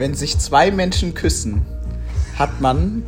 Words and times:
Wenn 0.00 0.14
sich 0.14 0.38
zwei 0.38 0.70
Menschen 0.70 1.12
küssen, 1.12 1.60
hat 2.38 2.58
man 2.58 3.02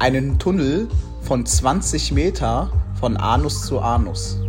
einen 0.00 0.40
Tunnel 0.40 0.88
von 1.22 1.46
20 1.46 2.10
Meter 2.10 2.72
von 2.98 3.16
Anus 3.16 3.64
zu 3.66 3.78
Anus. 3.78 4.40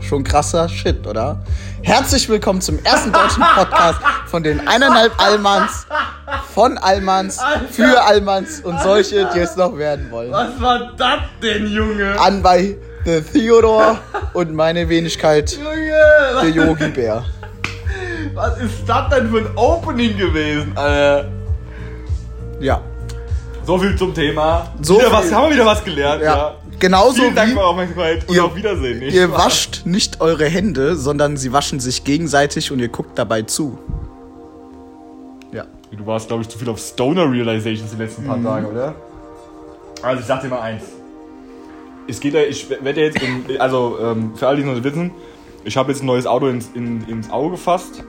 Schon 0.00 0.24
krasser 0.24 0.68
Shit, 0.68 1.06
oder? 1.06 1.42
Herzlich 1.80 2.28
willkommen 2.28 2.60
zum 2.60 2.84
ersten 2.84 3.14
deutschen 3.14 3.42
Podcast 3.54 3.98
von 4.26 4.42
den 4.42 4.68
eineinhalb 4.68 5.18
Allmanns, 5.18 5.86
von 6.52 6.76
Allmanns, 6.76 7.40
für 7.70 8.02
Allmanns 8.04 8.60
und 8.60 8.78
solche, 8.82 9.30
die 9.34 9.38
es 9.38 9.56
noch 9.56 9.78
werden 9.78 10.10
wollen. 10.10 10.32
Was 10.32 10.60
war 10.60 10.92
das 10.98 11.20
denn, 11.42 11.66
Junge? 11.66 12.20
An 12.20 12.42
bei 12.42 12.76
The 13.06 13.22
Theodor 13.22 14.00
und 14.34 14.52
meine 14.52 14.86
Wenigkeit, 14.90 15.58
der 16.42 16.50
Junge! 16.50 16.68
Yogi 16.68 16.88
Bär. 16.88 17.24
Was 18.34 18.58
ist 18.58 18.74
das 18.86 19.08
denn 19.10 19.28
für 19.30 19.38
ein 19.38 19.56
Opening 19.56 20.16
gewesen, 20.16 20.72
Alter? 20.76 21.28
Ja, 22.60 22.80
So 23.66 23.78
viel 23.78 23.96
zum 23.96 24.12
Thema. 24.14 24.68
So 24.82 24.94
wieder 24.96 25.04
viel. 25.04 25.12
was, 25.12 25.32
haben 25.32 25.48
wir 25.48 25.54
wieder 25.54 25.66
was 25.66 25.84
gelernt, 25.84 26.22
ja. 26.22 26.36
ja. 26.36 26.54
Genauso 26.78 27.22
Vielen 27.22 27.34
Dank 27.34 27.50
wie 27.50 27.54
für 27.54 27.64
Aufmerksamkeit 27.64 28.28
und 28.28 28.34
Ihr- 28.34 28.44
auf 28.44 28.56
Wiedersehen. 28.56 28.98
nicht 28.98 29.14
ihr 29.14 29.30
wahr? 29.30 29.46
wascht 29.46 29.82
nicht 29.86 30.20
eure 30.20 30.46
Hände, 30.46 30.96
sondern 30.96 31.36
sie 31.36 31.52
waschen 31.52 31.78
sich 31.80 32.02
gegenseitig 32.04 32.72
und 32.72 32.80
ihr 32.80 32.88
guckt 32.88 33.16
dabei 33.18 33.42
zu. 33.42 33.78
Ja. 35.52 35.64
Du 35.96 36.04
warst, 36.06 36.26
glaube 36.28 36.42
ich, 36.42 36.48
zu 36.48 36.58
viel 36.58 36.68
auf 36.68 36.80
Stoner 36.80 37.30
Realizations 37.30 37.90
die 37.92 37.96
letzten 37.96 38.24
Mhm. 38.24 38.26
paar 38.26 38.42
Tage, 38.42 38.66
oder? 38.66 38.94
Also 40.02 40.20
ich 40.20 40.26
sag 40.26 40.40
dir 40.42 40.48
mal 40.48 40.60
eins. 40.60 40.82
Es 42.08 42.20
geht 42.20 42.34
ja, 42.34 42.40
ich 42.40 42.68
werde 42.68 43.00
jetzt, 43.00 43.22
in, 43.22 43.58
also 43.60 43.96
ähm, 44.02 44.32
für 44.36 44.46
alle, 44.48 44.56
die 44.62 44.68
es 44.68 44.76
noch 44.76 44.84
wissen, 44.84 45.12
ich 45.64 45.76
habe 45.76 45.90
jetzt 45.92 46.02
ein 46.02 46.06
neues 46.06 46.26
Auto 46.26 46.48
ins, 46.48 46.68
in, 46.74 47.06
ins 47.08 47.30
Auge 47.30 47.52
gefasst. 47.52 48.02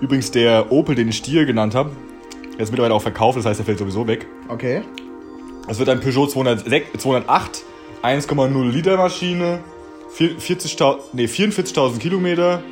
Übrigens 0.00 0.30
der 0.30 0.70
Opel, 0.72 0.94
den 0.94 1.08
ich 1.08 1.16
Stier 1.16 1.44
genannt 1.44 1.74
habe, 1.74 1.90
der 2.54 2.60
ist 2.60 2.70
mittlerweile 2.70 2.94
auch 2.94 3.02
verkauft, 3.02 3.38
das 3.38 3.44
heißt, 3.46 3.58
der 3.58 3.66
fällt 3.66 3.78
sowieso 3.78 4.06
weg. 4.06 4.26
Okay. 4.48 4.82
Es 5.68 5.78
wird 5.78 5.88
ein 5.88 6.00
Peugeot 6.00 6.28
206, 6.28 6.98
208, 7.02 7.62
1,0 8.02 8.70
Liter 8.70 8.96
Maschine, 8.96 9.60
vier- 10.10 10.38
40.000 10.38 10.96
nee, 11.12 11.24
44.000 11.26 11.98
Kilometer 11.98 12.62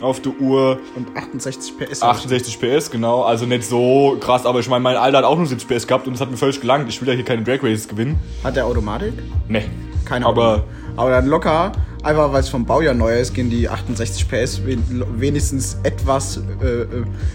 auf 0.00 0.20
der 0.20 0.32
Uhr, 0.40 0.78
Und 0.96 1.14
68 1.16 1.76
PS. 1.78 2.02
68 2.02 2.58
PS, 2.58 2.90
genau. 2.90 3.22
Also 3.22 3.44
nicht 3.44 3.64
so 3.64 4.16
krass, 4.18 4.46
aber 4.46 4.60
ich 4.60 4.68
meine, 4.68 4.82
mein 4.82 4.96
Alter 4.96 5.18
hat 5.18 5.24
auch 5.24 5.36
nur 5.36 5.46
70 5.46 5.68
PS 5.68 5.86
gehabt 5.86 6.06
und 6.06 6.14
das 6.14 6.20
hat 6.22 6.30
mir 6.30 6.38
völlig 6.38 6.58
gelangt. 6.60 6.88
Ich 6.88 7.00
will 7.02 7.08
ja 7.08 7.14
hier 7.14 7.24
keine 7.24 7.42
Drag 7.42 7.62
Races 7.62 7.86
gewinnen. 7.86 8.18
Hat 8.42 8.56
der 8.56 8.64
Automatik? 8.66 9.12
Nee. 9.48 9.64
Keine 10.06 10.24
Aber 10.26 10.52
Ahnung. 10.54 10.64
Aber 10.96 11.10
dann 11.10 11.26
locker, 11.26 11.72
einfach 12.02 12.32
weil 12.32 12.40
es 12.40 12.48
vom 12.48 12.64
Baujahr 12.64 12.94
neu 12.94 13.18
ist, 13.18 13.34
gehen 13.34 13.50
die 13.50 13.68
68 13.68 14.28
PS 14.28 14.64
wen- 14.64 14.82
wenigstens 15.16 15.76
etwas 15.82 16.38
äh, 16.62 16.66
äh, 16.82 16.86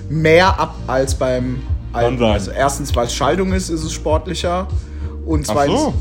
mehr 0.09 0.59
ab 0.59 0.75
als 0.88 1.16
beim 1.16 1.61
alten. 1.94 2.23
Also 2.23 2.52
erstens, 2.52 2.95
weil 2.95 3.05
es 3.05 3.13
Schaltung 3.13 3.53
ist, 3.53 3.69
ist 3.69 3.83
es 3.83 3.94
sportlicher. 3.94 4.67
Und 5.25 5.45
Ach 5.49 5.53
zweitens, 5.53 5.80
so. 5.81 5.94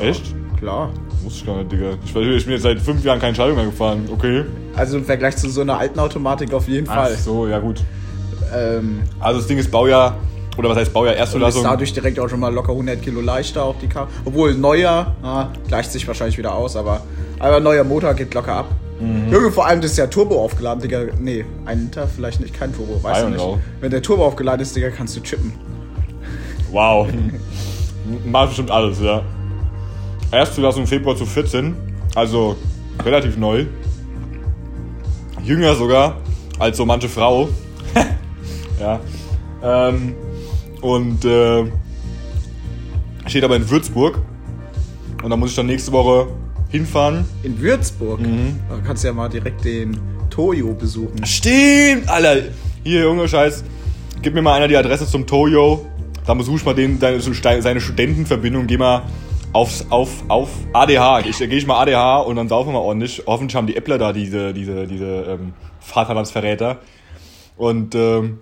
Echt? 0.00 0.34
klar. 0.58 0.90
Wusste 1.22 1.40
ich 1.40 1.46
gar 1.46 1.56
nicht, 1.58 1.70
Digga. 1.72 1.90
Ich, 2.04 2.14
weiß, 2.14 2.22
ich 2.26 2.44
bin 2.44 2.54
jetzt 2.54 2.62
seit 2.62 2.80
fünf 2.80 3.04
Jahren 3.04 3.20
keine 3.20 3.34
Schaltung 3.34 3.56
mehr 3.56 3.66
gefahren. 3.66 4.08
Okay. 4.12 4.44
Also 4.74 4.96
im 4.96 5.04
Vergleich 5.04 5.36
zu 5.36 5.48
so 5.50 5.60
einer 5.60 5.78
alten 5.78 5.98
Automatik 6.00 6.52
auf 6.52 6.66
jeden 6.68 6.88
Ach 6.88 6.94
Fall. 7.04 7.16
so, 7.16 7.46
ja 7.46 7.58
gut. 7.60 7.80
Ähm, 8.54 9.02
Also 9.20 9.38
das 9.38 9.46
Ding 9.46 9.58
ist 9.58 9.70
Baujahr, 9.70 10.16
oder 10.58 10.68
was 10.70 10.78
heißt 10.78 10.92
Baujahr 10.92 11.12
und 11.14 11.16
ist 11.16 11.20
Erstzulassung? 11.20 11.62
dadurch 11.62 11.92
direkt 11.92 12.18
auch 12.18 12.28
schon 12.28 12.40
mal 12.40 12.52
locker 12.52 12.72
100 12.72 13.00
Kilo 13.02 13.20
leichter 13.20 13.62
auf 13.64 13.76
die 13.80 13.86
Karte. 13.86 14.10
Obwohl 14.24 14.54
neuer, 14.54 15.14
ah, 15.22 15.48
gleicht 15.68 15.92
sich 15.92 16.06
wahrscheinlich 16.08 16.38
wieder 16.38 16.54
aus, 16.54 16.74
aber, 16.76 17.02
aber 17.42 17.60
neuer 17.60 17.84
Motor 17.84 18.14
geht 18.14 18.32
locker 18.34 18.54
ab. 18.54 18.66
Mhm. 19.00 19.32
Junge, 19.32 19.50
vor 19.50 19.66
allem 19.66 19.80
das 19.80 19.92
ist 19.92 19.96
ja 19.98 20.06
Turbo 20.06 20.42
aufgeladen, 20.42 20.80
Digga. 20.80 21.06
Nee, 21.18 21.44
ein 21.64 21.80
Liter 21.80 22.06
vielleicht 22.06 22.40
nicht, 22.40 22.54
kein 22.54 22.72
Turbo, 22.72 23.00
I 23.00 23.02
weißt 23.02 23.22
du 23.22 23.26
don't 23.26 23.30
nicht. 23.30 23.40
know. 23.40 23.58
Wenn 23.80 23.90
der 23.90 24.00
Turbo 24.00 24.24
aufgeladen 24.24 24.60
ist, 24.60 24.76
Digga, 24.76 24.90
kannst 24.90 25.16
du 25.16 25.20
chippen. 25.20 25.52
Wow. 26.70 27.08
Macht 28.24 28.48
bestimmt 28.48 28.70
alles, 28.70 29.00
ja. 29.00 29.22
Erstzulassung 30.30 30.86
Februar 30.86 31.16
zu 31.16 31.26
14, 31.26 31.74
also 32.14 32.56
relativ 33.04 33.36
neu. 33.36 33.66
Jünger 35.42 35.74
sogar 35.74 36.16
als 36.58 36.76
so 36.76 36.86
manche 36.86 37.08
Frau. 37.08 37.48
ja. 38.80 39.00
Ähm, 39.62 40.14
und 40.80 41.24
äh, 41.24 41.64
steht 43.26 43.42
aber 43.44 43.56
in 43.56 43.68
Würzburg. 43.68 44.20
Und 45.22 45.30
da 45.30 45.36
muss 45.36 45.50
ich 45.50 45.56
dann 45.56 45.66
nächste 45.66 45.92
Woche 45.92 46.28
hinfahren. 46.72 47.24
In 47.44 47.60
Würzburg, 47.60 48.20
Mhm. 48.20 48.58
da 48.68 48.78
kannst 48.84 49.04
du 49.04 49.08
ja 49.08 49.14
mal 49.14 49.28
direkt 49.28 49.64
den 49.64 50.00
Toyo 50.30 50.74
besuchen. 50.74 51.24
Stimmt, 51.24 52.08
Alter. 52.08 52.48
Hier, 52.82 53.02
Junge, 53.02 53.28
Scheiß. 53.28 53.62
Gib 54.22 54.34
mir 54.34 54.42
mal 54.42 54.54
einer 54.54 54.66
die 54.68 54.76
Adresse 54.76 55.06
zum 55.06 55.26
Toyo. 55.26 55.86
Dann 56.26 56.38
besuche 56.38 56.56
ich 56.56 56.64
mal 56.64 56.74
den, 56.74 56.98
deine, 56.98 57.20
seine 57.20 57.80
Studentenverbindung. 57.80 58.66
Geh 58.66 58.76
mal 58.78 59.02
aufs, 59.52 59.86
auf, 59.90 60.24
auf 60.28 60.48
ADH. 60.72 61.20
Ich, 61.20 61.38
gehe 61.38 61.48
ich 61.48 61.66
mal 61.66 61.80
ADH 61.82 62.20
und 62.20 62.36
dann 62.36 62.48
saufen 62.48 62.72
wir 62.72 62.80
ordentlich. 62.80 63.22
Hoffentlich 63.26 63.54
haben 63.56 63.66
die 63.66 63.76
Äppler 63.76 63.98
da 63.98 64.12
diese, 64.12 64.54
diese, 64.54 64.86
diese 64.86 65.06
ähm, 65.06 65.52
Vaterlandsverräter. 65.80 66.78
Und 67.56 67.94
ähm, 67.94 68.38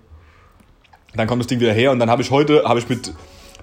dann 1.15 1.27
kommt 1.27 1.41
das 1.41 1.47
Ding 1.47 1.59
wieder 1.59 1.73
her 1.73 1.91
und 1.91 1.99
dann 1.99 2.09
habe 2.09 2.21
ich 2.21 2.31
heute 2.31 2.63
habe 2.63 2.79
ich 2.79 2.87
mit 2.87 3.13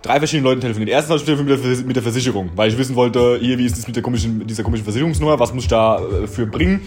drei 0.03 0.19
verschiedenen 0.19 0.45
Leuten 0.45 0.61
telefoniert. 0.61 0.91
Erstens 0.91 1.11
habe 1.11 1.19
ich 1.21 1.25
telefoniert 1.25 1.63
mit 1.65 1.79
der, 1.79 1.87
mit 1.87 1.97
der 1.97 2.03
Versicherung, 2.03 2.51
weil 2.57 2.71
ich 2.71 2.79
wissen 2.79 2.95
wollte, 2.97 3.39
hier, 3.41 3.59
wie 3.59 3.67
ist 3.67 3.77
es 3.79 3.87
mit 3.87 3.97
der 3.97 4.03
komischen, 4.03 4.47
dieser 4.47 4.63
komischen 4.63 4.85
Versicherungsnummer, 4.85 5.39
was 5.39 5.53
muss 5.55 5.65
ich 5.65 5.69
da 5.71 6.01
äh, 6.01 6.45
bringen? 6.47 6.81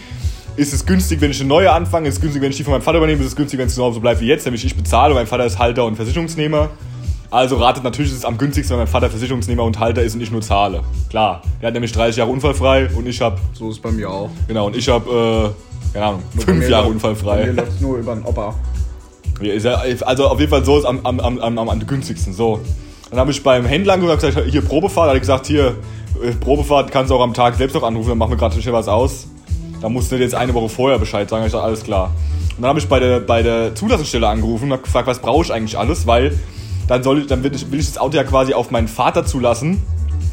Ist 0.56 0.72
es 0.74 0.84
günstig, 0.84 1.20
wenn 1.20 1.30
ich 1.30 1.40
eine 1.40 1.48
neue 1.48 1.72
anfange? 1.72 2.08
Ist 2.08 2.16
es 2.16 2.20
günstig, 2.20 2.42
wenn 2.42 2.50
ich 2.50 2.56
die 2.58 2.64
von 2.64 2.72
meinem 2.72 2.82
Vater 2.82 2.98
übernehme? 2.98 3.20
Ist 3.22 3.28
es 3.28 3.36
günstig, 3.36 3.58
wenn 3.58 3.68
es 3.68 3.74
genauso 3.74 4.00
bleibt 4.00 4.20
wie 4.20 4.26
jetzt? 4.26 4.44
Nämlich 4.44 4.64
ich 4.64 4.76
bezahle, 4.76 5.14
mein 5.14 5.26
Vater 5.26 5.46
ist 5.46 5.58
Halter 5.58 5.86
und 5.86 5.96
Versicherungsnehmer. 5.96 6.68
Also 7.30 7.56
ratet 7.56 7.82
natürlich, 7.84 8.10
ist 8.12 8.18
es 8.18 8.24
am 8.26 8.36
günstigsten, 8.36 8.74
wenn 8.76 8.80
mein 8.84 8.92
Vater 8.92 9.08
Versicherungsnehmer 9.08 9.62
und 9.64 9.78
Halter 9.78 10.02
ist 10.02 10.14
und 10.14 10.20
ich 10.20 10.30
nur 10.30 10.42
zahle. 10.42 10.82
Klar, 11.08 11.40
der 11.62 11.68
hat 11.68 11.72
nämlich 11.74 11.92
30 11.92 12.18
Jahre 12.18 12.30
unfallfrei 12.30 12.90
und 12.94 13.08
ich 13.08 13.22
habe, 13.22 13.38
So 13.54 13.70
ist 13.70 13.76
es 13.76 13.80
bei 13.82 13.90
mir 13.90 14.10
auch. 14.10 14.28
genau, 14.46 14.66
und 14.66 14.76
ich 14.76 14.86
habe, 14.90 15.54
äh, 15.54 15.94
keine 15.94 16.04
Ahnung, 16.06 16.22
Bei 16.34 16.42
fünf 16.42 16.58
mir 16.58 16.68
Jahre 16.68 16.88
läuft- 16.88 17.00
Bei 17.02 17.08
unfallfrei. 17.10 17.46
mir 17.46 17.52
läuft 17.52 17.80
nur 17.80 17.96
über 17.96 18.14
den 18.14 18.24
Opa. 18.24 18.54
Ja, 19.40 19.54
ist 19.54 19.64
ja, 19.64 19.82
also 20.02 20.26
auf 20.28 20.38
jeden 20.38 20.50
Fall 20.50 20.62
so 20.66 20.76
ist 20.78 20.84
am, 20.84 21.00
am, 21.04 21.18
am, 21.20 21.38
am, 21.38 21.58
am 21.70 21.86
günstigsten. 21.86 22.34
So. 22.34 22.60
Dann 23.12 23.20
habe 23.20 23.30
ich 23.30 23.42
beim 23.42 23.66
Händler 23.66 23.92
angerufen 23.92 24.14
und 24.14 24.20
gesagt, 24.22 24.50
hier 24.50 24.62
Probefahrt. 24.62 25.04
Da 25.04 25.10
hat 25.10 25.16
er 25.16 25.20
gesagt, 25.20 25.46
hier, 25.46 25.76
äh, 26.22 26.32
Probefahrt 26.32 26.90
kannst 26.90 27.10
du 27.10 27.14
auch 27.14 27.20
am 27.20 27.34
Tag 27.34 27.56
selbst 27.56 27.74
noch 27.74 27.82
anrufen, 27.82 28.08
dann 28.08 28.16
machen 28.16 28.30
wir 28.30 28.38
gerade 28.38 28.60
schnell 28.60 28.72
was 28.72 28.88
aus. 28.88 29.26
Da 29.82 29.90
musst 29.90 30.10
du 30.10 30.16
jetzt 30.16 30.34
eine 30.34 30.54
Woche 30.54 30.70
vorher 30.70 30.98
Bescheid 30.98 31.28
sagen. 31.28 31.42
Ich 31.42 31.48
gesagt, 31.48 31.62
alles 31.62 31.84
klar. 31.84 32.14
Und 32.56 32.62
dann 32.62 32.70
habe 32.70 32.78
ich 32.78 32.88
bei 32.88 33.00
der, 33.00 33.20
bei 33.20 33.42
der 33.42 33.74
Zulassungsstelle 33.74 34.26
angerufen 34.26 34.64
und 34.64 34.72
habe 34.72 34.82
gefragt, 34.82 35.06
was 35.06 35.18
brauche 35.18 35.44
ich 35.44 35.52
eigentlich 35.52 35.76
alles, 35.76 36.06
weil 36.06 36.38
dann, 36.88 37.02
soll 37.02 37.20
ich, 37.20 37.26
dann 37.26 37.44
will, 37.44 37.54
ich, 37.54 37.70
will 37.70 37.80
ich 37.80 37.86
das 37.86 37.98
Auto 37.98 38.16
ja 38.16 38.24
quasi 38.24 38.54
auf 38.54 38.70
meinen 38.70 38.88
Vater 38.88 39.26
zulassen 39.26 39.82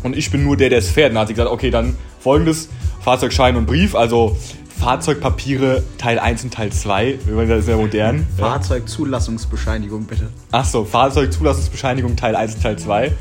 und 0.04 0.16
ich 0.16 0.32
bin 0.32 0.46
nur 0.46 0.56
der, 0.56 0.70
der 0.70 0.80
es 0.80 0.90
fährt. 0.90 1.12
Dann 1.12 1.20
hat 1.20 1.28
sie 1.28 1.34
gesagt, 1.34 1.52
okay, 1.52 1.72
dann 1.72 1.98
folgendes, 2.20 2.70
Fahrzeugschein 3.02 3.58
und 3.58 3.66
Brief, 3.66 3.94
also 3.94 4.38
Fahrzeugpapiere 4.80 5.84
Teil 5.98 6.20
1 6.20 6.46
und 6.46 6.54
Teil 6.54 6.72
2, 6.72 7.20
das 7.48 7.60
ist 7.60 7.70
ja 7.70 7.76
modern. 7.76 8.26
ja. 8.38 8.46
Fahrzeugzulassungsbescheinigung, 8.46 10.06
bitte. 10.06 10.30
Achso, 10.52 10.86
Fahrzeugzulassungsbescheinigung 10.86 12.16
Teil 12.16 12.36
1 12.36 12.56
und 12.56 12.64
Teil 12.64 12.80
2. 12.80 13.12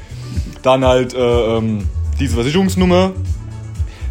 Dann 0.63 0.85
halt 0.85 1.15
äh, 1.15 1.19
ähm, 1.19 1.85
diese 2.21 2.35
Versicherungsnummer. 2.35 3.13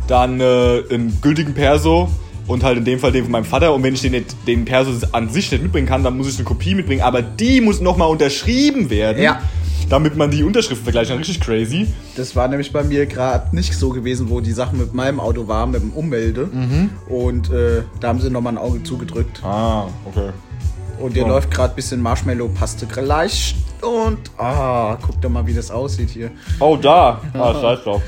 Dann 0.08 0.40
äh, 0.40 0.84
einen 0.90 1.20
gültigen 1.22 1.54
Perso 1.54 2.10
und 2.48 2.64
halt 2.64 2.78
in 2.78 2.86
dem 2.86 3.00
Fall 3.00 3.12
den 3.12 3.24
von 3.24 3.32
meinem 3.32 3.46
Vater. 3.46 3.74
Und 3.74 3.84
wenn 3.84 3.94
ich 3.94 4.02
den, 4.02 4.12
nicht, 4.12 4.36
den 4.46 4.66
Perso 4.66 4.92
an 5.12 5.30
sich 5.30 5.52
nicht 5.52 5.64
mitbringen 5.64 5.88
kann, 5.88 6.04
dann 6.04 6.18
muss 6.18 6.30
ich 6.30 6.36
eine 6.36 6.46
Kopie 6.46 6.76
mitbringen. 6.76 7.02
Aber 7.02 7.22
die 7.22 7.62
muss 7.62 7.82
nochmal 7.82 8.10
unterschrieben 8.10 8.90
werden. 8.90 9.22
Ja. 9.22 9.42
Damit 9.90 10.18
man 10.18 10.30
die 10.32 10.44
Unterschriften 10.44 10.84
vergleicht. 10.84 11.10
Dann 11.12 11.18
richtig 11.20 11.40
crazy. 11.40 11.88
Das 12.18 12.36
war 12.36 12.48
nämlich 12.50 12.74
bei 12.74 12.84
mir 12.84 13.06
gerade 13.06 13.56
nicht 13.56 13.74
so 13.74 13.90
gewesen, 13.90 14.30
wo 14.30 14.42
die 14.42 14.52
Sachen 14.52 14.80
mit 14.80 14.94
meinem 14.94 15.20
Auto 15.22 15.48
waren, 15.48 15.72
mit 15.72 15.82
dem 15.82 15.92
Ummelde. 15.92 16.50
Und 17.08 17.50
äh, 17.52 17.84
da 18.02 18.10
haben 18.10 18.20
sie 18.20 18.30
nochmal 18.30 18.54
ein 18.54 18.58
Auge 18.58 18.84
zugedrückt. 18.84 19.42
Ah, 19.44 19.86
okay. 20.06 20.32
Und 21.00 21.16
dir 21.16 21.22
Ja. 21.22 21.28
läuft 21.30 21.52
gerade 21.52 21.74
ein 21.74 21.76
bisschen 21.76 22.02
Marshmallow-Paste 22.02 22.88
leicht. 23.02 23.56
Und, 23.82 24.18
ah, 24.38 24.98
guck 25.02 25.22
doch 25.22 25.30
mal, 25.30 25.46
wie 25.48 25.54
das 25.54 25.70
aussieht 25.72 26.10
hier. 26.10 26.32
Oh, 26.60 26.76
da. 26.76 27.22
Ah, 27.34 27.54
scheiß 27.62 27.84
drauf. 27.84 28.02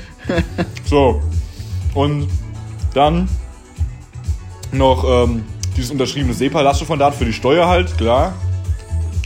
So. 0.84 1.22
Und 1.94 2.26
dann 2.92 3.28
noch 4.72 5.04
ähm, 5.08 5.44
dieses 5.76 5.90
unterschriebene 5.92 6.34
SEPA-Lastschriftmandat 6.34 7.14
für 7.14 7.24
die 7.24 7.32
Steuer 7.32 7.68
halt, 7.68 7.96
klar. 7.96 8.34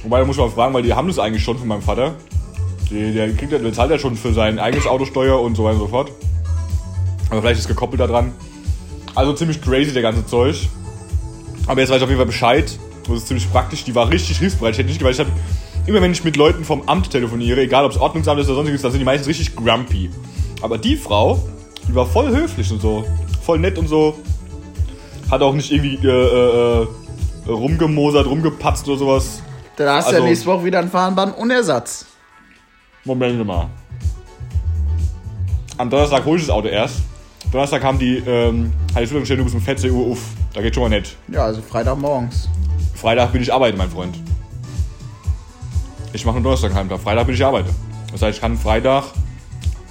Wobei, 0.02 0.20
da 0.20 0.26
muss 0.26 0.36
man 0.36 0.50
fragen, 0.50 0.72
weil 0.74 0.82
die 0.82 0.92
haben 0.92 1.08
das 1.08 1.18
eigentlich 1.18 1.42
schon 1.42 1.58
von 1.58 1.66
meinem 1.66 1.82
Vater. 1.82 2.14
Die, 2.90 3.12
der, 3.12 3.32
kriegt, 3.32 3.52
der 3.52 3.72
zahlt 3.72 3.90
ja 3.90 3.98
schon 3.98 4.16
für 4.16 4.32
sein 4.32 4.58
eigenes 4.58 4.86
Autosteuer 4.86 5.40
und 5.40 5.56
so 5.56 5.64
weiter 5.64 5.74
und 5.76 5.80
so 5.82 5.88
fort. 5.88 6.12
Aber 7.30 7.40
vielleicht 7.40 7.60
ist 7.60 7.68
gekoppelt 7.68 8.00
daran. 8.00 8.32
Also 9.14 9.32
ziemlich 9.32 9.60
crazy, 9.62 9.92
der 9.92 10.02
ganze 10.02 10.26
Zeug. 10.26 10.68
Aber 11.66 11.80
jetzt 11.80 11.90
weiß 11.90 11.96
ich 11.98 12.02
auf 12.02 12.08
jeden 12.08 12.18
Fall 12.18 12.26
Bescheid. 12.26 12.78
Das 13.06 13.16
ist 13.18 13.28
ziemlich 13.28 13.50
praktisch. 13.50 13.84
Die 13.84 13.94
war 13.94 14.10
richtig 14.10 14.38
hilfsbereit. 14.38 14.72
Ich 14.74 14.78
hätte 14.78 14.88
nicht, 14.90 15.02
weil 15.02 15.12
ich 15.12 15.18
habe 15.20 15.30
immer 15.86 16.00
wenn 16.00 16.12
ich 16.12 16.24
mit 16.24 16.36
Leuten 16.36 16.64
vom 16.64 16.82
Amt 16.88 17.10
telefoniere, 17.10 17.60
egal 17.60 17.84
ob 17.84 17.92
es 17.92 17.98
Ordnungsamt 17.98 18.40
ist 18.40 18.46
oder 18.46 18.56
sonstiges, 18.56 18.82
dann 18.82 18.90
sind 18.92 19.00
die 19.00 19.04
meistens 19.04 19.28
richtig 19.28 19.56
grumpy. 19.56 20.10
Aber 20.62 20.78
die 20.78 20.96
Frau, 20.96 21.42
die 21.88 21.94
war 21.94 22.06
voll 22.06 22.28
höflich 22.34 22.70
und 22.70 22.80
so. 22.80 23.04
Voll 23.42 23.58
nett 23.58 23.78
und 23.78 23.88
so. 23.88 24.18
Hat 25.30 25.42
auch 25.42 25.54
nicht 25.54 25.70
irgendwie 25.72 25.98
äh, 26.06 26.08
äh, 26.08 26.82
äh, 26.82 26.86
rumgemosert, 27.50 28.26
rumgepatzt 28.26 28.88
oder 28.88 28.98
sowas. 28.98 29.42
Dann 29.76 29.88
hast 29.88 30.06
du 30.06 30.12
Also- 30.12 30.22
ja 30.22 30.28
nächste 30.28 30.46
Woche 30.46 30.64
wieder 30.64 30.78
einen 30.78 30.90
Fahnenbahn 30.90 31.32
und 31.32 31.50
Ersatz. 31.50 32.06
Moment 33.04 33.44
mal. 33.46 33.68
Am 35.76 35.90
Donnerstag 35.90 36.24
hole 36.24 36.38
ich 36.38 36.46
das 36.46 36.54
Auto 36.54 36.68
erst. 36.68 37.00
Donnerstag 37.52 37.82
haben 37.82 37.98
die, 37.98 38.18
ähm, 38.18 38.72
gestellt, 38.94 39.40
du 39.40 39.44
bist 39.44 39.54
um 39.54 39.60
14 39.60 39.90
Uhr 39.90 40.12
auf. 40.12 40.18
Da 40.52 40.62
geht 40.62 40.74
schon 40.74 40.84
mal 40.84 40.88
nett. 40.88 41.16
Ja, 41.28 41.44
also 41.44 41.60
Freitagmorgens. 41.62 42.48
Freitag 42.94 43.32
bin 43.32 43.42
ich 43.42 43.52
arbeiten, 43.52 43.76
mein 43.76 43.90
Freund. 43.90 44.16
Ich 46.12 46.24
mache 46.24 46.34
nur 46.36 46.44
Donnerstag 46.44 46.74
Heimtag. 46.74 47.00
Freitag 47.00 47.26
bin 47.26 47.34
ich 47.34 47.44
arbeite. 47.44 47.70
Das 48.12 48.22
heißt, 48.22 48.36
ich 48.36 48.40
kann 48.40 48.56
Freitag 48.56 49.04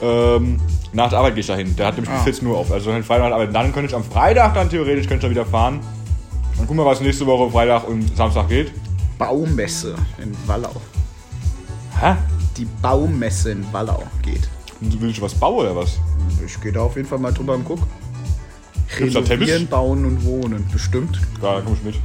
ähm, 0.02 0.60
nach 0.94 1.10
der 1.10 1.20
Arbeit 1.20 1.36
gehe 1.36 1.42
ich 1.42 1.48
dahin. 1.48 1.76
Der 1.76 1.88
hat 1.88 1.96
nämlich 1.96 2.12
bis 2.12 2.22
Ah. 2.22 2.24
14 2.24 2.48
Uhr 2.48 2.58
auf. 2.58 2.72
Also 2.72 2.92
wenn 2.92 3.04
Freitag 3.04 3.32
arbeiten. 3.34 3.54
Dann 3.54 3.74
könnte 3.74 3.90
ich 3.90 3.96
am 3.96 4.04
Freitag 4.04 4.54
dann 4.54 4.70
theoretisch 4.70 5.08
könnte 5.08 5.28
ich 5.28 5.34
dann 5.36 5.44
wieder 5.44 5.46
fahren. 5.46 5.80
Dann 6.58 6.66
gucken 6.68 6.78
wir, 6.84 6.86
was 6.86 7.02
nächste 7.02 7.26
Woche 7.26 7.52
Freitag 7.52 7.88
und 7.88 8.16
Samstag 8.16 8.48
geht. 8.48 8.72
Baumesse 9.18 9.96
in 10.22 10.36
Wallau. 10.46 10.72
Hä? 12.00 12.16
Die 12.58 12.66
Baumesse 12.82 13.52
in 13.52 13.66
Wallau 13.74 14.04
geht. 14.22 14.48
Du 14.82 15.00
willst 15.02 15.22
was 15.22 15.34
bauen 15.34 15.66
oder 15.66 15.76
was? 15.76 15.98
Ich 16.46 16.60
gehe 16.62 16.72
da 16.72 16.82
auf 16.82 16.96
jeden 16.96 17.08
Fall 17.08 17.20
mal 17.20 17.34
drüber 17.34 17.56
und 17.56 17.66
guck. 17.66 17.80
Gibt's 18.98 19.14
da 19.14 19.22
Teppich? 19.22 19.48
Renovieren, 19.48 19.68
bauen 19.68 20.06
und 20.06 20.24
wohnen. 20.26 20.68
Bestimmt. 20.72 21.20
Ja, 21.42 21.56
da 21.56 21.62
komm 21.62 21.74
ich 21.74 21.84
mit. 21.84 21.96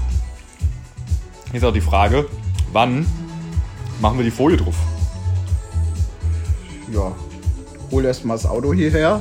Jetzt 1.52 1.64
auch 1.64 1.72
die 1.72 1.80
Frage, 1.80 2.26
wann 2.72 3.06
machen 4.00 4.18
wir 4.18 4.24
die 4.24 4.30
Folie 4.30 4.56
drauf? 4.56 4.76
Ja. 6.92 7.12
Hol 7.90 8.04
erstmal 8.04 8.36
das 8.36 8.46
Auto 8.46 8.72
hierher. 8.72 9.20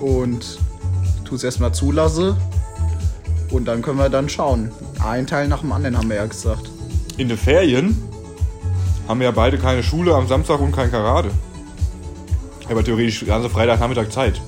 Und 0.00 0.58
tu 1.24 1.34
es 1.34 1.44
erstmal 1.44 1.72
zulasse. 1.72 2.36
Und 3.50 3.66
dann 3.66 3.82
können 3.82 3.98
wir 3.98 4.08
dann 4.08 4.28
schauen. 4.28 4.70
Ein 4.98 5.26
Teil 5.26 5.48
nach 5.48 5.60
dem 5.60 5.72
anderen 5.72 5.96
haben 5.96 6.08
wir 6.08 6.16
ja 6.16 6.26
gesagt. 6.26 6.70
In 7.16 7.28
den 7.28 7.38
Ferien 7.38 7.96
haben 9.08 9.20
wir 9.20 9.26
ja 9.26 9.30
beide 9.32 9.58
keine 9.58 9.82
Schule 9.82 10.14
am 10.14 10.26
Samstag 10.28 10.60
und 10.60 10.72
kein 10.72 10.90
Karate. 10.90 11.30
Aber 12.70 12.84
theoretisch 12.84 13.20
den 13.20 13.28
ganzen 13.28 13.50
Freitagnachmittag 13.50 14.10
Zeit. 14.10 14.40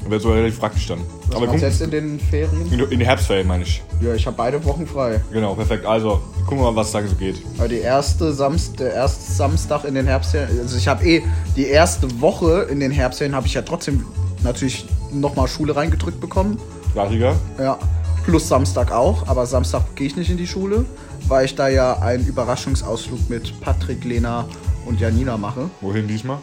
Das 0.00 0.10
wäre 0.10 0.20
so 0.20 0.32
relativ 0.32 0.60
praktisch 0.60 0.86
dann. 0.86 1.00
Was 1.26 1.36
Aber 1.36 1.46
guck, 1.48 1.60
jetzt 1.60 1.82
in 1.82 1.90
den 1.90 2.20
Ferien? 2.20 2.72
in, 2.72 2.78
in 2.78 2.98
die 3.00 3.06
Herbstferien 3.06 3.46
meine 3.46 3.64
ich. 3.64 3.82
Ja, 4.00 4.14
ich 4.14 4.24
habe 4.26 4.36
beide 4.36 4.64
Wochen 4.64 4.86
frei. 4.86 5.20
Genau, 5.32 5.54
perfekt. 5.54 5.84
Also, 5.84 6.20
gucken 6.44 6.58
wir 6.58 6.70
mal, 6.70 6.76
was 6.76 6.92
da 6.92 7.02
so 7.04 7.14
geht. 7.16 7.42
Aber 7.58 7.66
die 7.66 7.78
erste 7.80 8.32
Samst 8.32 8.78
der 8.78 8.94
erste 8.94 9.32
Samstag 9.32 9.84
in 9.84 9.94
den 9.94 10.06
Herbstferien, 10.06 10.60
also 10.60 10.76
ich 10.76 10.86
habe 10.86 11.04
eh 11.04 11.22
die 11.56 11.66
erste 11.66 12.20
Woche 12.20 12.68
in 12.70 12.78
den 12.78 12.92
Herbstferien 12.92 13.34
habe 13.34 13.46
ich 13.46 13.54
ja 13.54 13.62
trotzdem 13.62 14.04
natürlich 14.44 14.86
nochmal 15.12 15.48
Schule 15.48 15.74
reingedrückt 15.74 16.20
bekommen. 16.20 16.58
Klassiker. 16.92 17.34
Ja, 17.58 17.76
plus 18.24 18.46
Samstag 18.48 18.92
auch, 18.92 19.26
aber 19.26 19.44
Samstag 19.46 19.82
gehe 19.96 20.06
ich 20.06 20.16
nicht 20.16 20.30
in 20.30 20.36
die 20.36 20.46
Schule, 20.46 20.84
weil 21.28 21.46
ich 21.46 21.54
da 21.54 21.68
ja 21.68 21.98
einen 21.98 22.26
Überraschungsausflug 22.26 23.28
mit 23.28 23.60
Patrick, 23.60 24.04
Lena 24.04 24.46
und 24.86 25.00
Janina 25.00 25.36
mache. 25.36 25.70
Wohin 25.80 26.06
diesmal? 26.06 26.38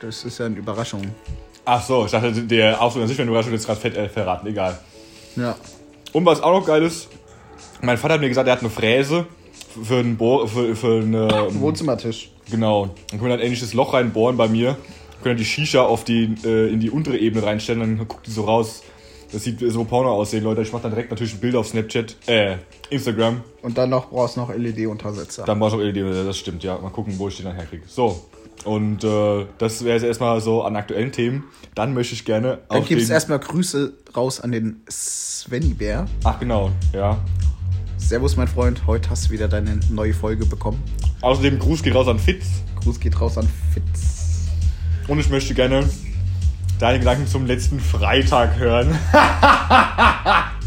Das 0.00 0.24
ist 0.24 0.38
ja 0.38 0.46
eine 0.46 0.56
Überraschung. 0.56 1.02
Ach 1.64 1.82
so, 1.82 2.06
ich 2.06 2.12
dachte, 2.12 2.32
der 2.32 2.80
Ausflug 2.80 3.02
an 3.02 3.08
sich, 3.08 3.18
wenn 3.18 3.26
du 3.26 3.36
hast 3.36 3.50
jetzt 3.50 3.66
gerade 3.66 3.80
fett 3.80 3.96
äh, 3.96 4.08
verraten. 4.08 4.46
Egal. 4.46 4.78
Ja. 5.36 5.56
Und 6.12 6.24
was 6.24 6.40
auch 6.40 6.52
noch 6.52 6.66
geil 6.66 6.82
ist, 6.82 7.08
mein 7.82 7.98
Vater 7.98 8.14
hat 8.14 8.20
mir 8.20 8.28
gesagt, 8.28 8.48
er 8.48 8.52
hat 8.52 8.60
eine 8.60 8.70
Fräse 8.70 9.26
für 9.82 9.98
einen 9.98 10.16
Bohr, 10.16 10.48
für, 10.48 10.74
für 10.74 11.00
eine, 11.02 11.48
Wohnzimmertisch. 11.50 12.30
Genau. 12.50 12.86
Dann 12.86 13.18
können 13.18 13.22
wir 13.22 13.28
dann 13.30 13.40
endlich 13.40 13.60
das 13.60 13.74
Loch 13.74 13.94
reinbohren 13.94 14.36
bei 14.36 14.48
mir. 14.48 14.76
Können 15.22 15.36
die 15.36 15.44
Shisha 15.44 15.82
auf 15.82 16.04
die, 16.04 16.34
äh, 16.44 16.72
in 16.72 16.80
die 16.80 16.90
untere 16.90 17.18
Ebene 17.18 17.44
reinstellen, 17.44 17.80
dann 17.80 18.08
guckt 18.08 18.26
die 18.26 18.30
so 18.30 18.44
raus. 18.44 18.82
Das 19.30 19.44
sieht 19.44 19.60
so 19.60 19.84
Porno 19.84 20.10
aussehen, 20.10 20.42
Leute. 20.42 20.62
Ich 20.62 20.72
mache 20.72 20.82
dann 20.82 20.92
direkt 20.92 21.10
natürlich 21.10 21.34
ein 21.34 21.40
Bild 21.40 21.54
auf 21.54 21.68
Snapchat, 21.68 22.16
äh, 22.26 22.56
Instagram. 22.88 23.42
Und 23.62 23.76
dann 23.76 23.90
noch 23.90 24.08
brauchst 24.08 24.36
du 24.36 24.40
noch 24.40 24.54
LED-Untersetzer. 24.54 25.44
Dann 25.44 25.58
brauchst 25.58 25.74
du 25.74 25.78
auch 25.78 25.82
LED, 25.82 26.26
das 26.26 26.38
stimmt, 26.38 26.64
ja. 26.64 26.78
Mal 26.78 26.90
gucken, 26.90 27.14
wo 27.18 27.28
ich 27.28 27.36
die 27.36 27.42
dann 27.42 27.54
herkriege. 27.54 27.82
So. 27.86 28.26
Und 28.64 29.04
äh, 29.04 29.46
das 29.58 29.84
wäre 29.84 29.94
jetzt 29.94 30.04
erstmal 30.04 30.40
so 30.40 30.62
an 30.62 30.76
aktuellen 30.76 31.12
Themen. 31.12 31.44
Dann 31.74 31.94
möchte 31.94 32.14
ich 32.14 32.24
gerne 32.24 32.58
Dann 32.68 32.84
gibt 32.84 33.00
es 33.00 33.10
erstmal 33.10 33.38
Grüße 33.38 33.92
raus 34.16 34.40
an 34.40 34.50
den 34.50 34.82
Svenny 34.90 35.74
Bär. 35.74 36.06
Ach 36.24 36.40
genau, 36.40 36.70
ja. 36.92 37.18
Servus, 37.98 38.36
mein 38.36 38.48
Freund. 38.48 38.86
Heute 38.86 39.10
hast 39.10 39.26
du 39.26 39.30
wieder 39.30 39.48
deine 39.48 39.78
neue 39.90 40.14
Folge 40.14 40.46
bekommen. 40.46 40.82
Außerdem 41.20 41.58
Gruß 41.58 41.82
geht 41.82 41.94
raus 41.94 42.08
an 42.08 42.18
Fitz. 42.18 42.46
Gruß 42.82 42.98
geht 42.98 43.20
raus 43.20 43.36
an 43.36 43.48
Fitz. 43.74 44.48
Und 45.06 45.18
ich 45.18 45.28
möchte 45.30 45.54
gerne 45.54 45.88
deine 46.78 46.98
Gedanken 46.98 47.26
zum 47.26 47.46
letzten 47.46 47.80
Freitag 47.80 48.56
hören. 48.58 48.96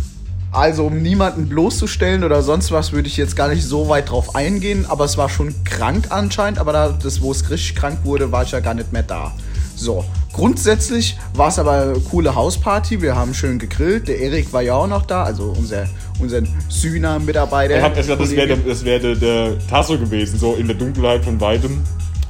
Also, 0.53 0.87
um 0.87 1.01
niemanden 1.01 1.47
bloßzustellen 1.47 2.25
oder 2.25 2.41
sonst 2.41 2.73
was, 2.73 2.91
würde 2.91 3.07
ich 3.07 3.15
jetzt 3.15 3.37
gar 3.37 3.47
nicht 3.47 3.63
so 3.63 3.87
weit 3.87 4.09
drauf 4.09 4.35
eingehen. 4.35 4.85
Aber 4.89 5.05
es 5.05 5.17
war 5.17 5.29
schon 5.29 5.55
krank 5.63 6.07
anscheinend. 6.09 6.59
Aber 6.59 6.73
da, 6.73 6.89
das, 6.89 7.21
wo 7.21 7.31
es 7.31 7.49
richtig 7.49 7.75
krank 7.75 7.99
wurde, 8.03 8.33
war 8.33 8.43
ich 8.43 8.51
ja 8.51 8.59
gar 8.59 8.73
nicht 8.73 8.91
mehr 8.91 9.03
da. 9.03 9.31
So, 9.75 10.03
grundsätzlich 10.33 11.17
war 11.33 11.47
es 11.47 11.57
aber 11.57 11.71
eine 11.71 11.99
coole 12.01 12.35
Hausparty. 12.35 13.01
Wir 13.01 13.15
haben 13.15 13.33
schön 13.33 13.59
gegrillt. 13.59 14.09
Der 14.09 14.19
Erik 14.19 14.51
war 14.51 14.61
ja 14.61 14.73
auch 14.73 14.87
noch 14.87 15.05
da, 15.05 15.23
also 15.23 15.55
unser, 15.57 15.87
unser 16.19 16.41
Sühner-Mitarbeiter. 16.67 17.77
Ich 17.77 17.83
hab 17.83 17.95
erst 17.95 18.09
gedacht, 18.09 18.21
das 18.21 18.35
wäre 18.35 18.47
der, 18.47 18.57
das 18.57 18.83
wär 18.83 18.99
der, 18.99 19.15
der 19.15 19.67
Tasso 19.69 19.97
gewesen, 19.97 20.37
so 20.37 20.55
in 20.55 20.67
der 20.67 20.75
Dunkelheit 20.75 21.23
von 21.23 21.39
weitem. 21.39 21.81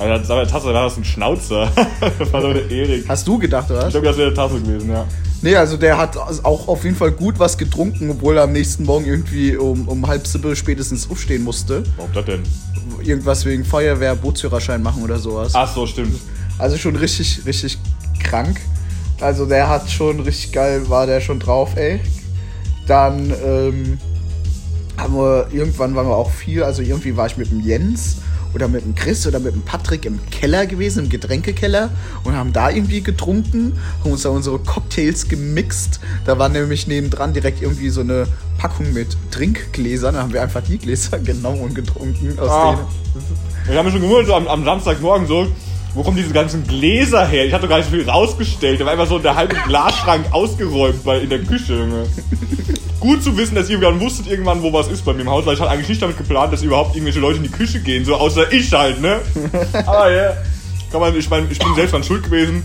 Aber 0.02 0.10
das 0.20 0.30
war 0.30 0.38
der 0.38 0.48
Tasso, 0.48 0.74
war 0.74 0.84
das 0.84 0.98
ein 0.98 1.06
Schnauzer. 1.06 1.72
das 2.20 2.34
war 2.34 2.42
doch 2.42 2.54
der 2.54 2.70
Erik. 2.70 3.06
Hast 3.08 3.28
du 3.28 3.38
gedacht, 3.38 3.70
oder? 3.70 3.86
Ich 3.86 3.92
glaube, 3.92 4.08
das 4.08 4.18
wäre 4.18 4.34
der 4.34 4.36
Tasso 4.36 4.56
gewesen, 4.56 4.92
ja. 4.92 5.06
Nee, 5.44 5.56
also 5.56 5.76
der 5.76 5.98
hat 5.98 6.18
auch 6.18 6.68
auf 6.68 6.84
jeden 6.84 6.96
Fall 6.96 7.12
gut 7.12 7.40
was 7.40 7.58
getrunken, 7.58 8.12
obwohl 8.12 8.38
er 8.38 8.44
am 8.44 8.52
nächsten 8.52 8.84
Morgen 8.84 9.06
irgendwie 9.06 9.58
um, 9.58 9.88
um 9.88 10.06
halb 10.06 10.28
sieben 10.28 10.56
spätestens 10.56 11.10
aufstehen 11.10 11.44
musste. 11.44 11.84
Warum 11.98 12.14
das 12.14 12.26
denn? 12.26 12.44
Irgendwas 13.04 13.44
wegen 13.46 13.66
Feuerwehr, 13.66 14.16
Bootsführerschein 14.16 14.84
machen 14.84 15.02
oder 15.02 15.18
sowas. 15.18 15.54
Ach 15.56 15.74
so, 15.74 15.88
stimmt. 15.88 16.20
Also 16.60 16.78
schon 16.78 16.96
richtig, 16.96 17.42
richtig 17.46 17.80
krank. 18.20 18.62
Also 19.20 19.48
der 19.48 19.68
hat 19.68 19.90
schon 19.90 20.20
richtig 20.20 20.52
geil, 20.52 20.88
war 20.90 21.08
der 21.08 21.22
schon 21.22 21.40
drauf, 21.40 21.76
ey. 21.76 22.00
Dann 22.86 23.34
ähm, 23.44 23.98
haben 24.98 25.16
wir, 25.16 25.48
irgendwann 25.52 25.96
waren 25.96 26.08
wir 26.08 26.16
auch 26.16 26.30
viel, 26.30 26.62
also 26.62 26.84
irgendwie 26.84 27.18
war 27.18 27.26
ich 27.26 27.38
mit 27.38 27.50
dem 27.50 27.62
Jens 27.62 28.18
oder 28.54 28.68
mit 28.68 28.84
dem 28.84 28.96
Chris 28.96 29.26
oder 29.28 29.40
mit 29.40 29.54
dem 29.54 29.62
Patrick 29.62 30.06
im 30.06 30.20
Keller 30.30 30.66
gewesen, 30.66 31.06
im 31.06 31.10
Getränkekeller 31.10 31.90
und 32.24 32.36
haben 32.36 32.54
da 32.54 32.70
irgendwie 32.70 33.02
getrunken, 33.02 33.74
haben 34.04 34.12
uns 34.12 34.24
da 34.24 34.30
unsere 34.30 34.60
Cocktails 34.60 35.28
gemixt. 35.28 36.00
Da 36.26 36.38
war 36.38 36.50
nämlich 36.50 36.88
nebendran 36.88 37.34
direkt 37.34 37.62
irgendwie 37.62 37.90
so 37.90 38.02
eine 38.02 38.28
Packung 38.58 38.94
mit 38.94 39.16
Trinkgläsern. 39.32 40.14
Da 40.16 40.22
haben 40.24 40.34
wir 40.34 40.42
einfach 40.42 40.62
die 40.62 40.78
Gläser 40.78 41.20
genommen 41.24 41.62
und 41.62 41.76
getrunken. 41.76 42.38
Aus 42.40 42.50
Ah. 42.50 42.72
denen. 42.76 42.88
Ich 43.70 43.76
habe 43.78 43.84
mich 43.84 43.94
schon 43.94 44.02
gewundert, 44.02 44.28
so 44.28 44.36
am, 44.36 44.48
am 44.48 44.64
Samstagmorgen 44.66 45.28
so, 45.28 45.48
wo 45.94 46.04
kommen 46.04 46.16
diese 46.16 46.32
ganzen 46.32 46.66
Gläser 46.66 47.26
her? 47.26 47.46
Ich 47.46 47.54
hatte 47.54 47.68
gar 47.68 47.78
nicht 47.78 47.90
so 47.90 47.96
viel 47.96 48.10
rausgestellt. 48.10 48.80
Da 48.80 48.86
war 48.86 48.94
einfach 48.94 49.08
so 49.08 49.20
der 49.20 49.36
halbe 49.36 49.56
Glasschrank 49.68 50.26
ausgeräumt 50.32 51.04
bei, 51.04 51.20
in 51.20 51.30
der 51.30 51.40
Küche, 51.40 51.74
Junge. 51.74 52.08
Gut 53.00 53.22
zu 53.22 53.36
wissen, 53.36 53.56
dass 53.56 53.70
ihr 53.70 53.80
dann 53.80 54.00
wusstet 54.00 54.28
irgendwann, 54.28 54.62
wo 54.62 54.72
was 54.72 54.88
ist 54.88 55.04
bei 55.04 55.14
mir 55.14 55.22
im 55.22 55.30
Haus, 55.30 55.46
weil 55.46 55.56
ich 55.56 55.60
hatte 55.60 55.72
eigentlich 55.72 55.90
nicht 55.90 56.02
damit 56.02 56.18
geplant, 56.18 56.54
dass 56.54 56.62
überhaupt 56.62 56.96
irgendwelche 56.96 57.20
Leute 57.20 57.38
in 57.38 57.44
die 57.44 57.50
Küche 57.50 57.80
gehen, 57.80 58.06
so 58.06 58.16
außer 58.16 58.52
ich 58.54 58.72
halt, 58.72 59.02
ne? 59.02 59.20
Aber 59.86 60.12
ja, 60.12 60.38
kann 60.92 61.02
man, 61.02 61.16
ich 61.16 61.30
meine, 61.30 61.48
ich 61.50 61.60
bin 61.60 61.74
selbst 61.76 61.94
dran 61.94 62.04
schuld 62.04 62.24
gewesen. 62.24 62.64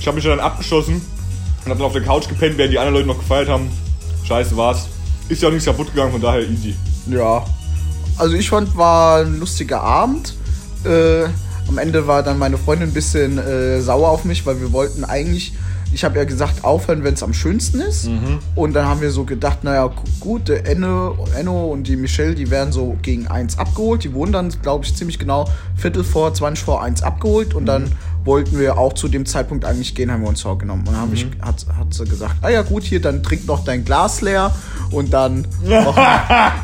Ich 0.00 0.06
habe 0.06 0.14
mich 0.14 0.24
dann 0.24 0.40
abgeschossen 0.40 0.94
und 0.94 1.70
habe 1.70 1.78
dann 1.78 1.86
auf 1.86 1.92
der 1.92 2.02
Couch 2.02 2.28
gepennt, 2.28 2.56
während 2.56 2.72
die 2.72 2.78
anderen 2.78 2.94
Leute 2.94 3.08
noch 3.08 3.18
gefeiert 3.18 3.48
haben. 3.48 3.70
Scheiße 4.24 4.56
war's. 4.56 4.86
Ist 5.28 5.42
ja 5.42 5.48
auch 5.48 5.52
nichts 5.52 5.66
kaputt 5.66 5.88
gegangen, 5.88 6.12
von 6.12 6.20
daher 6.20 6.40
easy. 6.48 6.74
Ja. 7.08 7.44
Also 8.16 8.34
ich 8.34 8.48
fand, 8.48 8.76
war 8.76 9.20
ein 9.20 9.38
lustiger 9.40 9.80
Abend. 9.82 10.34
Äh, 10.84 11.28
am 11.72 11.78
Ende 11.78 12.06
war 12.06 12.22
dann 12.22 12.38
meine 12.38 12.58
Freundin 12.58 12.90
ein 12.90 12.92
bisschen 12.92 13.38
äh, 13.38 13.80
sauer 13.80 14.10
auf 14.10 14.26
mich, 14.26 14.44
weil 14.44 14.60
wir 14.60 14.72
wollten 14.72 15.04
eigentlich, 15.04 15.54
ich 15.94 16.04
habe 16.04 16.18
ja 16.18 16.24
gesagt, 16.24 16.64
aufhören, 16.64 17.04
wenn 17.04 17.14
es 17.14 17.22
am 17.22 17.34
schönsten 17.34 17.80
ist. 17.80 18.08
Und 18.54 18.72
dann 18.74 18.86
haben 18.86 19.00
wir 19.00 19.10
so 19.10 19.24
gedacht, 19.24 19.62
naja, 19.64 19.86
gu- 19.86 20.02
gut, 20.20 20.48
der 20.48 20.66
Enno, 20.66 21.16
Enno 21.38 21.66
und 21.66 21.86
die 21.88 21.96
Michelle, 21.96 22.34
die 22.34 22.50
werden 22.50 22.72
so 22.72 22.96
gegen 23.02 23.26
eins 23.28 23.58
abgeholt. 23.58 24.04
Die 24.04 24.12
wurden 24.14 24.32
dann, 24.32 24.48
glaube 24.62 24.84
ich, 24.84 24.94
ziemlich 24.94 25.18
genau 25.18 25.48
Viertel 25.76 26.04
vor, 26.04 26.32
20 26.32 26.64
vor 26.64 26.82
eins 26.82 27.02
abgeholt. 27.02 27.54
Und 27.54 27.66
dann 27.66 27.92
wollten 28.24 28.56
wir 28.58 28.78
auch 28.78 28.92
zu 28.92 29.08
dem 29.08 29.26
Zeitpunkt 29.26 29.64
eigentlich 29.64 29.96
gehen, 29.96 30.10
haben 30.12 30.22
wir 30.22 30.28
uns 30.28 30.42
vorgenommen. 30.42 30.82
Und 30.86 30.94
dann 30.94 31.02
hab 31.02 31.12
ich, 31.12 31.26
hat, 31.40 31.66
hat 31.76 31.92
sie 31.92 32.04
gesagt, 32.04 32.36
ah 32.42 32.48
ja 32.50 32.62
gut, 32.62 32.84
hier, 32.84 33.00
dann 33.00 33.22
trink 33.24 33.46
noch 33.46 33.64
dein 33.64 33.84
Glas 33.84 34.20
leer 34.20 34.52
und 34.92 35.12
dann 35.12 35.44
machen, 35.64 36.02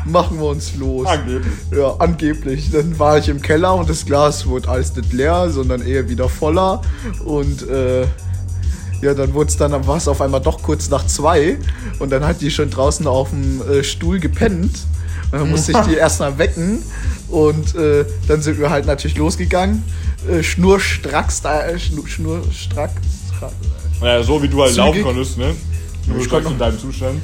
machen 0.05 0.37
wir 0.39 0.45
uns 0.47 0.75
los. 0.75 1.05
Angeblich. 1.07 1.53
Ja, 1.75 1.95
angeblich. 1.99 2.71
Dann 2.71 2.97
war 2.97 3.17
ich 3.17 3.27
im 3.27 3.41
Keller 3.41 3.75
und 3.75 3.89
das 3.89 4.05
Glas 4.05 4.45
wurde 4.47 4.69
alles 4.69 4.95
nicht 4.95 5.11
leer, 5.11 5.49
sondern 5.49 5.81
eher 5.85 6.07
wieder 6.07 6.29
voller. 6.29 6.81
Und 7.25 7.67
äh, 7.67 8.05
ja, 9.01 9.13
dann 9.13 9.33
wurde 9.33 9.49
es 9.49 9.57
dann 9.57 9.87
war 9.87 9.97
es 9.97 10.07
auf 10.07 10.21
einmal 10.21 10.41
doch 10.41 10.61
kurz 10.61 10.89
nach 10.89 11.05
zwei 11.05 11.57
und 11.99 12.11
dann 12.11 12.25
hat 12.25 12.41
die 12.41 12.51
schon 12.51 12.69
draußen 12.69 13.07
auf 13.07 13.29
dem 13.29 13.61
äh, 13.61 13.83
Stuhl 13.83 14.19
gepennt. 14.19 14.79
Und 15.31 15.39
dann 15.39 15.51
musste 15.51 15.73
ich 15.73 15.77
die 15.79 15.93
erstmal 15.93 16.37
wecken 16.37 16.81
und 17.27 17.75
äh, 17.75 18.05
dann 18.27 18.41
sind 18.41 18.59
wir 18.59 18.69
halt 18.69 18.87
natürlich 18.87 19.17
losgegangen. 19.17 19.83
Äh, 20.27 20.43
schnurstracks, 20.43 21.41
da, 21.41 21.67
äh, 21.67 21.79
schnur, 21.79 22.07
schnurstracks. 22.07 22.93
Naja, 24.01 24.23
so 24.23 24.41
wie 24.41 24.47
du 24.47 24.61
halt 24.61 24.73
Zügig. 24.73 24.85
laufen 24.85 25.03
konntest, 25.03 25.37
ne? 25.37 25.55
Du 26.07 26.17
Ich 26.19 26.29
konnte 26.29 26.49
in 26.49 26.57
deinem 26.57 26.79
Zustand. 26.79 27.21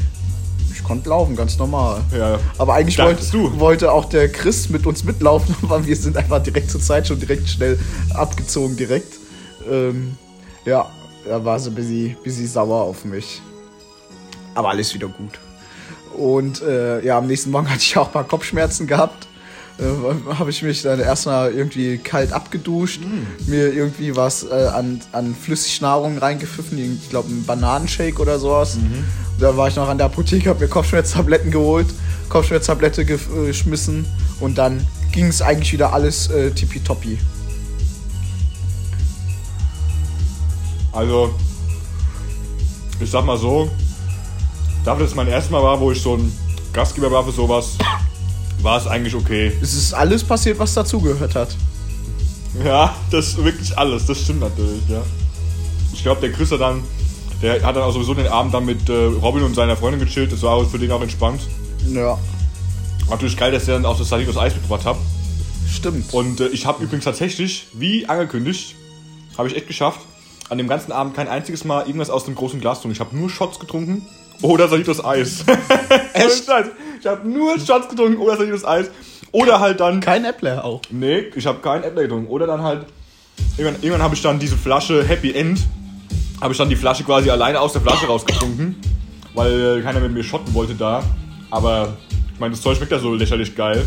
Ich 0.74 0.84
konnte 0.84 1.10
laufen, 1.10 1.36
ganz 1.36 1.58
normal. 1.58 2.02
Ja. 2.16 2.38
Aber 2.58 2.76
eigentlich 2.76 3.00
wollte, 3.00 3.26
du? 3.32 3.60
wollte 3.60 3.92
auch 3.92 4.06
der 4.06 4.30
Chris 4.32 4.70
mit 4.70 4.86
uns 4.86 5.04
mitlaufen, 5.04 5.56
aber 5.64 5.86
wir 5.86 5.96
sind 5.96 6.16
einfach 6.16 6.44
direkt 6.44 6.70
zur 6.70 6.82
Zeit 6.82 7.08
schon 7.08 7.20
direkt 7.20 7.50
schnell 7.50 7.80
abgezogen, 8.14 8.76
direkt. 8.76 9.14
Ähm, 9.70 10.16
ja, 10.66 10.90
da 11.26 11.44
war 11.44 11.60
sie 11.60 11.70
ein 11.70 11.76
bisschen, 11.76 12.16
bisschen 12.24 12.48
sauer 12.48 12.82
auf 12.82 13.06
mich. 13.06 13.42
Aber 14.54 14.70
alles 14.70 14.94
wieder 14.94 15.08
gut. 15.08 15.40
Und 16.18 16.62
äh, 16.62 17.04
ja, 17.06 17.18
am 17.18 17.28
nächsten 17.28 17.52
Morgen 17.52 17.70
hatte 17.70 17.82
ich 17.82 17.98
auch 17.98 18.08
ein 18.08 18.14
paar 18.14 18.24
Kopfschmerzen 18.24 18.88
gehabt. 18.88 19.28
Äh, 19.78 20.34
habe 20.34 20.50
ich 20.52 20.64
mich 20.64 20.84
dann 20.84 21.02
erstmal 21.02 21.52
irgendwie 21.52 21.98
kalt 21.98 22.32
abgeduscht, 22.32 23.02
mir 23.46 23.74
irgendwie 23.74 24.16
was 24.16 24.44
äh, 24.44 24.54
an, 24.54 25.02
an 25.12 25.36
Flüssignahrung 25.36 26.18
reingepfiffen, 26.18 26.78
ich 26.78 27.10
glaube 27.10 27.28
einen 27.28 27.46
Bananenshake 27.46 28.22
oder 28.22 28.40
sowas. 28.40 28.78
Da 29.38 29.58
war 29.58 29.68
ich 29.68 29.76
noch 29.76 29.90
an 29.90 29.98
der 29.98 30.06
Apotheke, 30.06 30.50
habe 30.50 30.62
mir 30.62 30.70
Kopfschmerztabletten 30.70 31.52
geholt, 31.52 31.88
Kopfschmerztablette 32.30 33.02
äh, 33.02 33.18
geschmissen 33.48 34.06
und 34.40 34.58
dann 34.58 34.88
ging 35.12 35.26
es 35.28 35.42
eigentlich 35.42 35.74
wieder 35.74 35.92
alles 35.92 36.30
äh, 36.30 36.52
tippitoppi. 36.52 37.18
Also, 40.96 41.34
ich 43.00 43.10
sag 43.12 43.26
mal 43.26 43.38
so, 43.38 43.70
dafür, 44.84 45.04
dass 45.04 45.12
es 45.12 45.16
mein 45.16 45.28
erstes 45.28 45.52
Mal 45.52 45.62
war, 45.62 45.80
wo 45.80 45.92
ich 45.92 46.02
so 46.02 46.16
ein 46.16 46.32
Gastgeber 46.74 47.12
war 47.12 47.24
für 47.26 47.32
sowas, 47.32 47.78
war 48.62 48.78
es 48.78 48.88
eigentlich 48.88 49.14
okay. 49.14 49.52
Es 49.62 49.74
ist 49.74 49.94
alles 49.94 50.24
passiert, 50.24 50.58
was 50.58 50.74
dazugehört 50.74 51.36
hat. 51.36 51.56
Ja, 52.64 52.96
das 53.12 53.28
ist 53.30 53.44
wirklich 53.44 53.78
alles, 53.78 54.06
das 54.06 54.22
stimmt 54.22 54.40
natürlich, 54.40 54.82
ja. 54.88 55.02
Ich 55.94 56.02
glaube, 56.02 56.22
der 56.22 56.32
Chris 56.32 56.52
hat 56.52 56.62
dann, 56.62 56.82
der 57.42 57.62
hat 57.62 57.76
dann 57.76 57.84
auch 57.84 57.92
sowieso 57.92 58.14
den 58.14 58.28
Abend 58.28 58.54
dann 58.54 58.66
mit 58.66 58.88
äh, 58.88 58.94
Robin 58.94 59.44
und 59.44 59.54
seiner 59.56 59.76
Freundin 59.76 60.00
gechillt, 60.00 60.32
das 60.32 60.42
war 60.42 60.66
für 60.66 60.80
den 60.80 60.92
auch 60.92 61.02
entspannt. 61.02 61.42
Ja, 61.94 62.18
Natürlich 63.10 63.38
geil, 63.38 63.52
dass 63.52 63.66
der 63.66 63.76
dann 63.76 63.86
auch 63.86 63.98
das 63.98 64.10
Salitos 64.10 64.38
Eis 64.38 64.54
mitgebracht 64.54 64.86
hat. 64.86 64.98
stimmt. 65.70 66.14
Und 66.14 66.40
äh, 66.40 66.48
ich 66.48 66.66
habe 66.66 66.84
übrigens 66.84 67.06
tatsächlich, 67.06 67.68
wie 67.74 68.08
angekündigt, 68.08 68.76
habe 69.38 69.48
ich 69.48 69.56
echt 69.56 69.68
geschafft, 69.68 70.00
an 70.50 70.58
dem 70.58 70.68
ganzen 70.68 70.92
Abend 70.92 71.16
kein 71.16 71.28
einziges 71.28 71.66
Mal 71.66 71.86
irgendwas 71.88 72.10
aus 72.10 72.26
dem 72.26 72.36
großen 72.36 72.60
Glas 72.60 72.82
trinken. 72.82 72.94
Ich 72.94 73.00
habe 73.00 73.16
nur 73.16 73.30
Shots 73.30 73.60
getrunken 73.60 74.06
oder 74.42 74.68
Salitos 74.68 75.04
Eis. 75.04 75.44
echt? 76.14 76.46
Ich 77.00 77.08
habe 77.08 77.28
nur 77.28 77.60
Shots 77.60 77.90
getrunken 77.90 78.18
oder 78.18 78.38
Salitos 78.38 78.66
Eis. 78.66 78.90
Oder 79.32 79.60
halt 79.60 79.80
dann... 79.80 80.00
Kein 80.00 80.24
Äppler 80.24 80.64
auch. 80.64 80.82
Nee, 80.92 81.26
ich 81.36 81.46
habe 81.46 81.60
keinen 81.60 81.84
Apple 81.84 82.04
getrunken. 82.04 82.28
Oder 82.28 82.48
dann 82.48 82.62
halt... 82.62 82.86
Irgendwann, 83.58 83.82
irgendwann 83.82 84.04
habe 84.04 84.16
ich 84.16 84.22
dann 84.22 84.40
diese 84.40 84.56
Flasche 84.56 85.04
Happy 85.04 85.34
End, 85.34 85.60
habe 86.40 86.54
ich 86.54 86.58
dann 86.58 86.70
die 86.70 86.76
Flasche 86.76 87.04
quasi 87.04 87.30
alleine 87.30 87.60
aus 87.60 87.74
der 87.74 87.82
Flasche 87.82 88.06
rausgetrunken, 88.06 88.76
weil 89.34 89.82
keiner 89.82 90.00
mit 90.00 90.14
mir 90.14 90.24
schotten 90.24 90.54
wollte 90.54 90.74
da. 90.74 91.04
Aber 91.52 91.98
ich 92.34 92.40
meine, 92.40 92.52
das 92.52 92.62
Zeug 92.62 92.78
schmeckt 92.78 92.92
ja 92.92 93.00
so 93.00 93.14
lächerlich 93.14 93.56
geil. 93.56 93.86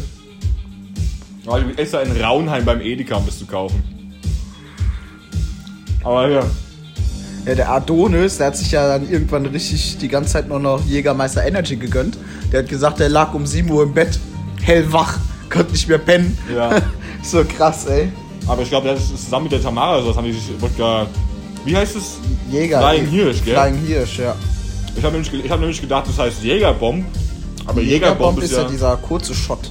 Aber 1.47 1.61
ich 1.61 1.67
bin 1.67 1.79
extra 1.79 2.00
in 2.00 2.12
Raunheim 2.21 2.65
beim 2.65 2.81
Edeka, 2.81 3.17
um 3.17 3.25
das 3.25 3.38
zu 3.38 3.47
kaufen. 3.47 3.98
Aber 6.05 6.28
ja, 6.28 6.43
Ja, 7.47 7.55
der 7.55 7.71
Adonis, 7.71 8.38
der 8.38 8.49
hat 8.49 8.57
sich 8.57 8.71
ja 8.73 8.87
dann 8.87 9.11
irgendwann 9.11 9.47
richtig 9.47 9.99
die 9.99 10.09
ganze 10.09 10.33
Zeit 10.33 10.49
nur 10.49 10.61
noch 10.61 10.85
Jägermeister 10.85 11.45
Energy 11.47 11.76
gegönnt. 11.76 12.19
Der 12.52 12.62
hat 12.62 12.69
gesagt, 12.69 12.99
der 13.00 13.09
lag 13.09 13.35
um 13.35 13.47
7 13.47 13.71
Uhr 13.71 13.85
im 13.85 13.95
Bett, 13.95 14.19
hellwach, 14.62 15.19
konnte 15.50 15.73
nicht 15.73 15.88
mehr 15.88 15.99
pennen. 15.99 16.37
Ja. 16.55 16.71
so 17.23 17.45
krass, 17.45 17.87
ey. 17.87 18.11
aber 18.47 18.62
ich 18.62 18.69
glaube, 18.69 18.88
das 18.88 19.02
ist 19.11 19.25
zusammen 19.25 19.45
mit 19.45 19.52
der 19.52 19.62
Tamara, 19.62 20.00
so 20.00 20.09
das 20.09 20.17
haben 20.17 20.26
die 20.26 20.33
sich 20.33 20.50
Wodka. 20.61 21.07
Wie 21.64 21.76
heißt 21.76 21.97
es? 21.97 22.19
Jäger. 22.50 22.81
Flying 22.81 23.07
Hirsch, 23.07 23.45
gell? 23.45 23.55
Flying 23.55 23.78
Hirsch, 23.87 24.19
ja. 24.19 24.35
Ich 24.97 25.05
habe 25.05 25.12
nämlich, 25.19 25.45
ich 25.45 25.50
hab 25.50 25.61
nämlich 25.61 25.81
gedacht, 25.81 26.07
das 26.09 26.19
heißt 26.19 26.43
Jägerbomb. 26.43 27.05
Aber 27.67 27.81
Jägerbomb, 27.81 28.38
Jägerbomb 28.38 28.43
ist 28.43 28.52
ja, 28.52 28.64
dieser 28.64 28.97
kurze 28.97 29.35
Shot. 29.35 29.71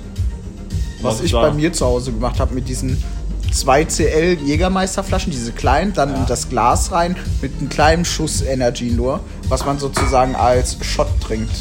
Was, 1.01 1.13
Was 1.13 1.19
ich 1.19 1.25
ist 1.25 1.33
da? 1.33 1.41
bei 1.41 1.51
mir 1.51 1.73
zu 1.73 1.85
Hause 1.85 2.11
gemacht 2.11 2.39
habe 2.39 2.53
mit 2.53 2.67
diesen 2.67 3.01
2CL 3.51 4.39
Jägermeisterflaschen, 4.43 5.31
diese 5.31 5.51
kleinen, 5.51 5.93
dann 5.93 6.13
in 6.15 6.25
das 6.27 6.49
Glas 6.49 6.91
rein 6.91 7.15
mit 7.41 7.57
einem 7.57 7.69
kleinen 7.69 8.05
Schuss 8.05 8.41
Energy 8.41 8.91
nur, 8.91 9.21
was 9.47 9.65
man 9.65 9.79
sozusagen 9.79 10.35
als 10.35 10.77
Shot 10.81 11.07
trinkt. 11.21 11.55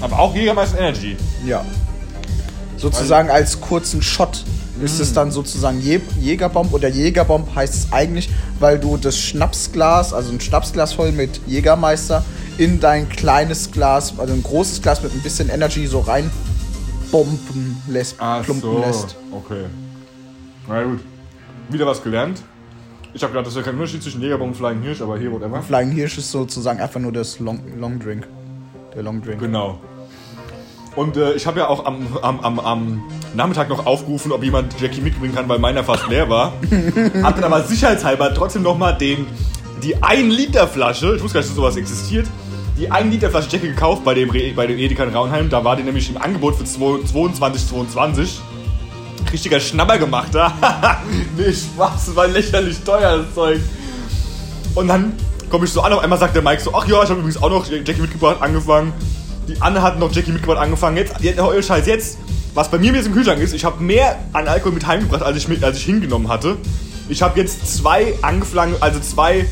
Aber 0.00 0.18
auch 0.18 0.34
Jägermeister 0.34 0.78
Energy. 0.78 1.16
Ja. 1.46 1.64
Sozusagen 2.76 3.30
als 3.30 3.60
kurzen 3.60 4.02
Shot 4.02 4.44
ist 4.82 5.00
es 5.00 5.14
dann 5.14 5.30
sozusagen 5.30 5.80
Jä 5.80 6.00
Jägerbomb 6.20 6.72
oder 6.74 6.88
Jägerbomb 6.88 7.54
heißt 7.54 7.74
es 7.74 7.92
eigentlich, 7.92 8.28
weil 8.60 8.78
du 8.78 8.98
das 8.98 9.18
Schnapsglas, 9.18 10.12
also 10.12 10.30
ein 10.32 10.40
Schnapsglas 10.40 10.92
voll 10.92 11.12
mit 11.12 11.40
Jägermeister, 11.46 12.24
in 12.58 12.80
dein 12.80 13.08
kleines 13.08 13.70
Glas, 13.70 14.14
also 14.18 14.32
ein 14.32 14.42
großes 14.42 14.82
Glas 14.82 15.02
mit 15.02 15.12
ein 15.14 15.22
bisschen 15.22 15.48
Energy 15.48 15.86
so 15.86 16.00
rein 16.00 16.30
bomben 17.10 17.82
lässt, 17.88 18.18
plumpen 18.18 18.80
lässt. 18.80 19.16
Okay. 19.32 19.64
Na 20.68 20.82
gut. 20.82 21.00
Wieder 21.68 21.86
was 21.86 22.02
gelernt. 22.02 22.42
Ich 23.14 23.22
habe 23.22 23.32
gedacht, 23.32 23.46
das 23.46 23.56
ja 23.56 23.62
kein 23.62 23.74
Unterschied 23.74 24.02
zwischen 24.02 24.20
Jägerbomb 24.20 24.50
und 24.50 24.56
Flying 24.56 24.82
Hirsch, 24.82 25.00
aber 25.00 25.16
hier, 25.16 25.32
whatever. 25.32 25.62
Flying 25.62 25.90
Hirsch 25.90 26.18
ist 26.18 26.30
sozusagen 26.30 26.80
einfach 26.80 27.00
nur 27.00 27.12
das 27.12 27.38
Long, 27.40 27.60
Long 27.78 27.98
Drink. 27.98 28.28
Der 28.94 29.02
Long 29.02 29.22
Drink. 29.22 29.40
Genau. 29.40 29.80
Und 30.96 31.16
äh, 31.16 31.34
ich 31.34 31.46
habe 31.46 31.60
ja 31.60 31.68
auch 31.68 31.84
am, 31.84 32.06
am, 32.22 32.40
am, 32.40 32.58
am 32.58 33.02
Nachmittag 33.34 33.68
noch 33.68 33.86
aufgerufen, 33.86 34.32
ob 34.32 34.42
jemand 34.42 34.78
Jackie 34.80 35.00
mitbringen 35.00 35.34
kann, 35.34 35.48
weil 35.48 35.58
meiner 35.58 35.84
fast 35.84 36.08
leer 36.08 36.28
war. 36.28 36.52
hab 37.22 37.36
dann 37.36 37.44
aber 37.44 37.62
sicherheitshalber 37.62 38.34
trotzdem 38.34 38.62
nochmal 38.62 38.96
den, 38.96 39.26
die 39.82 40.02
1 40.02 40.34
Liter 40.34 40.66
Flasche, 40.66 41.16
ich 41.16 41.22
wusste 41.22 41.34
gar 41.34 41.40
nicht, 41.40 41.50
dass 41.50 41.56
sowas 41.56 41.76
existiert, 41.76 42.26
die 42.78 42.90
1 42.90 43.10
Liter 43.12 43.30
Flasche 43.30 43.48
Jackie 43.50 43.68
gekauft 43.68 44.04
bei 44.04 44.14
dem, 44.14 44.30
bei 44.54 44.66
dem 44.66 44.78
Edeka 44.78 45.04
in 45.04 45.14
Raunheim. 45.14 45.48
Da 45.50 45.64
war 45.64 45.76
die 45.76 45.82
nämlich 45.82 46.08
im 46.10 46.16
Angebot 46.16 46.56
für 46.56 46.64
22,22. 46.64 48.40
Richtiger 49.32 49.60
Schnabber 49.60 49.98
gemacht, 49.98 50.32
nee, 51.36 51.52
Spaß, 51.52 52.06
das 52.06 52.16
war 52.16 52.28
lächerlich 52.28 52.78
teuer, 52.80 53.18
das 53.18 53.34
Zeug. 53.34 53.60
Und 54.74 54.88
dann 54.88 55.14
komme 55.50 55.64
ich 55.64 55.72
so 55.72 55.80
an, 55.80 55.92
auf 55.92 56.02
einmal 56.02 56.18
sagt 56.18 56.34
der 56.34 56.42
Mike 56.42 56.62
so, 56.62 56.74
ach 56.74 56.86
ja, 56.86 57.02
ich 57.02 57.08
habe 57.08 57.20
übrigens 57.20 57.42
auch 57.42 57.50
noch 57.50 57.66
Jackie 57.68 58.00
mitgebracht, 58.00 58.38
angefangen. 58.40 58.92
Die 59.48 59.60
Anne 59.60 59.80
hat 59.80 59.98
noch 59.98 60.12
Jackie 60.12 60.32
mitgebracht, 60.32 60.58
angefangen. 60.58 60.96
Jetzt, 60.96 61.20
jetzt 61.20 61.38
euer 61.38 61.62
Scheiß, 61.62 61.86
jetzt, 61.86 62.18
was 62.54 62.70
bei 62.70 62.78
mir 62.78 62.92
jetzt 62.92 63.06
im 63.06 63.12
Kühlschrank 63.12 63.40
ist, 63.40 63.54
ich 63.54 63.64
habe 63.64 63.82
mehr 63.82 64.18
an 64.32 64.48
Alkohol 64.48 64.72
mit 64.72 64.86
heimgebracht, 64.86 65.22
als 65.22 65.36
ich, 65.36 65.48
mit, 65.48 65.62
als 65.62 65.78
ich 65.78 65.84
hingenommen 65.84 66.28
hatte. 66.28 66.56
Ich 67.08 67.22
habe 67.22 67.38
jetzt 67.38 67.76
zwei 67.76 68.14
angefangen, 68.22 68.74
also 68.80 68.98
zwei 69.00 69.46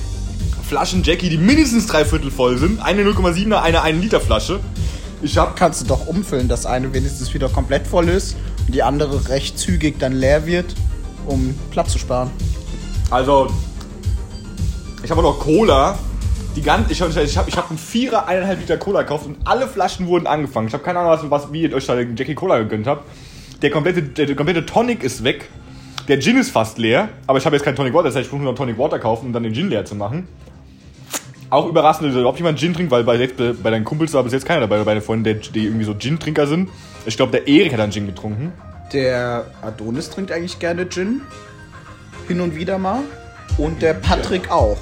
Flaschen 0.68 1.04
Jackie, 1.04 1.28
die 1.28 1.36
mindestens 1.36 1.86
drei 1.86 2.04
Viertel 2.04 2.30
voll 2.30 2.58
sind. 2.58 2.82
Eine 2.82 3.02
0,7er, 3.02 3.60
eine 3.62 3.82
1 3.82 4.02
Liter 4.02 4.20
Flasche. 4.20 4.60
Ich 5.22 5.38
habe 5.38 5.52
Kannst 5.54 5.82
du 5.82 5.86
doch 5.86 6.06
umfüllen, 6.06 6.48
dass 6.48 6.66
eine 6.66 6.92
wenigstens 6.92 7.32
wieder 7.32 7.48
komplett 7.48 7.86
voll 7.86 8.08
ist 8.08 8.36
die 8.74 8.82
andere 8.82 9.28
recht 9.28 9.58
zügig 9.58 9.98
dann 9.98 10.12
leer 10.12 10.46
wird, 10.46 10.74
um 11.26 11.54
Platz 11.70 11.92
zu 11.92 11.98
sparen. 11.98 12.30
Also, 13.10 13.48
ich 15.02 15.10
habe 15.10 15.22
noch 15.22 15.38
Cola. 15.38 15.98
Die 16.56 16.62
ganze, 16.62 16.92
ich 16.92 17.00
habe 17.00 17.10
ich 17.10 17.36
hab, 17.36 17.48
ich 17.48 17.56
hab 17.56 17.68
einen 17.68 17.78
Vierer, 17.78 18.28
eineinhalb 18.28 18.60
Liter 18.60 18.76
Cola 18.76 19.02
gekauft 19.02 19.26
und 19.26 19.38
alle 19.44 19.66
Flaschen 19.66 20.06
wurden 20.06 20.28
angefangen. 20.28 20.68
Ich 20.68 20.72
habe 20.72 20.84
keine 20.84 21.00
Ahnung, 21.00 21.30
was, 21.30 21.52
wie 21.52 21.62
ihr 21.62 21.74
euch 21.74 21.86
da 21.86 21.98
Jackie 21.98 22.34
Cola 22.34 22.58
gegönnt 22.58 22.86
habt. 22.86 23.04
Der 23.62 23.70
komplette, 23.70 24.02
der, 24.02 24.26
der 24.26 24.36
komplette 24.36 24.64
Tonic 24.64 25.02
ist 25.02 25.24
weg. 25.24 25.48
Der 26.06 26.20
Gin 26.20 26.36
ist 26.36 26.50
fast 26.50 26.78
leer. 26.78 27.08
Aber 27.26 27.38
ich 27.38 27.46
habe 27.46 27.56
jetzt 27.56 27.64
kein 27.64 27.74
Tonic 27.74 27.92
Water. 27.92 28.04
Das 28.04 28.16
heißt, 28.16 28.26
ich 28.26 28.32
muss 28.32 28.40
nur 28.40 28.52
noch 28.52 28.58
Tonic 28.58 28.78
Water 28.78 28.98
kaufen, 28.98 29.26
um 29.26 29.32
dann 29.32 29.42
den 29.42 29.52
Gin 29.54 29.68
leer 29.68 29.84
zu 29.84 29.96
machen. 29.96 30.28
Auch 31.54 31.68
überraschend, 31.68 32.08
dass 32.08 32.16
überhaupt 32.16 32.38
jemand 32.38 32.58
Gin 32.58 32.74
trinkt, 32.74 32.90
weil 32.90 33.04
bei, 33.04 33.16
bei 33.62 33.70
deinen 33.70 33.84
Kumpels 33.84 34.12
war 34.12 34.24
bis 34.24 34.32
jetzt 34.32 34.44
keiner 34.44 34.62
dabei, 34.62 34.78
bei 34.78 34.94
deinen 34.94 35.02
Freunden, 35.02 35.40
die 35.54 35.66
irgendwie 35.66 35.84
so 35.84 35.94
Gin-Trinker 35.94 36.48
sind. 36.48 36.68
Ich 37.06 37.16
glaube, 37.16 37.30
der 37.30 37.46
Erik 37.46 37.72
hat 37.72 37.78
dann 37.78 37.92
Gin 37.92 38.06
getrunken. 38.06 38.52
Der 38.92 39.46
Adonis 39.62 40.10
trinkt 40.10 40.32
eigentlich 40.32 40.58
gerne 40.58 40.88
Gin. 40.88 41.20
Hin 42.26 42.40
und 42.40 42.56
wieder 42.56 42.76
mal. 42.76 43.02
Und 43.56 43.82
der 43.82 43.94
Patrick 43.94 44.50
auch. 44.50 44.78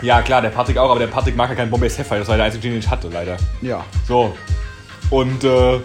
Ja, 0.00 0.22
klar, 0.22 0.40
der 0.40 0.50
Patrick 0.50 0.78
auch, 0.78 0.88
aber 0.88 1.00
der 1.00 1.08
Patrick 1.08 1.34
mag 1.34 1.50
ja 1.50 1.56
keinen 1.56 1.70
Bombay 1.72 1.88
Sapphire. 1.88 2.20
Das 2.20 2.28
war 2.28 2.36
der 2.36 2.46
einzige 2.46 2.62
Gin, 2.62 2.70
den 2.74 2.78
ich 2.78 2.88
hatte, 2.88 3.08
leider. 3.08 3.36
Ja. 3.60 3.84
So. 4.06 4.32
Und 5.10 5.42
äh, 5.42 5.80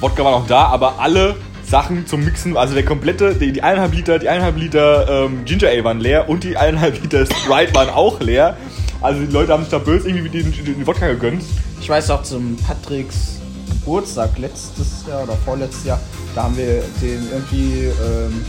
Wodka 0.00 0.24
war 0.24 0.30
noch 0.30 0.46
da, 0.46 0.64
aber 0.68 0.98
alle 0.98 1.36
Sachen 1.62 2.06
zum 2.06 2.24
Mixen, 2.24 2.56
also 2.56 2.72
der 2.72 2.86
komplette, 2.86 3.34
die, 3.34 3.52
die 3.52 3.62
eineinhalb 3.62 3.92
Liter, 3.92 4.18
die 4.18 4.30
eineinhalb 4.30 4.56
Liter 4.56 5.26
ähm, 5.26 5.44
Ginger 5.44 5.68
Ale 5.68 5.84
waren 5.84 6.00
leer 6.00 6.26
und 6.30 6.42
die 6.42 6.56
eineinhalb 6.56 7.02
Liter 7.02 7.26
Sprite 7.26 7.74
waren 7.74 7.90
auch 7.90 8.20
leer. 8.20 8.56
Also 9.00 9.20
die 9.20 9.32
Leute 9.32 9.52
haben 9.52 9.62
sich 9.62 9.70
da 9.70 9.78
böse 9.78 10.08
irgendwie 10.08 10.28
den, 10.28 10.52
den, 10.52 10.86
Wodka 10.86 11.06
gegönnt. 11.08 11.42
Ich 11.80 11.88
weiß 11.88 12.10
auch 12.10 12.22
zum 12.22 12.56
Patricks 12.56 13.40
Geburtstag 13.68 14.36
letztes 14.38 15.06
Jahr 15.06 15.22
oder 15.22 15.36
vorletztes 15.44 15.84
Jahr, 15.84 16.00
da 16.34 16.44
haben 16.44 16.56
wir 16.56 16.82
den 17.00 17.22
irgendwie 17.30 17.84
ähm, 17.84 18.44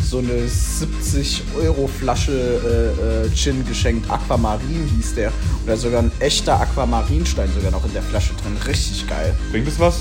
so 0.00 0.18
eine 0.18 0.46
70 0.46 1.42
Euro 1.60 1.88
Flasche 1.88 2.32
äh, 2.32 3.26
äh, 3.26 3.34
Gin 3.34 3.64
geschenkt. 3.66 4.10
Aquamarin 4.10 4.88
hieß 4.96 5.14
der. 5.14 5.32
Oder 5.64 5.76
sogar 5.76 6.02
ein 6.02 6.12
echter 6.20 6.60
Aquamarinstein 6.60 7.48
sogar 7.54 7.70
noch 7.70 7.84
in 7.84 7.92
der 7.92 8.02
Flasche 8.02 8.32
drin. 8.34 8.56
Richtig 8.66 9.08
geil. 9.08 9.34
Bringt 9.50 9.66
das 9.66 9.78
was? 9.78 10.00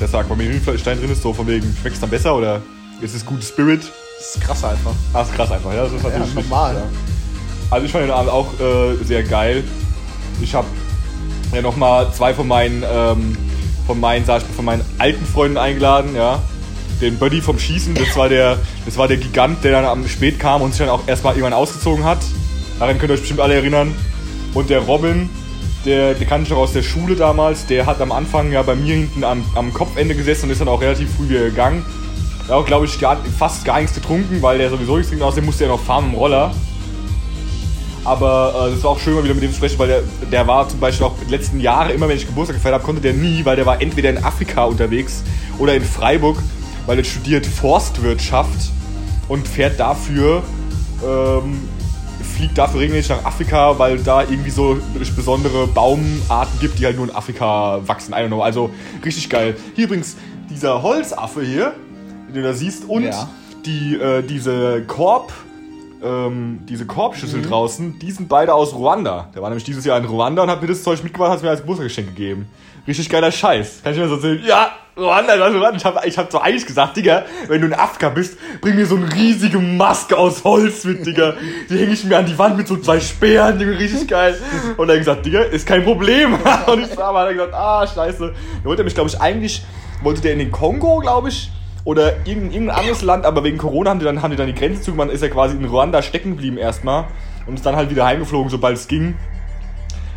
Der 0.00 0.08
sagt, 0.08 0.28
bei 0.28 0.36
mir 0.36 0.60
Stein 0.78 1.00
drin 1.00 1.10
ist 1.10 1.22
so 1.22 1.32
von 1.32 1.46
wegen, 1.46 1.74
schmeckt 1.80 1.94
es 1.94 2.00
dann 2.00 2.10
besser 2.10 2.36
oder 2.36 2.62
ist 3.00 3.14
es 3.14 3.24
gut 3.24 3.42
Spirit? 3.42 3.80
Das 4.18 4.36
ist 4.36 4.40
krass 4.40 4.64
einfach. 4.64 4.92
Ah, 5.12 5.22
ist 5.22 5.34
krass 5.34 5.50
einfach, 5.50 5.72
ja, 5.72 5.84
das 5.84 5.92
ist 5.92 6.02
natürlich 6.02 6.34
normal. 6.34 6.74
wichtig, 6.74 6.90
ja. 6.92 7.15
Also 7.70 7.86
ich 7.86 7.92
fand 7.92 8.04
den 8.04 8.10
Abend 8.10 8.30
auch 8.30 8.48
äh, 8.60 9.04
sehr 9.04 9.22
geil. 9.22 9.64
Ich 10.40 10.54
habe 10.54 10.66
ja 11.52 11.62
nochmal 11.62 12.12
zwei 12.12 12.34
von 12.34 12.46
meinen, 12.46 12.84
ähm, 12.88 13.36
von 13.86 13.98
meinen, 13.98 14.24
sag 14.24 14.42
ich 14.42 14.48
mal, 14.48 14.54
von 14.54 14.64
meinen 14.64 14.84
alten 14.98 15.24
Freunden 15.26 15.56
eingeladen, 15.56 16.14
ja. 16.14 16.40
Den 17.00 17.18
Buddy 17.18 17.42
vom 17.42 17.58
Schießen, 17.58 17.94
das 17.94 18.16
war 18.16 18.28
der, 18.28 18.58
das 18.86 18.96
war 18.96 19.08
der 19.08 19.18
Gigant, 19.18 19.62
der 19.64 19.72
dann 19.72 19.84
am 19.84 20.08
spät 20.08 20.38
kam 20.38 20.62
und 20.62 20.72
sich 20.72 20.78
dann 20.78 20.88
auch 20.88 21.06
erstmal 21.06 21.34
irgendwann 21.34 21.52
ausgezogen 21.52 22.04
hat. 22.04 22.18
Daran 22.78 22.98
könnt 22.98 23.10
ihr 23.10 23.14
euch 23.14 23.20
bestimmt 23.20 23.40
alle 23.40 23.54
erinnern. 23.54 23.94
Und 24.54 24.70
der 24.70 24.80
Robin, 24.80 25.28
der, 25.84 26.14
der 26.14 26.26
kannte 26.26 26.44
ich 26.44 26.50
noch 26.50 26.58
aus 26.58 26.72
der 26.72 26.82
Schule 26.82 27.16
damals, 27.16 27.66
der 27.66 27.84
hat 27.84 28.00
am 28.00 28.12
Anfang 28.12 28.50
ja 28.52 28.62
bei 28.62 28.74
mir 28.74 28.94
hinten 28.94 29.24
am, 29.24 29.44
am 29.54 29.72
Kopfende 29.72 30.14
gesessen 30.14 30.46
und 30.46 30.52
ist 30.52 30.60
dann 30.60 30.68
auch 30.68 30.80
relativ 30.80 31.14
früh 31.14 31.28
wieder 31.28 31.44
gegangen. 31.44 31.84
Er 32.48 32.54
hat 32.54 32.62
auch, 32.62 32.66
glaube 32.66 32.86
ich, 32.86 32.98
gar, 32.98 33.18
fast 33.38 33.64
gar 33.64 33.80
nichts 33.80 33.94
getrunken, 33.94 34.40
weil 34.40 34.58
der 34.58 34.70
sowieso 34.70 34.96
nichts 34.96 35.10
trinkt, 35.10 35.24
außerdem 35.24 35.44
musste 35.44 35.64
er 35.64 35.70
noch 35.70 35.80
fahren 35.80 36.06
im 36.06 36.14
Roller. 36.14 36.54
Aber 38.06 38.68
äh, 38.68 38.74
das 38.74 38.84
war 38.84 38.92
auch 38.92 38.98
schön, 39.00 39.14
mal 39.14 39.24
wieder 39.24 39.34
mit 39.34 39.42
dem 39.42 39.50
zu 39.50 39.56
sprechen, 39.56 39.78
weil 39.78 39.88
der, 39.88 40.02
der 40.30 40.46
war 40.46 40.68
zum 40.68 40.78
Beispiel 40.80 41.06
auch 41.06 41.14
die 41.26 41.30
letzten 41.30 41.60
Jahre, 41.60 41.92
immer 41.92 42.08
wenn 42.08 42.16
ich 42.16 42.26
Geburtstag 42.26 42.56
gefeiert 42.56 42.74
habe, 42.74 42.84
konnte 42.84 43.00
der 43.02 43.12
nie, 43.14 43.44
weil 43.44 43.56
der 43.56 43.66
war 43.66 43.82
entweder 43.82 44.10
in 44.10 44.22
Afrika 44.24 44.64
unterwegs 44.64 45.22
oder 45.58 45.74
in 45.74 45.82
Freiburg, 45.84 46.38
weil 46.86 46.98
er 46.98 47.04
studiert 47.04 47.44
Forstwirtschaft 47.46 48.70
und 49.28 49.46
fährt 49.48 49.80
dafür, 49.80 50.42
ähm, 51.04 51.68
fliegt 52.36 52.56
dafür 52.58 52.80
regelmäßig 52.80 53.10
nach 53.10 53.24
Afrika, 53.24 53.78
weil 53.78 53.98
da 53.98 54.22
irgendwie 54.22 54.50
so 54.50 54.78
besondere 55.16 55.66
Baumarten 55.66 56.58
gibt, 56.60 56.78
die 56.78 56.86
halt 56.86 56.96
nur 56.96 57.08
in 57.08 57.14
Afrika 57.14 57.80
wachsen. 57.86 58.12
I 58.12 58.16
don't 58.18 58.28
know. 58.28 58.42
Also 58.42 58.70
richtig 59.04 59.28
geil. 59.30 59.56
Hier 59.74 59.84
übrigens 59.86 60.16
dieser 60.50 60.82
Holzaffe 60.82 61.42
hier, 61.42 61.72
den 62.28 62.34
du 62.36 62.42
da 62.42 62.52
siehst, 62.52 62.84
und 62.88 63.04
Ja. 63.04 63.28
die, 63.64 63.96
äh, 63.96 64.22
diese 64.22 64.82
Korb, 64.86 65.32
ähm, 66.06 66.60
diese 66.68 66.86
Korbschüssel 66.86 67.42
draußen, 67.42 67.98
die 67.98 68.10
sind 68.10 68.28
beide 68.28 68.54
aus 68.54 68.74
Ruanda. 68.74 69.30
Der 69.34 69.42
war 69.42 69.48
nämlich 69.48 69.64
dieses 69.64 69.84
Jahr 69.84 69.98
in 69.98 70.04
Ruanda 70.04 70.42
und 70.42 70.50
hat 70.50 70.62
mir 70.62 70.68
das 70.68 70.82
Zeug 70.82 71.02
mitgebracht, 71.02 71.30
hat 71.30 71.38
es 71.38 71.42
mir 71.42 71.50
als 71.50 71.60
Geburtstagsgeschenk 71.60 72.08
gegeben. 72.08 72.48
Richtig 72.86 73.08
geiler 73.08 73.32
Scheiß. 73.32 73.82
Kann 73.82 73.92
ich 73.92 73.98
mir 73.98 74.08
so 74.08 74.14
erzählen? 74.14 74.40
Ja, 74.46 74.70
Ruanda, 74.96 75.34
Ruanda. 75.34 75.72
Ich 75.76 75.84
habe 75.84 76.00
ich 76.06 76.16
hab 76.16 76.30
so 76.30 76.38
eigentlich 76.38 76.64
gesagt, 76.66 76.96
Digga, 76.96 77.24
wenn 77.48 77.60
du 77.60 77.66
in 77.66 77.74
Afrika 77.74 78.10
bist, 78.10 78.38
bring 78.60 78.76
mir 78.76 78.86
so 78.86 78.96
eine 78.96 79.12
riesige 79.12 79.58
Maske 79.58 80.16
aus 80.16 80.44
Holz 80.44 80.84
mit, 80.84 81.04
Digga. 81.04 81.34
Die 81.68 81.78
hänge 81.78 81.92
ich 81.92 82.04
mir 82.04 82.16
an 82.16 82.26
die 82.26 82.38
Wand 82.38 82.56
mit 82.56 82.68
so 82.68 82.76
zwei 82.76 83.00
Speeren, 83.00 83.58
Digga, 83.58 83.72
richtig 83.72 84.06
geil. 84.06 84.38
Und 84.76 84.88
er 84.88 84.94
hat 84.94 85.00
gesagt, 85.00 85.26
Digga, 85.26 85.40
ist 85.42 85.66
kein 85.66 85.82
Problem. 85.82 86.34
Und 86.66 86.84
ich 86.84 86.98
aber 86.98 87.20
hat 87.20 87.26
er 87.26 87.34
gesagt, 87.34 87.54
ah, 87.54 87.86
scheiße. 87.86 88.32
Da 88.62 88.68
wollte 88.68 88.82
er 88.82 88.84
mich, 88.84 88.94
glaube 88.94 89.10
ich, 89.10 89.20
eigentlich, 89.20 89.64
wollte 90.02 90.20
der 90.20 90.32
in 90.32 90.38
den 90.38 90.52
Kongo, 90.52 91.00
glaube 91.00 91.28
ich, 91.30 91.50
oder 91.86 92.16
irgendein, 92.26 92.52
irgendein 92.52 92.76
anderes 92.76 93.02
Land, 93.02 93.24
aber 93.24 93.44
wegen 93.44 93.58
Corona 93.58 93.90
haben 93.90 94.00
die 94.00 94.04
dann, 94.04 94.20
haben 94.20 94.32
die 94.32 94.36
dann 94.36 94.48
die 94.48 94.54
Grenze 94.54 94.82
zugemacht, 94.82 95.10
ist 95.10 95.22
er 95.22 95.30
quasi 95.30 95.56
in 95.56 95.64
Ruanda 95.64 96.02
stecken 96.02 96.30
geblieben 96.30 96.58
erstmal 96.58 97.04
und 97.46 97.54
ist 97.54 97.64
dann 97.64 97.76
halt 97.76 97.90
wieder 97.90 98.04
heimgeflogen, 98.04 98.50
sobald 98.50 98.76
es 98.76 98.88
ging. 98.88 99.14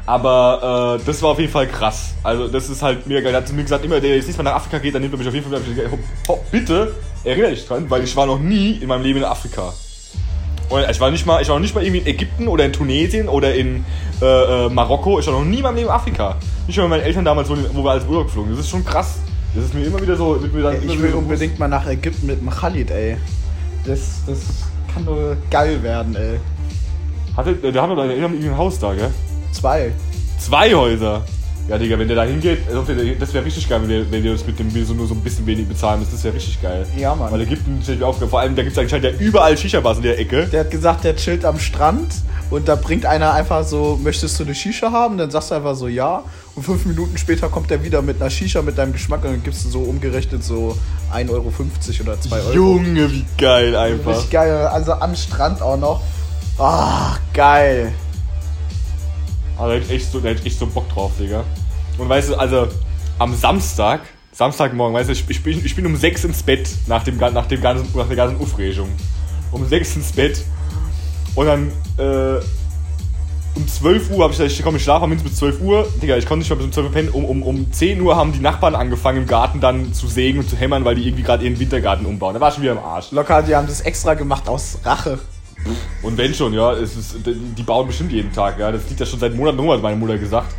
Aber 0.07 0.97
äh, 0.99 1.05
das 1.05 1.21
war 1.21 1.29
auf 1.29 1.39
jeden 1.39 1.51
Fall 1.51 1.67
krass. 1.67 2.15
Also 2.23 2.47
das 2.47 2.69
ist 2.69 2.81
halt 2.81 3.05
mega 3.05 3.21
geil. 3.21 3.35
Er 3.35 3.41
hat 3.41 3.47
zu 3.47 3.53
mir 3.53 3.61
gesagt, 3.61 3.85
immer 3.85 3.99
der 3.99 4.15
jetzt 4.15 4.25
nächstes 4.25 4.37
Mal 4.43 4.49
nach 4.49 4.55
Afrika 4.55 4.79
geht, 4.79 4.95
dann 4.95 5.03
nimmt 5.03 5.13
er 5.13 5.19
mich 5.19 5.27
auf 5.27 5.33
jeden 5.35 5.47
Fall 5.47 5.59
mit. 5.59 6.51
Bitte, 6.51 6.95
erinnere 7.23 7.51
dich 7.51 7.67
dran, 7.67 7.87
weil 7.87 8.03
ich 8.03 8.15
war 8.15 8.25
noch 8.25 8.39
nie 8.39 8.71
in 8.71 8.87
meinem 8.87 9.03
Leben 9.03 9.19
in 9.19 9.25
Afrika. 9.25 9.71
Und 10.69 10.89
ich 10.89 10.99
war 10.99 11.11
nicht 11.11 11.27
mal, 11.27 11.39
ich 11.39 11.49
war 11.49 11.55
noch 11.55 11.61
nicht 11.61 11.75
mal 11.75 11.83
irgendwie 11.83 11.99
in 11.99 12.07
Ägypten 12.07 12.47
oder 12.47 12.65
in 12.65 12.73
Tunesien 12.73 13.29
oder 13.29 13.53
in 13.53 13.85
äh, 14.23 14.25
äh, 14.65 14.69
Marokko. 14.69 15.19
Ich 15.19 15.27
war 15.27 15.33
noch 15.33 15.45
nie 15.45 15.57
in 15.57 15.63
meinem 15.63 15.75
Leben 15.75 15.87
in 15.89 15.93
Afrika. 15.93 16.35
Nicht 16.65 16.77
mal 16.77 16.83
mit 16.85 16.91
meinen 16.91 17.05
Eltern 17.05 17.25
damals, 17.25 17.47
wo, 17.47 17.83
wir 17.83 17.91
als 17.91 18.05
Urlaub 18.05 18.25
geflogen. 18.25 18.49
Das 18.49 18.61
ist 18.61 18.69
schon 18.69 18.83
krass. 18.83 19.19
Das 19.55 19.65
ist 19.65 19.73
mir 19.73 19.85
immer 19.85 20.01
wieder 20.01 20.15
so. 20.15 20.41
Wird 20.41 20.53
mir 20.53 20.61
dann 20.61 20.81
immer 20.81 20.93
Ich 20.93 21.01
will 21.01 21.13
unbedingt 21.13 21.57
mal 21.59 21.67
nach 21.67 21.87
Ägypten 21.87 22.27
mit 22.27 22.39
dem 22.39 22.49
Khalid, 22.49 22.91
ey. 22.91 23.17
Das, 23.85 24.21
das 24.27 24.39
kann 24.93 25.05
nur 25.05 25.37
geil 25.49 25.81
werden, 25.81 26.15
ey. 26.15 26.39
Hatte, 27.35 27.51
äh, 27.51 27.71
der 27.71 27.81
hat 27.81 27.89
doch 27.89 27.97
ein 27.97 28.57
Haus 28.57 28.79
da, 28.79 28.93
gell? 28.93 29.11
Zwei. 29.51 29.91
Zwei 30.37 30.73
Häuser. 30.73 31.23
Ja, 31.69 31.77
Digga, 31.77 31.99
wenn 31.99 32.07
der 32.07 32.17
da 32.17 32.23
hingeht, 32.23 32.67
also 32.67 32.81
der- 32.81 33.15
das 33.15 33.31
wäre 33.33 33.45
richtig 33.45 33.69
geil, 33.69 33.79
wenn 33.83 33.89
wir, 33.89 34.11
wenn 34.11 34.23
wir 34.23 34.33
das 34.33 34.45
mit 34.45 34.57
dem 34.57 34.69
so 34.85 34.93
nur 34.95 35.05
so 35.07 35.13
ein 35.13 35.19
bisschen 35.21 35.45
wenig 35.45 35.67
bezahlen 35.67 35.99
müssen. 35.99 36.13
Das 36.13 36.23
wäre 36.23 36.33
richtig 36.33 36.59
geil. 36.61 36.85
Ja, 36.97 37.13
Mann. 37.13 37.31
Weil 37.31 37.41
Ägypten 37.41 37.79
stelle 37.83 37.95
ich 37.95 38.01
mir 38.01 38.07
aufgefallen. 38.07 38.29
Vor 38.31 38.39
allem, 38.39 38.55
da 38.55 38.63
gibt 38.63 38.73
es 38.75 38.79
anscheinend 38.79 39.05
ja 39.05 39.11
überall 39.19 39.55
Shisha-Bars 39.55 39.97
in 39.97 40.03
der 40.03 40.17
Ecke. 40.19 40.47
Der 40.47 40.61
hat 40.61 40.71
gesagt, 40.71 41.03
der 41.03 41.15
chillt 41.15 41.45
am 41.45 41.59
Strand 41.59 42.11
und 42.49 42.67
da 42.67 42.75
bringt 42.75 43.05
einer 43.05 43.33
einfach 43.33 43.63
so, 43.63 43.99
möchtest 44.01 44.39
du 44.39 44.45
eine 44.45 44.55
Shisha 44.55 44.91
haben? 44.91 45.17
Dann 45.19 45.29
sagst 45.29 45.51
du 45.51 45.55
einfach 45.55 45.75
so 45.75 45.87
ja. 45.87 46.23
Und 46.55 46.63
fünf 46.63 46.85
Minuten 46.85 47.17
später 47.19 47.47
kommt 47.49 47.69
er 47.69 47.83
wieder 47.83 48.01
mit 48.01 48.19
einer 48.19 48.31
Shisha 48.31 48.63
mit 48.63 48.75
deinem 48.77 48.91
Geschmack 48.93 49.23
und 49.23 49.31
dann 49.31 49.43
gibst 49.43 49.63
du 49.65 49.69
so 49.69 49.79
umgerechnet 49.81 50.43
so 50.43 50.75
1,50 51.13 51.29
Euro 51.29 51.51
oder 52.01 52.19
2 52.19 52.35
Euro. 52.37 52.51
Junge, 52.53 53.11
wie 53.11 53.25
geil 53.37 53.75
einfach. 53.75 54.11
Richtig 54.15 54.31
geil. 54.31 54.67
Also 54.67 54.93
am 54.93 55.15
Strand 55.15 55.61
auch 55.61 55.77
noch. 55.77 56.01
Ah, 56.57 57.15
geil. 57.31 57.93
Also, 59.57 59.69
da 59.71 59.75
hätte 59.75 59.85
ich 59.93 60.01
echt 60.01 60.11
so, 60.11 60.19
da 60.19 60.29
hätte 60.29 60.39
ich 60.41 60.47
echt 60.47 60.59
so 60.59 60.65
Bock 60.67 60.89
drauf, 60.89 61.11
Digga. 61.19 61.43
Und 61.99 62.09
weißt 62.09 62.29
du, 62.29 62.35
also 62.35 62.67
am 63.19 63.35
Samstag, 63.35 64.01
Samstagmorgen, 64.31 64.95
weißt 64.95 65.09
du, 65.09 65.13
ich, 65.13 65.29
ich, 65.29 65.43
bin, 65.43 65.63
ich 65.63 65.75
bin 65.75 65.85
um 65.85 65.95
6 65.95 66.23
ins 66.23 66.43
Bett 66.43 66.69
nach, 66.87 67.03
dem, 67.03 67.17
nach, 67.17 67.45
dem 67.45 67.61
ganzen, 67.61 67.87
nach 67.95 68.07
der 68.07 68.15
ganzen 68.15 68.41
Aufregung. 68.41 68.89
Um 69.51 69.67
6 69.67 69.97
ins 69.97 70.11
Bett. 70.13 70.45
Und 71.35 71.45
dann, 71.45 71.67
äh, 71.97 72.41
um 73.55 73.67
12 73.67 74.11
Uhr 74.11 74.23
habe 74.23 74.31
ich 74.31 74.39
gesagt, 74.39 74.57
ich 74.57 74.63
komme 74.63 74.77
ich 74.77 74.83
schlafe 74.83 75.07
mindestens 75.07 75.31
bis 75.31 75.39
12 75.39 75.61
Uhr. 75.61 75.87
Digga, 76.01 76.15
ich 76.15 76.25
konnte 76.25 76.39
nicht 76.39 76.49
mal 76.49 76.55
bis 76.55 76.65
um 76.65 76.71
12 76.71 76.87
Uhr 76.87 76.93
pennen. 76.93 77.09
Um, 77.09 77.25
um, 77.25 77.43
um 77.43 77.71
10 77.71 77.99
Uhr 77.99 78.15
haben 78.15 78.31
die 78.31 78.39
Nachbarn 78.39 78.75
angefangen 78.75 79.19
im 79.19 79.27
Garten 79.27 79.59
dann 79.59 79.93
zu 79.93 80.07
sägen 80.07 80.39
und 80.39 80.49
zu 80.49 80.55
hämmern, 80.55 80.85
weil 80.85 80.95
die 80.95 81.05
irgendwie 81.05 81.23
gerade 81.23 81.43
ihren 81.43 81.59
Wintergarten 81.59 82.05
umbauen. 82.05 82.33
Da 82.33 82.39
war 82.39 82.49
ich 82.49 82.55
schon 82.55 82.63
wieder 82.63 82.73
am 82.73 82.83
Arsch. 82.83 83.11
Locker, 83.11 83.43
die 83.43 83.55
haben 83.55 83.67
das 83.67 83.81
extra 83.81 84.13
gemacht 84.13 84.47
aus 84.47 84.79
Rache. 84.85 85.19
Und 86.01 86.17
wenn 86.17 86.33
schon, 86.33 86.53
ja, 86.53 86.71
es 86.71 86.95
ist, 86.95 87.17
die 87.25 87.63
bauen 87.63 87.87
bestimmt 87.87 88.13
jeden 88.13 88.31
Tag, 88.31 88.57
ja. 88.59 88.71
Das 88.71 88.87
liegt 88.87 89.01
ja 89.01 89.05
schon 89.05 89.19
seit 89.19 89.35
Monaten 89.35 89.59
rum, 89.59 89.71
hat 89.71 89.81
meine 89.81 89.97
Mutter 89.97 90.17
gesagt. 90.17 90.55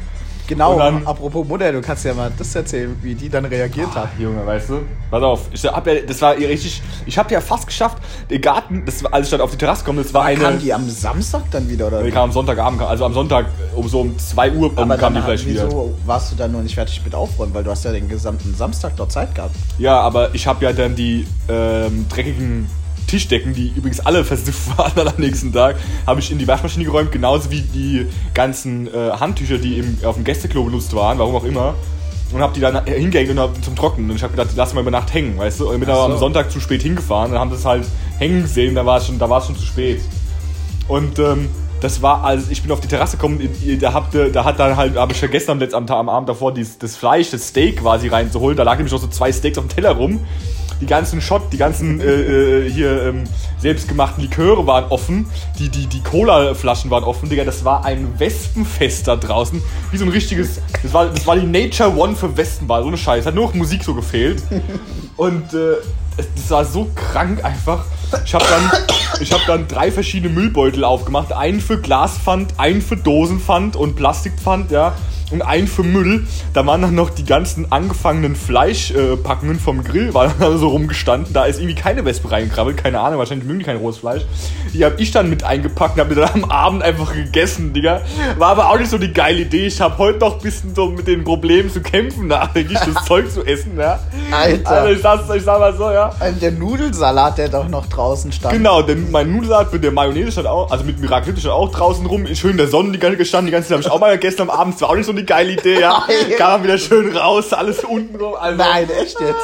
Genau, 0.50 0.76
dann- 0.78 1.06
apropos 1.06 1.46
Mutter, 1.46 1.72
du 1.72 1.80
kannst 1.80 2.04
ja 2.04 2.12
mal 2.12 2.30
das 2.36 2.54
erzählen, 2.54 2.96
wie 3.02 3.14
die 3.14 3.28
dann 3.28 3.44
reagiert 3.44 3.94
hat. 3.94 4.08
Junge, 4.18 4.44
weißt 4.44 4.68
du? 4.70 4.80
Pass 5.10 5.22
auf, 5.22 5.40
ich 5.52 5.64
hab 5.64 5.86
ja, 5.86 5.94
das 6.06 6.20
war 6.20 6.36
richtig, 6.36 6.82
ich 7.06 7.16
hab 7.18 7.30
ja 7.30 7.40
fast 7.40 7.66
geschafft, 7.66 7.98
den 8.28 8.40
Garten, 8.40 8.82
das 8.84 9.02
war, 9.02 9.14
als 9.14 9.26
ich 9.26 9.30
dann 9.30 9.40
auf 9.40 9.50
die 9.52 9.56
Terrasse 9.56 9.84
komme, 9.84 10.02
das 10.02 10.12
war 10.12 10.24
eine, 10.24 10.40
Kam 10.40 10.58
die 10.58 10.72
am 10.72 10.88
Samstag 10.90 11.42
dann 11.50 11.68
wieder, 11.68 11.86
oder? 11.86 12.02
die 12.02 12.10
kam 12.10 12.24
am 12.24 12.32
Sonntagabend, 12.32 12.82
also 12.82 13.04
am 13.04 13.14
Sonntag 13.14 13.46
um 13.74 13.88
so 13.88 14.00
um 14.00 14.18
2 14.18 14.52
Uhr 14.52 14.70
um, 14.70 14.78
Aber 14.78 14.96
kam 14.96 15.14
die 15.14 15.22
vielleicht 15.22 15.46
wieder. 15.46 15.66
wieso 15.66 15.94
warst 16.04 16.32
du 16.32 16.36
dann 16.36 16.52
noch 16.52 16.62
nicht 16.62 16.74
fertig 16.74 17.00
mit 17.04 17.14
Aufräumen? 17.14 17.54
Weil 17.54 17.64
du 17.64 17.70
hast 17.70 17.84
ja 17.84 17.92
den 17.92 18.08
gesamten 18.08 18.54
Samstag 18.54 18.92
dort 18.96 19.12
Zeit 19.12 19.34
gehabt. 19.34 19.54
Ja, 19.78 20.00
aber 20.00 20.34
ich 20.34 20.46
habe 20.46 20.64
ja 20.64 20.72
dann 20.72 20.94
die 20.96 21.26
ähm, 21.48 22.06
dreckigen 22.08 22.68
Tischdecken, 23.10 23.52
die 23.54 23.72
übrigens 23.74 24.00
alle 24.00 24.24
versifft 24.24 24.60
waren 24.78 24.92
dann 24.94 25.08
am 25.08 25.14
nächsten 25.18 25.52
Tag, 25.52 25.76
habe 26.06 26.20
ich 26.20 26.30
in 26.30 26.38
die 26.38 26.46
Waschmaschine 26.46 26.84
geräumt, 26.84 27.10
genauso 27.10 27.50
wie 27.50 27.62
die 27.62 28.06
ganzen 28.34 28.86
äh, 28.86 29.10
Handtücher, 29.10 29.58
die 29.58 29.78
im, 29.78 29.98
auf 30.04 30.14
dem 30.14 30.24
Gästeklo 30.24 30.64
benutzt 30.64 30.94
waren, 30.94 31.18
warum 31.18 31.34
auch 31.34 31.44
immer. 31.44 31.74
Und 32.32 32.40
habe 32.40 32.54
die 32.54 32.60
dann 32.60 32.84
hingehängt 32.84 33.30
und 33.30 33.40
hab 33.40 33.64
zum 33.64 33.74
Trocknen. 33.74 34.08
Und 34.08 34.14
ich 34.14 34.22
habe 34.22 34.30
gedacht, 34.30 34.52
die 34.52 34.56
lassen 34.56 34.76
wir 34.76 34.82
über 34.82 34.92
Nacht 34.92 35.12
hängen, 35.12 35.36
weißt 35.36 35.60
du? 35.60 35.70
Und 35.70 35.80
bin 35.80 35.88
so. 35.88 35.94
am 35.94 36.16
Sonntag 36.16 36.52
zu 36.52 36.60
spät 36.60 36.80
hingefahren 36.80 37.32
und 37.32 37.38
haben 37.38 37.50
das 37.50 37.64
halt 37.64 37.84
hängen 38.18 38.42
gesehen, 38.42 38.76
da 38.76 38.86
war 38.86 38.98
es 38.98 39.06
schon, 39.06 39.18
da 39.18 39.36
es 39.36 39.46
schon 39.46 39.56
zu 39.56 39.66
spät. 39.66 40.00
Und 40.86 41.18
ähm, 41.18 41.48
das 41.80 42.02
war, 42.02 42.22
als 42.22 42.48
ich 42.50 42.62
bin 42.62 42.70
auf 42.70 42.80
die 42.80 42.88
Terrasse 42.88 43.16
gekommen, 43.16 43.40
da, 43.80 43.92
habt, 43.92 44.14
da 44.14 44.44
hat 44.44 44.60
dann 44.60 44.76
halt, 44.76 44.96
habe 44.96 45.12
ich 45.12 45.18
vergessen 45.18 45.50
am, 45.50 45.58
letzten, 45.58 45.90
am, 45.90 46.08
Abend 46.08 46.28
davor 46.28 46.54
dies, 46.54 46.78
das 46.78 46.94
Fleisch, 46.94 47.30
das 47.30 47.48
Steak 47.48 47.80
quasi 47.80 48.08
reinzuholen. 48.08 48.56
Da 48.56 48.62
lag 48.62 48.76
nämlich 48.76 48.92
noch 48.92 49.00
so 49.00 49.08
zwei 49.08 49.32
Steaks 49.32 49.58
auf 49.58 49.66
dem 49.66 49.70
Teller 49.70 49.92
rum. 49.92 50.20
Die 50.80 50.86
ganzen 50.86 51.20
Shot, 51.20 51.52
die 51.52 51.58
ganzen 51.58 52.00
äh, 52.00 52.04
äh, 52.04 52.70
hier 52.70 53.02
ähm, 53.02 53.24
selbstgemachten 53.58 54.22
Liköre 54.22 54.66
waren 54.66 54.84
offen. 54.90 55.26
Die, 55.58 55.68
die, 55.68 55.86
die 55.86 56.02
Cola-Flaschen 56.02 56.90
waren 56.90 57.04
offen, 57.04 57.28
Digga. 57.28 57.44
Das 57.44 57.64
war 57.64 57.84
ein 57.84 58.18
Wespenfest 58.18 59.06
da 59.06 59.16
draußen. 59.16 59.62
Wie 59.90 59.96
so 59.96 60.04
ein 60.04 60.10
richtiges. 60.10 60.60
Das 60.82 60.92
war, 60.94 61.06
das 61.06 61.26
war 61.26 61.36
die 61.36 61.46
Nature 61.46 61.94
One 61.96 62.16
für 62.16 62.34
Wespenball. 62.36 62.82
So 62.82 62.88
eine 62.88 62.96
Scheiße. 62.96 63.26
Hat 63.26 63.34
nur 63.34 63.46
noch 63.46 63.54
Musik 63.54 63.84
so 63.84 63.94
gefehlt. 63.94 64.42
Und 65.16 65.52
äh, 65.52 65.76
das 66.16 66.50
war 66.50 66.64
so 66.64 66.90
krank 66.94 67.44
einfach. 67.44 67.84
Ich 68.24 68.34
habe 68.34 68.44
dann, 68.48 68.70
ich 69.20 69.32
hab 69.32 69.44
dann 69.46 69.68
drei 69.68 69.92
verschiedene 69.92 70.32
Müllbeutel 70.32 70.84
aufgemacht. 70.84 71.32
Einen 71.32 71.60
für 71.60 71.78
Glaspfand, 71.78 72.54
einen 72.58 72.82
für 72.82 72.96
Dosenpfand 72.96 73.76
und 73.76 73.96
Plastikpfand, 73.96 74.70
ja. 74.70 74.94
Und 75.30 75.42
einen 75.42 75.68
für 75.68 75.82
Müll. 75.82 76.26
Da 76.52 76.66
waren 76.66 76.82
dann 76.82 76.94
noch 76.94 77.10
die 77.10 77.24
ganzen 77.24 77.70
angefangenen 77.70 78.34
Fleischpackungen 78.34 79.60
vom 79.60 79.84
Grill, 79.84 80.12
waren 80.12 80.32
dann 80.38 80.58
so 80.58 80.68
rumgestanden. 80.68 81.32
Da 81.32 81.44
ist 81.44 81.60
irgendwie 81.60 81.74
keine 81.74 82.04
Wespe 82.04 82.30
reingekrabbelt, 82.30 82.76
keine 82.76 83.00
Ahnung, 83.00 83.18
wahrscheinlich 83.18 83.46
mögen 83.46 83.60
die 83.60 83.64
kein 83.64 83.76
rohes 83.76 83.98
Fleisch. 83.98 84.22
Die 84.74 84.84
habe 84.84 84.96
ich 84.98 85.12
dann 85.12 85.30
mit 85.30 85.44
eingepackt 85.44 85.94
und 85.94 86.00
habe 86.00 86.14
mir 86.14 86.20
dann 86.20 86.42
am 86.42 86.50
Abend 86.50 86.82
einfach 86.82 87.14
gegessen, 87.14 87.72
Digga. 87.72 88.00
War 88.38 88.50
aber 88.50 88.70
auch 88.70 88.78
nicht 88.78 88.90
so 88.90 88.98
die 88.98 89.12
geile 89.12 89.42
Idee. 89.42 89.66
Ich 89.66 89.80
habe 89.80 89.96
heute 89.98 90.18
noch 90.18 90.36
ein 90.36 90.42
bisschen 90.42 90.74
so 90.74 90.90
mit 90.90 91.06
den 91.06 91.22
Problemen 91.22 91.70
zu 91.70 91.80
kämpfen, 91.80 92.26
nachdenklich 92.26 92.78
das 92.94 93.04
Zeug 93.04 93.30
zu 93.30 93.44
essen, 93.44 93.78
ja. 93.78 94.00
Alter. 94.32 94.70
Also 94.70 94.92
ich 94.92 95.02
sag, 95.02 95.36
ich 95.36 95.42
sag 95.42 95.60
mal 95.60 95.76
so, 95.76 95.90
ja. 95.90 96.12
Der 96.40 96.52
Nudelsalat, 96.52 97.38
der 97.38 97.48
doch 97.48 97.68
noch 97.68 97.86
draußen 97.86 98.32
stand. 98.32 98.54
Genau, 98.54 98.82
denn 98.82 99.10
mein 99.10 99.30
Nudelsalat 99.30 99.72
mit 99.72 99.84
der 99.84 99.92
Mayonnaise 99.92 100.32
stand 100.32 100.46
auch, 100.48 100.70
also 100.70 100.84
mit 100.84 101.00
Miracle 101.00 101.36
stand 101.36 101.54
auch 101.54 101.70
draußen 101.70 102.04
rum, 102.06 102.26
schön 102.34 102.52
in 102.52 102.56
der 102.56 102.68
Sonne 102.68 102.92
die 102.92 102.98
ganze 102.98 103.20
gestanden, 103.20 103.46
die 103.46 103.52
ganze 103.52 103.68
Zeit 103.68 103.76
habe 103.76 103.86
ich 103.86 103.90
auch 103.90 104.00
mal 104.00 104.12
gegessen 104.12 104.42
am 104.42 104.50
Abend, 104.50 104.74
das 104.74 104.82
war 104.82 104.90
auch 104.90 104.96
nicht 104.96 105.06
so 105.06 105.12
eine 105.12 105.19
geile 105.24 105.52
Idee, 105.52 105.80
ja. 105.80 106.04
Nein. 106.08 106.36
Kam 106.38 106.62
wieder 106.62 106.78
schön 106.78 107.16
raus, 107.16 107.52
alles 107.52 107.84
unten 107.84 108.16
rum. 108.16 108.34
Also, 108.38 108.56
Nein, 108.58 108.88
echt 108.90 109.20
jetzt? 109.20 109.34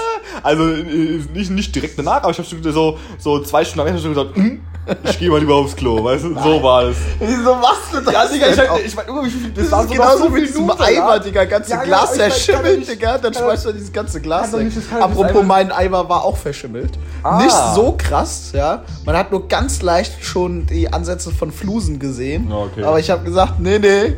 Also 0.42 0.64
äh, 0.70 1.20
nicht, 1.34 1.50
nicht 1.50 1.74
direkt 1.74 1.98
danach, 1.98 2.22
aber 2.22 2.30
ich 2.30 2.38
habe 2.38 2.48
schon 2.48 2.62
so, 2.62 2.98
so 3.18 3.40
zwei 3.42 3.64
Stunden 3.64 3.80
am 3.80 3.86
Ende 3.88 4.00
schon 4.00 4.14
gesagt, 4.14 4.36
hm, 4.36 4.60
Ich 5.04 5.18
gehe 5.18 5.30
mal 5.30 5.40
lieber 5.40 5.54
aufs 5.54 5.74
Klo, 5.74 6.02
weißt 6.04 6.24
du? 6.24 6.34
So 6.34 6.62
war 6.62 6.84
es. 6.84 6.96
Wieso 7.18 7.54
machst 7.56 7.92
du 7.92 8.00
das? 8.00 8.12
Ja, 8.12 8.26
Digga, 8.26 8.46
ich, 8.48 8.58
hab- 8.58 8.84
ich 8.84 8.94
mein, 8.94 9.06
Junge, 9.06 9.24
wie 9.26 9.30
viel- 9.30 9.50
Das 9.50 9.70
war 9.72 9.82
so 9.82 9.88
genauso 9.88 10.24
so 10.24 10.34
wie 10.34 10.40
diesem 10.42 10.70
Eimer, 10.70 10.88
ja? 10.90 11.18
Digga. 11.18 11.44
Ganze 11.44 11.70
Ja, 11.70 11.76
ja, 11.78 11.84
Glas 11.84 12.12
ich 12.12 12.18
mein, 12.18 12.18
kann 12.18 12.30
verschimmelt, 12.30 12.78
nicht- 12.80 12.90
Digga. 12.92 13.18
Dann 13.18 13.34
schmeißt 13.34 13.64
du 13.66 13.72
dieses 13.72 13.92
ganze 13.92 14.20
Glas 14.20 14.52
weg. 14.52 14.68
das 14.74 15.02
Apropos, 15.02 15.42
mein 15.44 15.72
Eimer 15.72 16.08
war 16.08 16.24
auch 16.24 16.36
verschimmelt. 16.36 16.92
Ah. 17.22 17.42
Nicht 17.42 17.56
so 17.74 17.94
krass, 17.98 18.50
ja. 18.52 18.84
Man 19.04 19.16
hat 19.16 19.32
nur 19.32 19.48
ganz 19.48 19.82
leicht 19.82 20.24
schon 20.24 20.66
die 20.66 20.92
Ansätze 20.92 21.30
von 21.32 21.50
Flusen 21.50 21.98
gesehen. 21.98 22.48
Ja, 22.50 22.56
okay. 22.56 22.84
Aber 22.84 22.98
ich 23.00 23.10
habe 23.10 23.24
gesagt, 23.24 23.58
nee, 23.58 23.78
nee. 23.78 24.14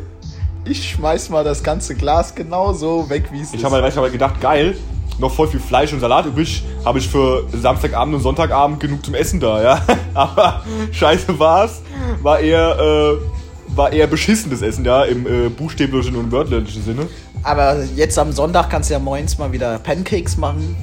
Ich 0.65 0.89
schmeiß 0.91 1.29
mal 1.29 1.43
das 1.43 1.63
ganze 1.63 1.95
Glas 1.95 2.35
genauso 2.35 3.09
weg, 3.09 3.25
wie 3.31 3.41
es 3.41 3.49
Ich 3.49 3.59
ist. 3.59 3.63
habe 3.63 3.75
halt, 3.75 3.85
weißt 3.85 3.95
du, 3.95 3.99
hab 3.99 4.03
halt 4.03 4.13
gedacht, 4.13 4.39
geil, 4.41 4.75
noch 5.17 5.33
voll 5.33 5.47
viel 5.47 5.59
Fleisch 5.59 5.91
und 5.93 5.99
Salat 5.99 6.25
übrig, 6.25 6.63
habe 6.85 6.99
ich 6.99 7.07
für 7.07 7.43
Samstagabend 7.53 8.15
und 8.15 8.21
Sonntagabend 8.21 8.79
genug 8.79 9.03
zum 9.05 9.15
Essen 9.15 9.39
da, 9.39 9.61
ja. 9.61 9.81
Aber 10.13 10.63
scheiße 10.91 11.37
war's, 11.39 11.81
war 12.21 12.39
eher, 12.39 12.77
äh, 12.79 13.75
war 13.75 13.91
eher 13.91 14.07
beschissenes 14.07 14.61
Essen, 14.61 14.85
ja, 14.85 15.03
im 15.03 15.25
äh, 15.25 15.49
buchstäblichen 15.49 16.15
und 16.15 16.31
wörtlichen 16.31 16.83
Sinne. 16.83 17.07
Aber 17.43 17.81
jetzt 17.95 18.19
am 18.19 18.31
Sonntag 18.31 18.69
kannst 18.69 18.89
du 18.89 18.93
ja 18.93 18.99
morgens 18.99 19.37
mal 19.37 19.51
wieder 19.51 19.79
Pancakes 19.79 20.37
machen. 20.37 20.75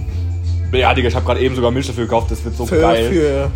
Ja, 0.72 0.92
Digga, 0.94 1.08
ich 1.08 1.14
habe 1.14 1.24
gerade 1.24 1.40
eben 1.40 1.54
sogar 1.54 1.70
Milch 1.70 1.86
dafür 1.86 2.04
gekauft, 2.04 2.30
das 2.30 2.44
wird 2.44 2.56
so 2.56 2.66
Für, 2.66 2.80
geil. 2.80 3.10
für 3.10 3.50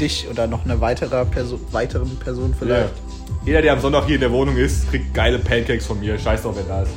dich 0.00 0.26
oder 0.30 0.46
noch 0.46 0.64
eine 0.64 0.80
weitere 0.80 1.24
Person, 1.26 1.60
weiteren 1.70 2.16
Person 2.18 2.54
vielleicht. 2.58 2.94
Jeder, 3.44 3.62
der 3.62 3.72
am 3.72 3.80
Sonntag 3.80 4.06
hier 4.06 4.16
in 4.16 4.20
der 4.20 4.32
Wohnung 4.32 4.56
ist, 4.56 4.90
kriegt 4.90 5.14
geile 5.14 5.38
Pancakes 5.38 5.86
von 5.86 5.98
mir. 5.98 6.18
Scheiß 6.18 6.42
drauf, 6.42 6.54
wer 6.56 6.64
da 6.64 6.82
ist. 6.82 6.92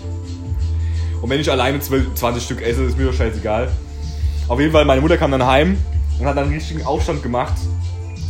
Und 1.22 1.30
wenn 1.30 1.40
ich 1.40 1.50
alleine 1.50 1.80
12, 1.80 2.16
20 2.16 2.44
Stück 2.44 2.62
esse, 2.62 2.84
ist 2.84 2.98
mir 2.98 3.06
doch 3.06 3.14
scheißegal. 3.14 3.72
Auf 4.50 4.60
jeden 4.60 4.74
Fall, 4.74 4.84
meine 4.84 5.00
Mutter 5.00 5.16
kam 5.18 5.32
dann 5.32 5.46
heim 5.46 5.78
und 6.20 6.26
hat 6.26 6.36
dann 6.36 6.46
einen 6.46 6.54
richtigen 6.54 6.86
Aufstand 6.86 7.24
gemacht, 7.24 7.54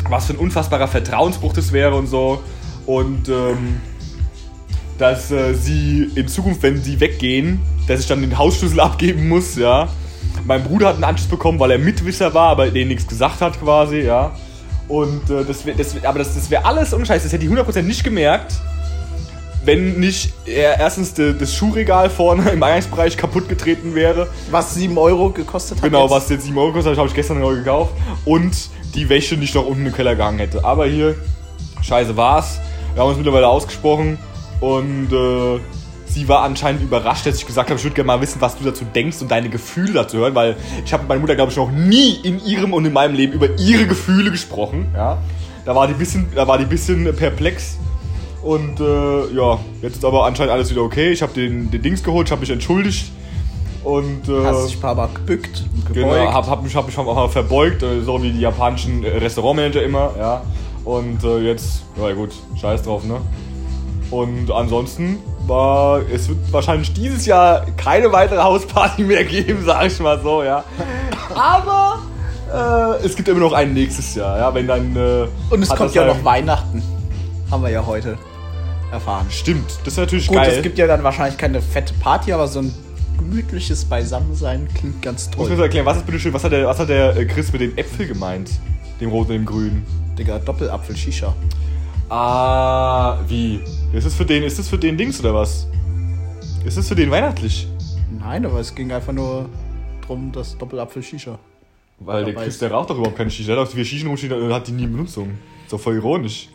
was 0.09 0.27
für 0.27 0.33
ein 0.33 0.39
unfassbarer 0.39 0.87
Vertrauensbruch 0.87 1.53
das 1.53 1.71
wäre 1.71 1.95
und 1.95 2.05
so. 2.07 2.43
Und 2.85 3.29
ähm, 3.29 3.81
dass 4.97 5.31
äh, 5.31 5.53
sie 5.53 6.11
in 6.15 6.27
Zukunft, 6.27 6.61
wenn 6.63 6.81
sie 6.81 6.99
weggehen, 6.99 7.61
dass 7.87 7.99
ich 7.99 8.07
dann 8.07 8.21
den 8.21 8.37
Hausschlüssel 8.37 8.79
abgeben 8.79 9.27
muss, 9.27 9.55
ja. 9.55 9.89
Mein 10.45 10.63
Bruder 10.63 10.89
hat 10.89 10.95
einen 10.95 11.03
Anschluss 11.03 11.29
bekommen, 11.29 11.59
weil 11.59 11.71
er 11.71 11.79
Mitwisser 11.79 12.33
war, 12.33 12.49
aber 12.49 12.69
denen 12.69 12.89
nichts 12.89 13.07
gesagt 13.07 13.41
hat 13.41 13.59
quasi, 13.59 14.01
ja. 14.01 14.35
Und 14.93 15.27
äh, 15.31 15.43
das 15.43 15.65
wär, 15.65 15.73
das 15.73 15.95
wär, 15.95 16.07
aber 16.07 16.19
das, 16.19 16.35
das 16.35 16.51
wäre 16.51 16.65
alles 16.65 16.93
unscheiß, 16.93 17.23
das 17.23 17.33
hätte 17.33 17.43
ich 17.43 17.51
100% 17.51 17.81
nicht 17.81 18.03
gemerkt, 18.03 18.53
wenn 19.65 19.99
nicht 19.99 20.31
er 20.45 20.79
erstens 20.79 21.15
de, 21.15 21.35
das 21.35 21.55
Schuhregal 21.55 22.11
vorne 22.11 22.51
im 22.51 22.61
Eingangsbereich 22.61 23.17
kaputt 23.17 23.49
getreten 23.49 23.95
wäre. 23.95 24.27
Was 24.51 24.75
7 24.75 24.95
Euro 24.99 25.31
gekostet 25.31 25.77
hat. 25.77 25.85
Genau, 25.85 26.03
jetzt. 26.03 26.11
was 26.11 26.29
jetzt 26.29 26.45
7 26.45 26.55
Euro 26.55 26.73
kostet, 26.73 26.95
habe 26.95 27.07
ich 27.07 27.15
gestern 27.15 27.39
neu 27.39 27.55
gekauft. 27.55 27.95
Und 28.23 28.69
die 28.93 29.09
Wäsche 29.09 29.35
nicht 29.35 29.55
noch 29.55 29.65
unten 29.65 29.87
im 29.87 29.93
Keller 29.93 30.15
gehangen 30.15 30.37
hätte. 30.37 30.63
Aber 30.63 30.85
hier, 30.85 31.15
scheiße 31.81 32.15
war's. 32.15 32.59
Wir 32.93 33.01
haben 33.01 33.09
uns 33.09 33.17
mittlerweile 33.17 33.47
ausgesprochen 33.47 34.19
und 34.59 35.11
äh, 35.11 35.59
sie 36.13 36.27
war 36.27 36.43
anscheinend 36.43 36.81
überrascht, 36.81 37.25
dass 37.25 37.37
ich 37.37 37.45
gesagt 37.45 37.69
habe, 37.69 37.77
ich 37.77 37.83
würde 37.83 37.95
gerne 37.95 38.07
mal 38.07 38.21
wissen, 38.21 38.39
was 38.39 38.57
du 38.57 38.63
dazu 38.63 38.85
denkst 38.85 39.21
und 39.21 39.31
deine 39.31 39.49
Gefühle 39.49 39.93
dazu 39.93 40.17
hören, 40.17 40.35
weil 40.35 40.55
ich 40.85 40.93
habe 40.93 41.03
mit 41.03 41.09
meiner 41.09 41.21
Mutter, 41.21 41.35
glaube 41.35 41.51
ich, 41.51 41.57
noch 41.57 41.71
nie 41.71 42.19
in 42.23 42.43
ihrem 42.45 42.73
und 42.73 42.85
in 42.85 42.93
meinem 42.93 43.15
Leben 43.15 43.33
über 43.33 43.47
ihre 43.57 43.87
Gefühle 43.87 44.31
gesprochen. 44.31 44.87
Ja? 44.93 45.17
Da 45.65 45.75
war 45.75 45.87
die 45.87 45.93
bisschen, 45.93 46.27
da 46.35 46.47
war 46.47 46.57
die 46.57 46.65
bisschen 46.65 47.15
perplex. 47.15 47.77
Und 48.41 48.79
äh, 48.79 49.33
ja, 49.33 49.59
jetzt 49.81 49.97
ist 49.97 50.05
aber 50.05 50.25
anscheinend 50.25 50.51
alles 50.51 50.69
wieder 50.69 50.81
okay. 50.81 51.11
Ich 51.11 51.21
habe 51.21 51.33
den, 51.33 51.71
den 51.71 51.81
Dings 51.81 52.03
geholt, 52.03 52.27
ich 52.27 52.31
habe 52.31 52.41
mich 52.41 52.49
entschuldigt. 52.49 53.11
Und 53.83 54.27
äh, 54.29 54.45
Hast 54.45 54.67
dich 54.67 54.77
ein 54.77 54.81
paar 54.81 54.95
Mal 54.95 55.09
gebückt 55.13 55.63
und 55.73 55.93
gebeugt. 55.93 56.13
Genau, 56.13 56.33
hab, 56.33 56.47
hab 56.47 56.63
mich, 56.63 56.75
hab 56.75 56.85
mich 56.85 56.97
auch 56.97 57.05
mal 57.05 57.29
verbeugt, 57.29 57.83
äh, 57.83 58.01
so 58.01 58.21
wie 58.21 58.31
die 58.31 58.39
japanischen 58.39 59.03
äh, 59.03 59.17
Restaurantmanager 59.17 59.83
immer, 59.83 60.11
ja. 60.17 60.41
Und 60.85 61.23
äh, 61.23 61.39
jetzt, 61.39 61.83
ja 61.97 62.11
gut, 62.13 62.31
scheiß 62.59 62.83
drauf, 62.83 63.03
ne? 63.05 63.21
Und 64.11 64.51
ansonsten 64.51 65.17
war, 65.47 66.01
es 66.11 66.29
wird 66.29 66.37
wahrscheinlich 66.51 66.93
dieses 66.93 67.25
Jahr 67.25 67.65
keine 67.77 68.11
weitere 68.11 68.41
Hausparty 68.41 69.03
mehr 69.03 69.23
geben, 69.23 69.59
sag 69.65 69.85
ich 69.87 69.99
mal 69.99 70.21
so, 70.21 70.43
ja. 70.43 70.63
Aber 71.35 71.99
äh, 72.53 73.05
es 73.05 73.15
gibt 73.15 73.27
immer 73.27 73.39
noch 73.39 73.53
ein 73.53 73.73
nächstes 73.73 74.15
Jahr, 74.15 74.37
ja, 74.37 74.53
wenn 74.53 74.67
dann. 74.67 74.95
Äh, 74.95 75.27
und 75.49 75.61
es 75.63 75.69
kommt 75.69 75.93
ja 75.93 76.05
noch 76.05 76.23
Weihnachten. 76.23 76.81
Haben 77.51 77.63
wir 77.63 77.69
ja 77.69 77.85
heute 77.85 78.17
erfahren. 78.91 79.25
Stimmt, 79.29 79.69
das 79.83 79.93
ist 79.93 79.97
natürlich 79.97 80.27
Gut, 80.27 80.37
geil. 80.37 80.53
es 80.55 80.61
gibt 80.63 80.77
ja 80.77 80.87
dann 80.87 81.03
wahrscheinlich 81.03 81.37
keine 81.37 81.61
fette 81.61 81.93
Party, 81.95 82.31
aber 82.31 82.47
so 82.47 82.59
ein 82.59 82.73
gemütliches 83.17 83.85
Beisammensein 83.85 84.67
klingt 84.73 85.01
ganz 85.01 85.29
Ich 85.31 85.37
muss 85.37 85.45
mir 85.45 85.49
toll. 85.49 85.57
so 85.57 85.63
erklären, 85.63 85.85
was 85.85 85.97
ist 85.97 86.05
bitte 86.05 86.19
schön, 86.19 86.33
was 86.33 86.43
hat 86.43 86.51
der, 86.51 86.67
was 86.67 86.79
hat 86.79 86.89
der 86.89 87.15
äh, 87.15 87.25
Chris 87.25 87.51
mit 87.51 87.61
dem 87.61 87.77
Äpfel 87.77 88.07
gemeint? 88.07 88.51
Dem 88.99 89.09
roten 89.09 89.31
und 89.31 89.37
dem 89.37 89.45
grünen? 89.45 89.85
Digga, 90.17 90.37
Doppelapfel-Shisha. 90.39 91.33
Ah, 92.09 93.17
wie? 93.27 93.61
Ist 93.93 94.05
das 94.05 94.13
für 94.15 94.25
den, 94.25 94.43
ist 94.43 94.59
das 94.59 94.67
für 94.69 94.77
den 94.77 94.97
Dings 94.97 95.19
oder 95.19 95.33
was? 95.33 95.67
Ist 96.65 96.77
das 96.77 96.87
für 96.87 96.95
den 96.95 97.09
weihnachtlich? 97.11 97.67
Nein, 98.19 98.45
aber 98.45 98.59
es 98.59 98.73
ging 98.73 98.91
einfach 98.91 99.13
nur 99.13 99.49
drum, 100.05 100.31
das 100.31 100.57
Doppelapfel-Shisha. 100.57 101.37
Weil 101.99 102.25
der 102.25 102.35
Chris, 102.35 102.59
der 102.59 102.71
raucht 102.71 102.89
doch 102.89 102.97
überhaupt 102.97 103.17
keine 103.17 103.29
Shisha. 103.31 103.53
Der 103.53 103.61
hat 103.63 103.69
vier 103.71 103.85
Shisha 103.85 104.07
rumstehen 104.07 104.33
und 104.33 104.53
hat 104.53 104.67
die 104.67 104.71
nie 104.71 104.83
in 104.83 104.91
Benutzung. 104.91 105.31
Ist 105.63 105.73
doch 105.73 105.79
voll 105.79 105.95
ironisch. 105.95 106.49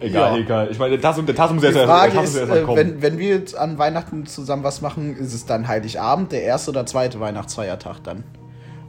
Egal, 0.00 0.36
Ja. 0.38 0.44
egal. 0.44 0.68
Ich 0.70 0.78
meine, 0.78 0.90
der 0.92 1.00
Tasse, 1.00 1.22
der 1.22 1.34
Tasse 1.34 1.54
erst, 1.54 2.14
muss 2.14 2.34
erst 2.34 2.48
mal 2.48 2.58
äh, 2.58 2.62
kommen. 2.62 2.76
wenn, 2.76 3.02
wenn 3.02 3.18
wir 3.18 3.28
jetzt 3.28 3.56
an 3.56 3.78
Weihnachten 3.78 4.26
zusammen 4.26 4.62
was 4.64 4.80
machen, 4.80 5.16
ist 5.16 5.32
es 5.34 5.46
dann 5.46 5.66
Heiligabend, 5.68 6.32
der 6.32 6.42
erste 6.42 6.70
oder 6.70 6.84
zweite 6.86 7.20
Weihnachtsfeiertag 7.20 8.02
dann? 8.04 8.24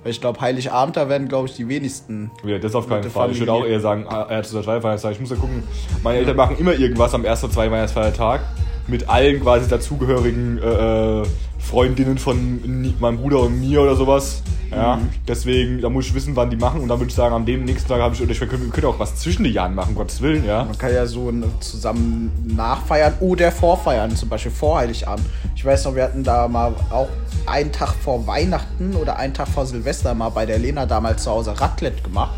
Weil 0.05 0.11
ich 0.11 0.21
glaube, 0.21 0.39
Heiligabend, 0.39 0.95
da 0.97 1.09
werden, 1.09 1.27
glaube 1.27 1.47
ich, 1.47 1.55
die 1.55 1.67
wenigsten. 1.67 2.29
Ja, 2.43 2.59
das 2.59 2.75
auf 2.75 2.87
keinen 2.87 3.09
Fall. 3.09 3.31
Ich 3.31 3.39
würde 3.39 3.51
auch 3.51 3.61
Familie. 3.61 3.73
eher 3.73 3.81
sagen, 3.81 4.05
ah, 4.07 4.27
er 4.29 4.37
hat 4.37 4.45
zu 4.45 4.53
der 4.53 4.79
Feiertag. 4.79 5.11
Ich 5.13 5.19
muss 5.19 5.31
ja 5.31 5.35
gucken. 5.35 5.63
Meine 6.03 6.19
Eltern 6.19 6.37
machen 6.37 6.57
immer 6.59 6.73
irgendwas 6.73 7.15
am 7.15 7.25
ersten 7.25 7.47
oder 7.47 7.55
zweiten 7.55 7.71
Weihnachtsfeiertag. 7.71 8.41
Mit 8.85 9.09
allen 9.09 9.41
quasi 9.41 9.67
dazugehörigen 9.67 10.59
äh, 10.59 11.21
äh, 11.21 11.23
Freundinnen 11.65 12.17
von 12.17 12.93
meinem 12.99 13.17
Bruder 13.17 13.39
und 13.41 13.59
mir 13.59 13.81
oder 13.81 13.95
sowas. 13.95 14.41
Ja, 14.71 14.95
Mhm. 14.97 15.09
deswegen, 15.27 15.81
da 15.81 15.89
muss 15.89 16.07
ich 16.07 16.13
wissen, 16.13 16.35
wann 16.35 16.49
die 16.49 16.57
machen. 16.57 16.81
Und 16.81 16.87
dann 16.89 16.99
würde 16.99 17.09
ich 17.09 17.15
sagen, 17.15 17.33
am 17.35 17.45
dem 17.45 17.65
nächsten 17.65 17.87
Tag 17.87 18.01
habe 18.01 18.13
ich, 18.15 18.21
oder 18.21 18.31
ich 18.31 18.41
wir 18.41 18.47
können, 18.47 18.65
wir 18.65 18.71
können 18.71 18.87
auch 18.87 18.99
was 18.99 19.15
zwischen 19.17 19.43
den 19.43 19.53
Jahren 19.53 19.75
machen, 19.75 19.89
um 19.89 19.95
Gottes 19.95 20.21
Willen, 20.21 20.43
ja. 20.45 20.63
Man 20.65 20.77
kann 20.77 20.93
ja 20.93 21.05
so 21.05 21.31
zusammen 21.59 22.31
nachfeiern 22.55 23.13
oder 23.19 23.51
vorfeiern, 23.51 24.15
zum 24.15 24.27
Beispiel 24.29 24.51
vor 24.51 24.79
Heiligabend. 24.79 25.25
Ich 25.55 25.63
weiß 25.63 25.85
noch, 25.85 25.95
wir 25.95 26.03
hatten 26.03 26.23
da 26.23 26.47
mal 26.47 26.73
auch 26.89 27.07
einen 27.45 27.71
Tag 27.71 27.93
vor 28.03 28.25
Weihnachten 28.27 28.95
oder 28.95 29.17
einen 29.17 29.33
Tag 29.33 29.47
vor 29.47 29.65
Silvester 29.65 30.13
mal 30.13 30.29
bei 30.29 30.45
der 30.45 30.57
Lena 30.59 30.85
damals 30.85 31.23
zu 31.23 31.31
Hause 31.31 31.59
Raclette 31.59 32.01
gemacht. 32.01 32.31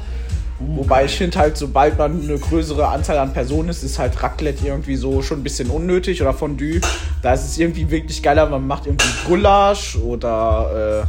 Wobei 0.60 1.06
ich 1.06 1.16
finde 1.16 1.38
halt, 1.38 1.56
sobald 1.56 2.00
man 2.00 2.24
eine 2.24 2.38
größere 2.38 2.88
Anzahl 2.88 3.20
an 3.20 3.32
Personen 3.32 3.70
ist, 3.70 3.84
ist 3.84 4.00
halt 4.00 4.22
Raclette 4.24 4.66
irgendwie 4.66 4.96
so 4.96 5.22
schon 5.22 5.40
ein 5.40 5.44
bisschen 5.44 5.70
unnötig 5.70 6.20
oder 6.22 6.34
Fondue. 6.34 6.82
Da 7.22 7.34
ist 7.34 7.46
es 7.46 7.58
irgendwie 7.60 7.90
wirklich 7.92 8.24
geiler, 8.24 8.48
man 8.48 8.66
macht 8.66 8.88
irgendwie 8.88 9.08
Gulasch 9.28 9.96
oder, 9.98 11.06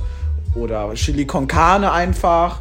äh, 0.54 0.58
oder 0.58 0.92
Chili 0.94 1.24
con 1.24 1.48
Carne 1.48 1.90
einfach. 1.90 2.60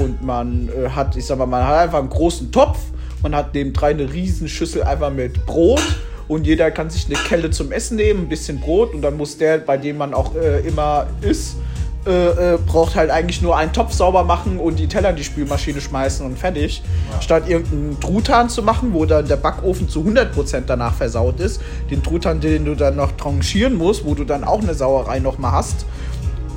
Und 0.00 0.22
man 0.22 0.70
äh, 0.70 0.88
hat, 0.88 1.16
ich 1.16 1.26
sag 1.26 1.36
mal, 1.36 1.46
man 1.46 1.66
hat 1.66 1.76
einfach 1.76 1.98
einen 1.98 2.08
großen 2.08 2.50
Topf, 2.50 2.78
man 3.22 3.34
hat 3.34 3.52
neben 3.52 3.74
drei 3.74 3.90
eine 3.90 4.10
riesen 4.10 4.48
Schüssel 4.48 4.82
einfach 4.84 5.10
mit 5.10 5.44
Brot 5.44 5.82
und 6.28 6.46
jeder 6.46 6.70
kann 6.70 6.88
sich 6.88 7.06
eine 7.06 7.16
Kelle 7.16 7.50
zum 7.50 7.72
Essen 7.72 7.96
nehmen, 7.96 8.20
ein 8.20 8.28
bisschen 8.30 8.58
Brot 8.58 8.94
und 8.94 9.02
dann 9.02 9.18
muss 9.18 9.36
der, 9.36 9.58
bei 9.58 9.76
dem 9.76 9.98
man 9.98 10.14
auch 10.14 10.34
äh, 10.34 10.60
immer 10.66 11.08
isst, 11.20 11.56
äh, 12.04 12.54
äh, 12.54 12.58
braucht 12.58 12.96
halt 12.96 13.10
eigentlich 13.10 13.42
nur 13.42 13.56
einen 13.56 13.72
Topf 13.72 13.92
sauber 13.92 14.24
machen 14.24 14.58
und 14.58 14.78
die 14.78 14.88
Teller 14.88 15.10
in 15.10 15.16
die 15.16 15.22
Spülmaschine 15.22 15.80
schmeißen 15.80 16.26
und 16.26 16.36
fertig. 16.36 16.82
Statt 17.20 17.48
irgendeinen 17.48 18.00
Truthahn 18.00 18.48
zu 18.48 18.62
machen, 18.64 18.92
wo 18.92 19.04
dann 19.04 19.28
der 19.28 19.36
Backofen 19.36 19.88
zu 19.88 20.00
100% 20.00 20.62
danach 20.66 20.94
versaut 20.94 21.38
ist. 21.38 21.60
Den 21.90 22.02
Truthahn, 22.02 22.40
den 22.40 22.64
du 22.64 22.74
dann 22.74 22.96
noch 22.96 23.12
tranchieren 23.12 23.74
musst, 23.74 24.04
wo 24.04 24.14
du 24.14 24.24
dann 24.24 24.42
auch 24.42 24.60
eine 24.60 24.74
Sauerei 24.74 25.20
nochmal 25.20 25.52
hast. 25.52 25.86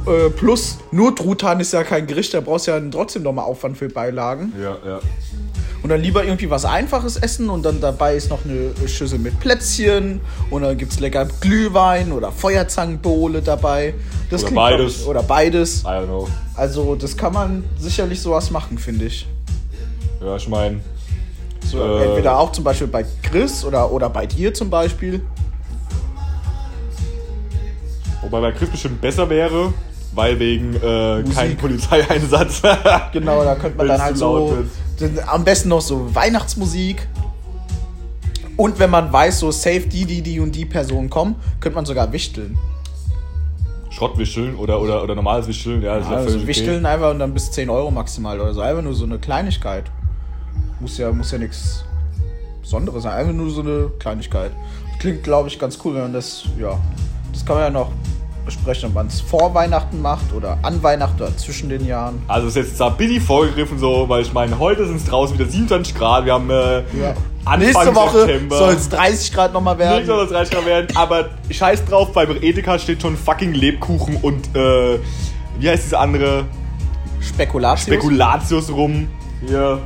Äh, 0.08 0.32
plus, 0.32 0.80
nur 0.92 1.16
Truthahn 1.16 1.60
ist 1.60 1.74
ja 1.74 1.84
kein 1.84 2.08
Gericht, 2.08 2.34
da 2.34 2.42
brauchst 2.42 2.66
du 2.66 2.72
ja 2.72 2.80
trotzdem 2.92 3.24
nochmal 3.24 3.46
Aufwand 3.46 3.78
für 3.78 3.90
Beilagen. 3.90 4.54
Ja, 4.60 4.78
ja. 4.84 5.00
Und 5.86 5.90
dann 5.90 6.02
lieber 6.02 6.24
irgendwie 6.24 6.50
was 6.50 6.66
Einfaches 6.66 7.16
essen 7.16 7.48
und 7.48 7.62
dann 7.62 7.80
dabei 7.80 8.16
ist 8.16 8.32
noch 8.32 8.40
eine 8.44 8.72
Schüssel 8.88 9.20
mit 9.20 9.40
Plätzchen 9.40 10.20
und 10.50 10.64
dann 10.64 10.80
gibt 10.80 10.94
es 10.94 11.00
lecker 11.00 11.28
Glühwein 11.42 12.12
oder 12.12 12.32
Feuerzangenbowle 12.32 13.44
dabei. 13.44 13.94
Das 14.32 14.44
Oder 14.46 14.56
beides. 14.56 15.02
Ich, 15.02 15.08
oder 15.08 15.22
beides. 15.22 15.84
I 15.84 15.86
don't 15.90 16.06
know. 16.08 16.28
Also 16.56 16.96
das 16.96 17.16
kann 17.16 17.34
man 17.34 17.64
sicherlich 17.78 18.20
sowas 18.20 18.50
machen, 18.50 18.80
finde 18.80 19.06
ich. 19.06 19.28
Ja, 20.20 20.36
ich 20.36 20.48
meine, 20.48 20.80
So, 21.64 21.78
Äh. 21.80 22.06
Entweder 22.06 22.40
auch 22.40 22.52
zum 22.52 22.64
Beispiel 22.64 22.88
bei 22.88 23.06
Chris 23.22 23.64
oder, 23.64 23.92
oder 23.92 24.10
bei 24.10 24.26
dir 24.26 24.52
zum 24.56 24.72
Beispiel. 24.72 25.22
wobei 28.24 28.42
bei 28.42 28.52
Chris 28.54 28.70
bestimmt 28.70 29.00
besser 29.02 29.30
wäre, 29.30 29.72
weil 30.16 30.40
wegen 30.40 30.74
äh, 30.78 31.24
kein 31.32 31.56
Polizeieinsatz. 31.58 32.64
Genau, 33.14 33.44
da 33.44 33.54
könnte 33.54 33.78
man 33.78 33.88
dann 33.88 34.02
halt 34.02 34.18
so. 34.18 34.50
dann 34.50 34.85
Am 35.28 35.44
besten 35.44 35.70
noch 35.70 35.82
so 35.82 36.14
Weihnachtsmusik. 36.14 37.08
Und 38.58 38.80
wenn 38.80 38.90
man 38.90 39.12
weiß, 39.12 39.40
so 39.40 39.52
safe 39.52 39.82
die, 39.82 40.06
die, 40.06 40.22
die 40.22 40.40
und 40.40 40.56
die 40.56 40.66
Personen 40.66 41.10
kommen, 41.10 41.36
könnte 41.60 41.76
man 41.76 41.86
sogar 41.86 42.12
wichteln. 42.14 42.58
Schrottwischeln 43.90 44.56
oder, 44.56 44.82
oder, 44.82 45.04
oder 45.04 45.16
normales 45.16 45.48
Wischeln, 45.48 45.82
ja, 45.82 45.98
ja 45.98 46.06
Also 46.06 46.38
okay. 46.38 46.48
wichteln 46.48 46.86
einfach 46.86 47.12
und 47.12 47.20
dann 47.20 47.34
bis 47.34 47.52
10 47.52 47.70
Euro 47.70 47.92
maximal 47.92 48.40
oder 48.40 48.54
so. 48.54 48.62
Einfach 48.62 48.84
nur 48.84 48.94
so 48.94 49.06
eine 49.06 49.20
Kleinigkeit. 49.20 49.86
Muss 50.80 50.98
ja, 50.98 51.12
muss 51.12 51.32
ja 51.32 51.38
nichts 51.38 51.86
Besonderes 52.62 53.04
sein. 53.04 53.14
Einfach 53.14 53.34
nur 53.34 53.50
so 53.50 53.62
eine 53.62 53.90
Kleinigkeit. 54.00 54.52
Klingt, 55.00 55.24
glaube 55.24 55.48
ich, 55.50 55.60
ganz 55.60 55.80
cool, 55.84 55.96
wenn 55.96 56.04
man 56.04 56.14
das, 56.14 56.46
ja. 56.60 56.78
Das 57.32 57.46
kann 57.46 57.56
man 57.56 57.64
ja 57.66 57.70
noch 57.70 57.92
besprechen, 58.46 58.90
ob 58.90 58.96
man 58.96 59.08
es 59.08 59.22
vor 59.22 59.54
Weihnachten 59.54 60.02
macht 60.02 60.34
oder 60.34 60.58
an 60.62 60.82
Weihnachten 60.84 61.22
oder 61.22 61.36
zwischen 61.36 61.70
den 61.70 61.86
Jahren. 61.86 62.22
Also 62.28 62.48
ist 62.48 62.56
jetzt 62.56 62.80
da 62.80 62.90
billig 62.90 63.24
vorgegriffen 63.24 63.80
so, 63.80 64.08
weil 64.08 64.22
ich 64.22 64.34
meine, 64.34 64.58
heute 64.60 64.86
sind 64.86 64.98
es 64.98 65.06
draußen 65.06 65.38
wieder 65.38 65.50
27 65.50 65.96
Grad, 65.96 66.26
wir 66.26 66.34
haben 66.34 66.50
äh, 66.50 66.78
Ja. 67.00 67.14
Anfang 67.46 67.60
Nächste 67.60 67.96
Woche 67.96 68.42
soll 68.50 68.74
es 68.74 68.90
30 68.90 69.34
Grad 69.34 69.54
nochmal 69.54 69.78
werden. 69.78 69.98
Nicht 69.98 70.08
soll 70.08 70.24
es 70.26 70.32
30 70.32 70.54
Grad 70.56 70.66
werden, 70.66 70.88
aber 70.96 71.30
scheiß 71.52 71.86
drauf, 71.86 72.12
bei 72.12 72.24
Edeka 72.26 72.80
steht 72.80 73.02
schon 73.04 73.16
fucking 73.16 73.54
Lebkuchen 73.54 74.18
und 74.18 74.56
äh, 74.56 74.98
wie 75.60 75.70
heißt 75.70 75.86
diese 75.86 76.00
andere 76.00 76.46
Spekulatius. 77.22 77.86
Spekulatius 77.96 78.72
rum. 78.72 79.08
Hier, 79.46 79.80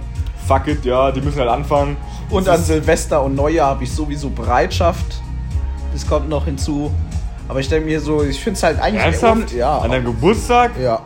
fuck 0.47 0.67
it, 0.67 0.85
ja, 0.85 1.11
die 1.11 1.21
müssen 1.21 1.39
halt 1.39 1.49
anfangen. 1.49 1.97
Und 2.29 2.47
Das 2.47 2.59
an 2.59 2.63
Silvester 2.65 3.23
und 3.23 3.35
Neujahr 3.35 3.71
habe 3.71 3.83
ich 3.83 3.91
sowieso 3.91 4.29
Bereitschaft. 4.29 5.21
Das 5.91 6.07
kommt 6.07 6.29
noch 6.29 6.45
hinzu. 6.45 6.91
Aber 7.49 7.59
ich 7.59 7.67
denke 7.67 7.87
mir 7.87 7.99
so, 7.99 8.23
ich 8.23 8.39
finde 8.39 8.57
es 8.57 8.63
halt 8.63 8.79
eigentlich. 8.79 9.03
Ernsthaft? 9.03 9.51
Ja. 9.51 9.79
An 9.79 9.91
deinem 9.91 10.05
Geburtstag? 10.05 10.79
ja. 10.81 11.01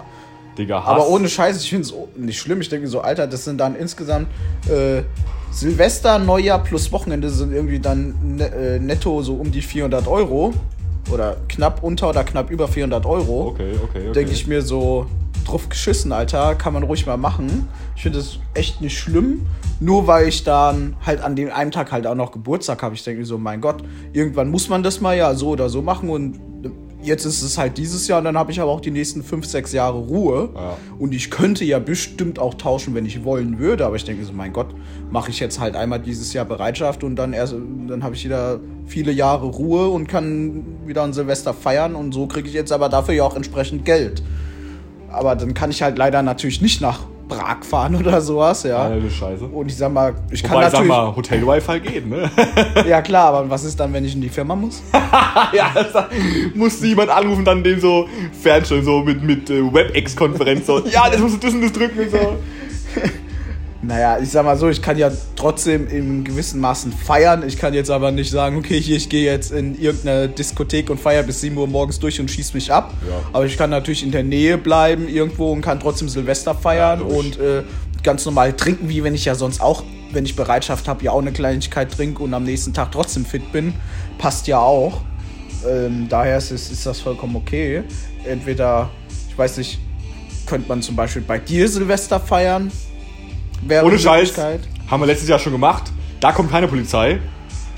Digga, 0.58 0.84
Hass. 0.84 0.89
Aber 0.89 1.10
ohne 1.10 1.27
Scheiß, 1.27 1.63
ich 1.63 1.69
finde 1.69 1.88
es 1.88 1.93
nicht 2.15 2.39
schlimm. 2.39 2.62
Ich 2.62 2.69
denke 2.69 2.86
mir 2.86 2.91
so, 2.91 3.01
Alter, 3.01 3.25
das 3.25 3.43
sind 3.43 3.58
dann 3.58 3.75
insgesamt 3.75 4.27
äh, 4.69 5.01
Silvester, 5.51 6.19
Neujahr 6.19 6.63
plus 6.63 6.91
Wochenende 6.91 7.29
sind 7.29 7.53
irgendwie 7.53 7.79
dann 7.79 8.38
ne, 8.38 8.45
äh, 8.53 8.79
netto 8.79 9.23
so 9.23 9.34
um 9.34 9.51
die 9.51 9.62
400 9.62 10.08
Euro. 10.08 10.53
Oder 11.12 11.38
knapp 11.49 11.82
unter 11.82 12.10
oder 12.10 12.23
knapp 12.23 12.51
über 12.51 12.67
400 12.67 13.06
Euro. 13.06 13.47
Okay, 13.47 13.73
okay, 13.84 13.99
okay. 13.99 14.12
denke 14.13 14.32
ich 14.32 14.45
mir 14.45 14.62
so, 14.62 15.08
drauf 15.43 15.69
geschissen, 15.69 16.12
Alter, 16.12 16.56
kann 16.56 16.73
man 16.73 16.84
ruhig 16.84 17.06
mal 17.06 17.17
machen. 17.17 17.67
Ich 17.95 18.03
finde 18.03 18.19
das 18.19 18.39
echt 18.53 18.82
nicht 18.82 18.97
schlimm, 18.97 19.45
nur 19.79 20.08
weil 20.08 20.27
ich 20.27 20.43
dann 20.43 20.95
halt 21.06 21.21
an 21.21 21.36
dem 21.36 21.51
einen 21.51 21.71
Tag 21.71 21.91
halt 21.91 22.08
auch 22.08 22.15
noch 22.15 22.32
Geburtstag 22.32 22.82
habe. 22.84 22.95
Ich 22.95 23.03
denke 23.03 23.21
mir 23.21 23.25
so, 23.25 23.38
mein 23.38 23.62
Gott, 23.62 23.84
irgendwann 24.13 24.49
muss 24.49 24.69
man 24.69 24.84
das 24.84 25.01
mal 25.01 25.17
ja 25.17 25.34
so 25.36 25.49
oder 25.49 25.69
so 25.69 25.82
machen 25.82 26.10
und 26.10 26.39
jetzt 27.03 27.25
ist 27.25 27.41
es 27.41 27.58
halt 27.58 27.77
dieses 27.77 28.08
Jahr 28.08 28.19
und 28.19 28.25
dann 28.25 28.38
habe 28.38 28.51
ich 28.51 28.60
aber 28.60 28.71
auch 28.71 28.82
die 28.82 28.91
nächsten 28.91 29.23
fünf, 29.23 29.45
sechs 29.45 29.71
Jahre 29.73 29.97
Ruhe. 29.97 30.49
Ja. 30.56 30.77
Und 30.97 31.13
ich 31.13 31.29
könnte 31.29 31.65
ja 31.65 31.79
bestimmt 31.79 32.39
auch 32.39 32.53
tauschen, 32.56 32.95
wenn 32.95 33.06
ich 33.06 33.23
wollen 33.23 33.60
würde, 33.60 33.86
aber 33.86 33.95
ich 33.95 34.06
denke 34.06 34.23
so, 34.23 34.34
mein 34.34 34.53
Gott, 34.53 34.73
mache 35.12 35.29
ich 35.29 35.39
jetzt 35.39 35.60
halt 35.60 35.75
einmal 35.75 35.99
dieses 35.99 36.34
Jahr 36.34 36.45
Bereitschaft 36.45 37.03
und 37.03 37.15
dann 37.15 37.34
erst, 37.34 37.53
dann 37.88 38.03
habe 38.03 38.15
ich 38.15 38.23
wieder 38.23 38.60
viele 38.86 39.12
Jahre 39.12 39.45
Ruhe 39.45 39.89
und 39.89 40.08
kann 40.08 40.65
wieder 40.86 41.03
an 41.03 41.13
Silvester 41.13 41.53
feiern 41.53 41.95
und 41.95 42.13
so 42.13 42.27
kriege 42.27 42.47
ich 42.47 42.53
jetzt 42.53 42.71
aber 42.71 42.89
dafür 42.89 43.13
ja 43.13 43.23
auch 43.23 43.36
entsprechend 43.36 43.86
Geld. 43.86 44.23
Aber 45.13 45.36
dann 45.36 45.54
kann 45.54 45.69
ich 45.69 45.82
halt 45.82 45.97
leider 45.97 46.21
natürlich 46.21 46.62
nicht 46.62 46.82
nach 46.82 47.02
Prag 47.30 47.63
fahren 47.63 47.95
oder 47.99 48.21
sowas, 48.21 48.63
ja. 48.63 48.78
Alter, 48.78 49.10
Scheiße. 49.10 49.45
Und 49.45 49.67
ich 49.67 49.78
sag 49.78 49.91
mal, 49.91 50.13
ich 50.32 50.43
kann 50.43 50.54
Wobei, 50.54 50.63
sag 50.65 50.73
natürlich. 50.73 50.89
mal, 50.89 51.15
Hotel-Wi-Fi 51.15 51.80
geht, 51.80 52.08
ne? 52.08 52.30
Ja 52.88 53.02
klar, 53.02 53.34
aber 53.34 53.49
was 53.49 53.63
ist 53.63 53.80
dann, 53.80 53.93
wenn 53.93 54.04
ich 54.04 54.13
in 54.13 54.21
die 54.21 54.30
Firma 54.30 54.56
muss? 54.56 54.82
ja, 55.54 55.73
musste 56.54 56.88
jemand 56.88 57.10
anrufen, 57.10 57.45
dann 57.45 57.63
den 57.63 57.80
so 57.80 58.08
fernstellen, 58.41 58.84
so 58.84 59.02
mit, 59.02 59.23
mit 59.23 59.49
äh, 59.49 59.62
WebEx-Konferenz. 59.62 60.65
So, 60.65 60.80
ja, 60.86 61.10
das 61.10 61.19
musst 61.19 61.36
du 61.36 61.47
das 61.47 61.54
und 61.54 61.62
das 61.62 61.71
drücken 61.71 61.99
und 61.99 62.12
so. 62.12 62.38
Naja, 63.86 64.17
ich 64.17 64.30
sag 64.30 64.46
mal 64.46 64.58
so, 64.58 64.69
ich 64.69 64.82
kann 64.82 64.98
ja 64.98 65.12
trotzdem 65.36 65.89
in 65.89 66.24
gewissen 66.24 66.62
Maßen 66.62 66.93
feiern. 66.93 67.43
Ich 67.46 67.58
kann 67.58 67.74
jetzt 67.74 67.91
aber 67.91 68.12
nicht 68.12 68.32
sagen, 68.32 68.56
okay, 68.56 68.80
hier, 68.80 68.96
ich 68.96 69.10
gehe 69.10 69.26
jetzt 69.30 69.52
in 69.52 69.78
irgendeine 69.78 70.30
Diskothek 70.30 70.89
und 70.89 71.02
feier 71.02 71.24
bis 71.24 71.41
7 71.41 71.58
Uhr 71.58 71.67
morgens 71.67 72.00
durch 72.00 72.19
und 72.22 72.32
schieß 72.32 72.54
mich 72.54 72.72
ab. 72.72 72.93
Ja. 73.06 73.15
Aber 73.34 73.46
ich 73.46 73.58
kann 73.58 73.69
natürlich 73.69 74.04
in 74.04 74.12
der 74.12 74.24
Nähe 74.24 74.58
bleiben 74.58 75.10
irgendwo 75.10 75.52
und 75.52 75.62
kann 75.62 75.82
trotzdem 75.82 76.08
Silvester 76.08 76.56
feiern 76.56 77.02
Ja, 77.02 77.06
und 77.13 77.38
äh, 77.39 77.63
ganz 78.04 78.26
normal 78.26 78.54
trinken, 78.54 78.88
wie 78.88 79.04
wenn 79.04 79.15
ich 79.15 79.26
ja 79.26 79.36
sonst 79.36 79.62
auch, 79.62 79.84
wenn 80.13 80.26
ich 80.26 80.38
Bereitschaft 80.38 80.88
habe, 80.88 81.04
ja 81.04 81.12
auch 81.12 81.22
eine 81.22 81.34
Kleinigkeit 81.34 81.91
trinke 81.91 82.24
und 82.24 82.34
am 82.34 82.46
nächsten 82.46 82.74
Tag 82.74 82.93
trotzdem 82.93 83.26
fit 83.26 83.52
bin. 83.52 83.74
Passt 84.17 84.48
ja 84.48 84.60
auch. 84.60 85.02
Ähm, 85.69 86.08
daher 86.08 86.38
ist, 86.38 86.52
ist 86.52 86.86
das 86.86 87.02
vollkommen 87.02 87.36
okay. 87.36 87.84
Entweder, 88.24 88.89
ich 89.28 89.38
weiß 89.38 89.58
nicht, 89.58 89.80
könnte 90.46 90.69
man 90.69 90.82
zum 90.82 90.96
Beispiel 90.96 91.22
bei 91.22 91.38
dir 91.38 91.67
Silvester 91.67 92.19
feiern? 92.19 92.72
Wäre 93.67 93.86
Ohne 93.86 93.97
Scheiß. 93.97 94.34
Haben 94.89 95.02
wir 95.02 95.08
letztes 95.08 95.30
Jahr 95.30 95.39
schon 95.39 95.54
gemacht. 95.54 95.84
Da 96.19 96.32
kommt 96.32 96.52
keine 96.52 96.67
Polizei. 96.67 97.19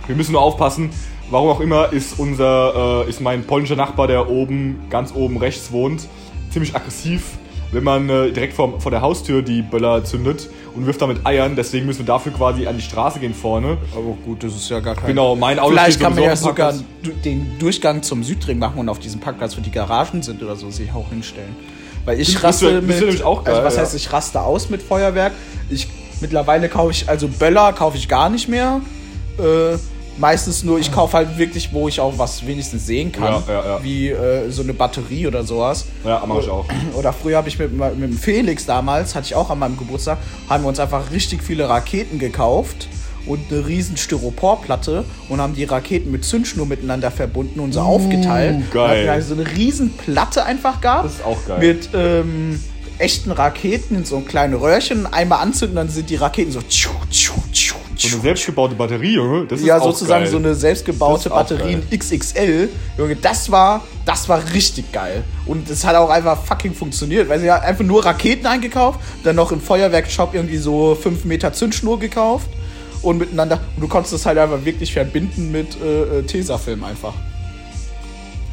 Wir 0.08 0.16
müssen 0.16 0.34
nur 0.34 0.42
aufpassen. 0.42 0.90
Warum 1.30 1.50
auch 1.50 1.60
immer 1.60 1.92
ist 1.92 2.20
unser, 2.20 3.06
äh, 3.06 3.10
ist 3.10 3.20
mein 3.20 3.44
polnischer 3.44 3.76
Nachbar, 3.76 4.08
der 4.08 4.30
oben, 4.30 4.82
ganz 4.90 5.14
oben 5.16 5.38
rechts 5.38 5.72
wohnt, 5.72 6.08
ziemlich 6.52 6.76
aggressiv, 6.76 7.24
wenn 7.72 7.84
man 7.84 8.08
äh, 8.10 8.32
direkt 8.32 8.54
vor, 8.54 8.80
vor 8.80 8.92
der 8.92 9.02
Haustür 9.02 9.42
die 9.42 9.64
Böller 9.64 10.04
zündet 10.04 10.50
und 10.76 10.86
wirft 10.86 11.02
damit 11.02 11.26
Eiern. 11.26 11.56
Deswegen 11.56 11.88
müssen 11.88 12.00
wir 12.00 12.06
dafür 12.06 12.32
quasi 12.32 12.68
an 12.68 12.76
die 12.76 12.84
Straße 12.84 13.20
gehen 13.20 13.34
vorne. 13.34 13.78
Aber 13.94 14.16
gut, 14.24 14.44
das 14.44 14.56
ist 14.56 14.70
ja 14.70 14.80
gar 14.80 14.94
kein. 14.94 15.08
Genau, 15.08 15.36
mein 15.36 15.58
Auto 15.58 15.72
Vielleicht 15.72 15.94
steht 15.94 16.04
kann 16.04 16.14
man 16.14 16.24
ja 16.24 16.36
sogar 16.36 16.76
den 17.24 17.58
Durchgang 17.58 18.04
zum 18.04 18.24
Südring 18.24 18.60
machen 18.60 18.78
und 18.78 18.88
auf 18.88 19.00
diesem 19.00 19.20
Parkplatz, 19.20 19.58
wo 19.58 19.62
die 19.62 19.72
Garagen 19.72 20.22
sind 20.22 20.44
oder 20.44 20.56
so, 20.56 20.70
sich 20.70 20.92
auch 20.94 21.10
hinstellen. 21.10 21.56
Weil 22.06 22.20
ich 22.20 22.42
raste 22.44 22.82
du 22.82 22.82
mit. 22.82 23.00
nämlich 23.00 23.24
auch 23.24 23.44
geil, 23.44 23.56
also 23.56 23.66
was 23.66 23.76
ja. 23.76 23.82
heißt, 23.82 23.96
ich 23.96 24.14
raste 24.14 24.42
aus 24.42 24.70
mit 24.70 24.82
Feuerwerk? 24.82 25.34
Ich 25.70 25.88
mittlerweile 26.22 26.70
kaufe 26.70 26.92
ich 26.92 27.10
also 27.10 27.28
Böller 27.28 27.74
kaufe 27.74 27.98
ich 27.98 28.08
gar 28.08 28.30
nicht 28.30 28.48
mehr. 28.48 28.82
Äh, 29.38 29.78
meistens 30.18 30.64
nur, 30.64 30.80
ich 30.80 30.92
kaufe 30.92 31.18
halt 31.18 31.38
wirklich, 31.38 31.74
wo 31.74 31.88
ich 31.88 32.00
auch 32.00 32.18
was 32.18 32.46
wenigstens 32.48 32.86
sehen 32.86 33.12
kann, 33.12 33.44
Ja, 33.48 33.54
ja, 33.54 33.66
ja. 33.66 33.84
wie 33.84 34.10
äh, 34.10 34.50
so 34.50 34.64
eine 34.64 34.74
Batterie 34.74 35.28
oder 35.28 35.44
sowas. 35.44 35.86
Ja, 36.06 36.24
mach 36.26 36.40
ich 36.40 36.50
auch. 36.50 36.66
Oder 36.96 37.12
früher 37.12 37.38
habe 37.38 37.50
ich 37.50 37.60
mit, 37.60 37.74
mit 37.74 38.02
dem 38.02 38.18
Felix 38.18 38.66
damals, 38.66 39.14
hatte 39.14 39.26
ich 39.26 39.36
auch 39.36 39.50
an 39.50 39.60
meinem 39.60 39.78
Geburtstag, 39.78 40.20
haben 40.48 40.64
wir 40.64 40.70
uns 40.70 40.80
einfach 40.80 41.12
richtig 41.12 41.44
viele 41.44 41.68
Raketen 41.68 42.18
gekauft 42.20 42.88
und 43.26 43.40
eine 43.52 43.66
riesen 43.68 43.98
Styroporplatte 43.98 45.04
und 45.30 45.42
haben 45.42 45.56
die 45.56 45.64
Raketen 45.64 46.12
mit 46.12 46.26
Zündschnur 46.26 46.66
miteinander 46.66 47.12
verbunden 47.12 47.60
und 47.60 47.74
so 47.74 47.80
aufgeteilt. 47.82 48.72
geil. 48.72 49.10
Also 49.10 49.34
eine 49.34 49.50
riesen 49.56 49.92
Platte 49.92 50.46
einfach 50.46 50.82
gab. 50.82 51.04
Das 51.04 51.14
ist 51.16 51.26
auch 51.26 51.38
geil. 51.48 51.60
Mit 51.60 51.90
ähm, 51.94 52.60
echten 52.98 53.32
Raketen 53.32 53.96
in 53.98 54.06
so 54.06 54.18
ein 54.18 54.26
kleine 54.26 54.60
Röhrchen, 54.62 55.06
einmal 55.12 55.40
anzünden, 55.42 55.76
dann 55.76 55.90
sind 55.90 56.10
die 56.10 56.16
Raketen 56.16 56.52
so 56.52 56.62
tschu, 56.62 56.90
tschu, 57.12 57.34
tschu, 57.52 57.76
So 57.98 58.08
tschu. 58.08 58.14
eine 58.16 58.22
selbstgebaute 58.22 58.76
Batterie, 58.76 59.16
Junge. 59.16 59.46
Das 59.48 59.60
ist 59.60 59.66
Ja, 59.66 59.80
auch 59.80 59.84
sozusagen 59.86 60.24
geil. 60.24 60.32
so 60.32 60.38
eine 60.38 60.56
selbstgebaute 60.56 61.30
Batterie 61.30 61.74
in. 61.74 62.00
XXL. 62.00 62.70
Junge, 62.98 63.16
das 63.18 63.52
war, 63.52 63.84
das 64.06 64.30
war 64.30 64.42
richtig 64.54 64.92
geil. 64.94 65.24
Und 65.46 65.70
es 65.70 65.84
hat 65.84 65.96
auch 65.96 66.10
einfach 66.10 66.42
fucking 66.46 66.74
funktioniert. 66.74 67.28
Weil 67.28 67.42
sie 67.42 67.52
hat 67.52 67.64
einfach 67.64 67.84
nur 67.84 68.06
Raketen 68.06 68.46
eingekauft, 68.46 69.00
dann 69.26 69.36
noch 69.36 69.52
im 69.52 69.60
Feuerwerkshop 69.60 70.34
irgendwie 70.34 70.58
so 70.58 70.96
5 70.96 71.26
Meter 71.26 71.52
Zündschnur 71.52 72.00
gekauft 72.00 72.48
und 73.06 73.18
miteinander. 73.20 73.60
Und 73.76 73.84
du 73.84 73.88
konntest 73.88 74.14
das 74.14 74.26
halt 74.26 74.38
einfach 74.38 74.66
wirklich 74.66 74.92
verbinden 74.92 75.52
mit 75.52 75.78
äh, 75.82 76.20
äh, 76.20 76.24
Tesafilm 76.24 76.84
einfach. 76.84 77.14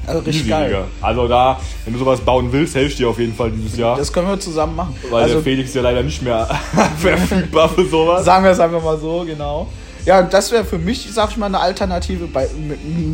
Also 0.06 0.18
richtig 0.20 0.42
Easy, 0.42 0.50
geil. 0.50 0.84
Also 1.00 1.28
da, 1.28 1.60
wenn 1.84 1.92
du 1.92 1.98
sowas 1.98 2.20
bauen 2.20 2.52
willst, 2.52 2.74
helfe 2.74 2.90
ich 2.90 2.96
dir 2.96 3.08
auf 3.08 3.18
jeden 3.18 3.34
Fall 3.34 3.50
dieses 3.52 3.78
Jahr. 3.78 3.96
Das 3.96 4.12
können 4.12 4.28
wir 4.28 4.38
zusammen 4.38 4.76
machen. 4.76 4.96
weil 5.10 5.22
also 5.22 5.34
der 5.36 5.44
Felix 5.44 5.70
ist 5.70 5.76
ja 5.76 5.82
leider 5.82 6.02
nicht 6.02 6.22
mehr 6.22 6.48
verfügbar 6.98 7.68
für 7.68 7.86
sowas. 7.86 8.24
Sagen 8.24 8.44
wir 8.44 8.50
es 8.50 8.60
einfach 8.60 8.82
mal 8.82 8.98
so, 8.98 9.24
genau. 9.24 9.68
Ja, 10.04 10.18
und 10.18 10.32
das 10.32 10.50
wäre 10.50 10.64
für 10.64 10.78
mich, 10.78 11.08
sag 11.12 11.30
ich 11.30 11.36
mal, 11.36 11.46
eine 11.46 11.60
Alternative, 11.60 12.26
bei, 12.26 12.48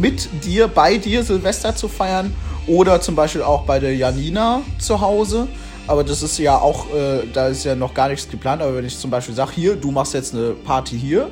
mit 0.00 0.28
dir, 0.44 0.68
bei 0.68 0.96
dir 0.96 1.22
Silvester 1.22 1.76
zu 1.76 1.86
feiern 1.86 2.34
oder 2.66 3.02
zum 3.02 3.14
Beispiel 3.14 3.42
auch 3.42 3.64
bei 3.64 3.78
der 3.78 3.94
Janina 3.94 4.62
zu 4.78 5.00
Hause. 5.02 5.48
Aber 5.88 6.04
das 6.04 6.22
ist 6.22 6.38
ja 6.38 6.58
auch, 6.58 6.86
äh, 6.94 7.26
da 7.32 7.48
ist 7.48 7.64
ja 7.64 7.74
noch 7.74 7.94
gar 7.94 8.08
nichts 8.08 8.28
geplant. 8.28 8.62
Aber 8.62 8.76
wenn 8.76 8.84
ich 8.84 8.98
zum 8.98 9.10
Beispiel 9.10 9.34
sage, 9.34 9.52
hier, 9.54 9.76
du 9.76 9.90
machst 9.90 10.14
jetzt 10.14 10.34
eine 10.34 10.50
Party 10.50 10.98
hier, 10.98 11.28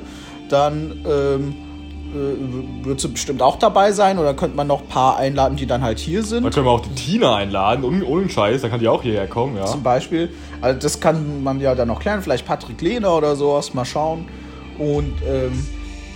dann 0.49 1.05
ähm, 1.07 1.55
äh, 2.13 2.83
würdest 2.83 3.05
du 3.05 3.11
bestimmt 3.11 3.41
auch 3.41 3.57
dabei 3.57 3.91
sein. 3.91 4.17
Oder 4.17 4.33
könnte 4.33 4.57
man 4.57 4.67
noch 4.67 4.81
ein 4.81 4.87
paar 4.87 5.17
einladen, 5.17 5.57
die 5.57 5.67
dann 5.67 5.83
halt 5.83 5.99
hier 5.99 6.23
sind. 6.23 6.43
Dann 6.43 6.51
können 6.51 6.65
wir 6.65 6.71
auch 6.71 6.81
die 6.81 6.95
Tina 6.95 7.35
einladen, 7.35 7.83
ohne, 7.83 8.03
ohne 8.05 8.29
Scheiß, 8.29 8.61
dann 8.61 8.71
kann 8.71 8.79
die 8.79 8.87
auch 8.87 9.03
hierher 9.03 9.27
kommen, 9.27 9.57
ja. 9.57 9.65
zum 9.65 9.83
Beispiel. 9.83 10.29
Also 10.61 10.79
das 10.79 10.99
kann 10.99 11.43
man 11.43 11.59
ja 11.59 11.75
dann 11.75 11.87
noch 11.87 11.99
klären, 11.99 12.21
vielleicht 12.21 12.45
Patrick 12.45 12.81
Lehner 12.81 13.15
oder 13.15 13.35
sowas, 13.35 13.73
mal 13.73 13.85
schauen. 13.85 14.27
Und 14.79 15.13
ähm, 15.27 15.67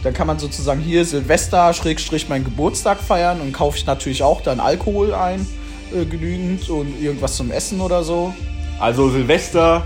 dann 0.03 0.13
kann 0.13 0.27
man 0.27 0.39
sozusagen 0.39 0.81
hier 0.81 1.05
Silvester, 1.05 1.73
Schrägstrich, 1.73 2.27
meinen 2.27 2.43
Geburtstag 2.43 2.99
feiern 2.99 3.39
und 3.39 3.53
kaufe 3.53 3.77
ich 3.77 3.85
natürlich 3.85 4.23
auch 4.23 4.41
dann 4.41 4.59
Alkohol 4.59 5.13
ein, 5.13 5.45
äh, 5.95 6.05
genügend 6.05 6.69
und 6.69 7.01
irgendwas 7.01 7.35
zum 7.37 7.51
Essen 7.51 7.81
oder 7.81 8.03
so. 8.03 8.33
Also 8.79 9.09
Silvester, 9.09 9.83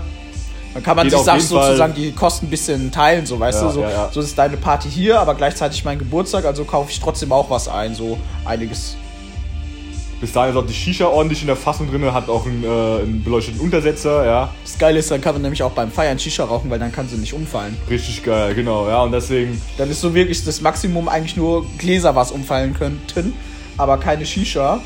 Dann 0.74 0.82
kann 0.82 0.96
man 0.96 1.08
sich 1.08 1.18
auf 1.18 1.24
sag, 1.24 1.36
jeden 1.36 1.48
sozusagen 1.48 1.94
die 1.94 2.12
Kosten 2.12 2.46
ein 2.46 2.50
bisschen 2.50 2.90
teilen, 2.90 3.26
so 3.26 3.38
weißt 3.38 3.60
Ja, 3.62 3.66
du, 3.68 3.72
so, 3.74 3.80
ja, 3.82 3.90
ja. 3.90 4.10
so 4.12 4.20
ist 4.20 4.36
deine 4.38 4.56
Party 4.56 4.88
hier, 4.90 5.20
aber 5.20 5.34
gleichzeitig 5.34 5.84
mein 5.84 5.98
Geburtstag, 5.98 6.44
also 6.44 6.64
kaufe 6.64 6.90
ich 6.90 7.00
trotzdem 7.00 7.32
auch 7.32 7.50
was 7.50 7.68
ein, 7.68 7.94
so 7.94 8.18
einiges. 8.44 8.96
bis 10.18 10.32
dahin 10.32 10.52
ist 10.52 10.56
auch 10.56 10.66
die 10.66 10.72
Shisha 10.72 11.06
ordentlich 11.08 11.42
in 11.42 11.46
der 11.48 11.56
Fassung 11.56 11.90
drin, 11.90 12.10
hat 12.10 12.30
auch 12.30 12.46
einen, 12.46 12.64
äh, 12.64 12.66
einen 13.02 13.22
beleuchteten 13.22 13.60
Untersetzer, 13.60 14.24
ja. 14.24 14.48
Das 14.64 14.78
Geile 14.78 14.98
ist, 14.98 15.10
dann 15.10 15.20
kann 15.20 15.34
man 15.34 15.42
nämlich 15.42 15.62
auch 15.62 15.72
beim 15.72 15.90
Feiern 15.90 16.18
Shisha 16.18 16.44
rauchen, 16.44 16.70
weil 16.70 16.78
dann 16.78 16.90
kann 16.90 17.06
sie 17.06 17.16
nicht 17.16 17.34
umfallen. 17.34 17.76
Richtig 17.90 18.22
geil, 18.24 18.54
genau, 18.54 18.88
ja. 18.88 19.02
Und 19.02 19.12
deswegen, 19.12 19.60
Dann 19.76 19.90
ist 19.90 20.00
so 20.00 20.14
wirklich 20.14 20.42
das 20.42 20.62
Maximum 20.62 21.08
eigentlich 21.10 21.36
nur 21.36 21.66
Gläser, 21.76 22.14
was 22.14 22.30
umfallen 22.30 22.72
könnten, 22.72 23.34
aber 23.76 23.98
keine 23.98 24.24
Shisha. 24.24 24.80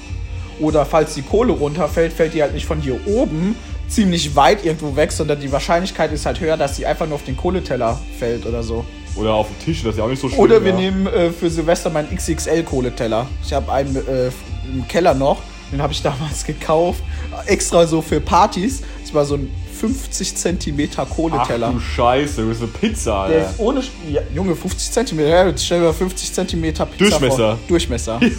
Oder 0.60 0.84
falls 0.84 1.14
die 1.14 1.22
Kohle 1.22 1.52
runterfällt, 1.52 2.12
fällt 2.12 2.34
die 2.34 2.42
halt 2.42 2.54
nicht 2.54 2.66
von 2.66 2.80
hier 2.80 2.98
oben, 3.06 3.56
ziemlich 3.88 4.36
weit 4.36 4.64
irgendwo 4.64 4.94
weg, 4.94 5.12
sondern 5.12 5.40
die 5.40 5.50
Wahrscheinlichkeit 5.50 6.12
ist 6.12 6.26
halt 6.26 6.40
höher, 6.40 6.56
dass 6.56 6.76
sie 6.76 6.86
einfach 6.86 7.06
nur 7.06 7.16
auf 7.16 7.24
den 7.24 7.36
Kohleteller 7.36 8.00
fällt 8.18 8.46
oder 8.46 8.62
so. 8.62 8.84
Oder 9.16 9.34
auf 9.34 9.48
dem 9.48 9.58
Tisch, 9.64 9.82
das 9.82 9.92
ist 9.92 9.98
ja 9.98 10.04
auch 10.04 10.08
nicht 10.08 10.20
so 10.20 10.28
schlimm. 10.28 10.40
Oder 10.40 10.64
wir 10.64 10.70
ja. 10.72 10.76
nehmen 10.76 11.06
äh, 11.06 11.30
für 11.30 11.50
Silvester 11.50 11.90
meinen 11.90 12.16
XXL-Kohleteller. 12.16 13.26
Ich 13.44 13.52
habe 13.52 13.72
einen 13.72 13.96
äh, 13.96 14.30
im 14.72 14.86
Keller 14.86 15.14
noch, 15.14 15.42
den 15.72 15.82
habe 15.82 15.92
ich 15.92 16.02
damals 16.02 16.44
gekauft, 16.44 17.02
extra 17.46 17.86
so 17.86 18.02
für 18.02 18.20
Partys. 18.20 18.82
Das 19.02 19.12
war 19.12 19.24
so 19.24 19.34
ein 19.34 19.50
50 19.80 20.34
Zentimeter 20.36 21.06
Ach 21.10 21.14
Kohleteller. 21.16 21.70
du 21.72 21.80
Scheiße, 21.80 22.42
du 22.42 22.48
bist 22.48 22.60
eine 22.62 22.70
Pizza, 22.70 23.28
Der 23.28 23.38
Alter. 23.38 23.50
ist 23.50 23.58
ohne. 23.60 23.80
Ja, 24.10 24.20
Junge, 24.34 24.54
50 24.54 24.92
Zentimeter. 24.92 25.28
Ja, 25.28 25.46
jetzt 25.48 25.64
stell 25.64 25.80
dir 25.80 25.86
mal 25.86 25.92
50 25.94 26.32
Zentimeter 26.32 26.84
Pizza 26.86 27.04
Durchmesser. 27.18 27.36
Vor. 27.36 27.58
Durchmesser. 27.68 28.20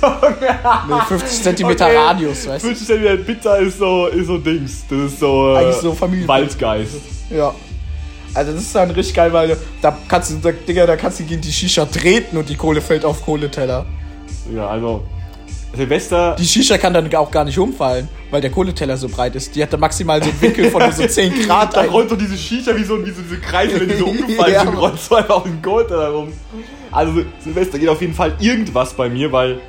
Nee, 0.87 0.95
50 1.07 1.43
Zentimeter 1.43 1.85
Okay. 1.85 1.97
Radius, 1.97 2.47
weißt 2.47 2.63
du? 2.63 2.67
50 2.69 2.87
Zentimeter 2.87 3.17
Pizza 3.23 3.55
ist 3.57 3.77
so, 3.79 4.07
ist 4.07 4.27
so 4.27 4.37
Dings. 4.37 4.83
Das 4.89 4.99
ist 4.99 5.19
so, 5.19 5.53
äh, 5.55 5.57
Eigentlich 5.57 5.75
so 5.77 5.93
Familien- 5.93 6.27
Waldgeist. 6.27 6.95
Ja. 7.29 7.53
Also 8.33 8.53
das 8.53 8.61
ist 8.61 8.75
dann 8.75 8.91
richtig 8.91 9.15
geil, 9.15 9.33
weil 9.33 9.57
da 9.81 9.97
kannst 10.07 10.31
du, 10.31 10.35
da, 10.35 10.51
Digga, 10.51 10.85
da 10.85 10.95
kannst 10.95 11.19
du 11.19 11.23
gegen 11.23 11.41
die 11.41 11.51
Shisha 11.51 11.85
treten 11.85 12.37
und 12.37 12.47
die 12.47 12.55
Kohle 12.55 12.79
fällt 12.81 13.03
auf 13.03 13.25
Kohleteller. 13.25 13.85
Ja, 14.55 14.67
also 14.67 15.03
Silvester. 15.73 16.35
Die 16.37 16.45
Shisha 16.45 16.77
kann 16.77 16.93
dann 16.93 17.13
auch 17.15 17.31
gar 17.31 17.45
nicht 17.45 17.57
umfallen, 17.57 18.09
weil 18.29 18.41
der 18.41 18.51
Kohleteller 18.51 18.97
so 18.97 19.07
breit 19.07 19.35
ist. 19.35 19.55
Die 19.55 19.63
hat 19.63 19.71
dann 19.71 19.79
maximal 19.79 20.21
so 20.21 20.29
einen 20.29 20.41
Winkel 20.41 20.69
von 20.69 20.91
so 20.91 21.07
10 21.07 21.43
Grad. 21.47 21.75
Da 21.75 21.83
rollt 21.83 22.09
so 22.09 22.15
diese 22.15 22.37
Shisha 22.37 22.75
wie 22.75 22.83
so, 22.83 23.05
wie 23.05 23.11
so 23.11 23.21
diese 23.21 23.39
Kreise, 23.39 23.79
wenn 23.79 23.87
die 23.87 23.95
so 23.95 24.05
umgefallen 24.07 24.53
Ja, 24.53 24.61
sind, 24.65 24.77
rollt 24.77 24.99
so 24.99 25.15
einfach 25.15 25.35
auf 25.35 25.43
den 25.43 25.61
Gold 25.61 25.89
da 25.89 26.09
rum. 26.09 26.33
Also 26.91 27.23
Silvester 27.39 27.79
geht 27.79 27.89
auf 27.89 28.01
jeden 28.01 28.13
Fall 28.13 28.35
irgendwas 28.39 28.93
bei 28.93 29.09
mir, 29.09 29.31
weil 29.31 29.59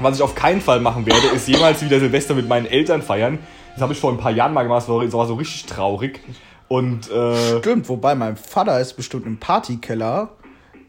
was 0.00 0.16
ich 0.16 0.22
auf 0.22 0.34
keinen 0.34 0.60
Fall 0.60 0.80
machen 0.80 1.06
werde, 1.06 1.28
ist 1.28 1.48
jemals 1.48 1.82
wieder 1.82 2.00
Silvester 2.00 2.34
mit 2.34 2.48
meinen 2.48 2.66
Eltern 2.66 3.02
feiern. 3.02 3.38
Das 3.74 3.82
habe 3.82 3.92
ich 3.92 4.00
vor 4.00 4.10
ein 4.10 4.18
paar 4.18 4.32
Jahren 4.32 4.52
mal 4.52 4.62
gemacht, 4.62 4.86
das 4.88 5.12
war 5.12 5.26
so 5.26 5.34
richtig 5.34 5.66
traurig. 5.66 6.20
Und 6.68 7.10
äh, 7.10 7.58
Stimmt, 7.58 7.88
wobei 7.88 8.14
mein 8.14 8.36
Vater 8.36 8.80
ist 8.80 8.94
bestimmt 8.94 9.26
im 9.26 9.38
Partykeller. 9.38 10.30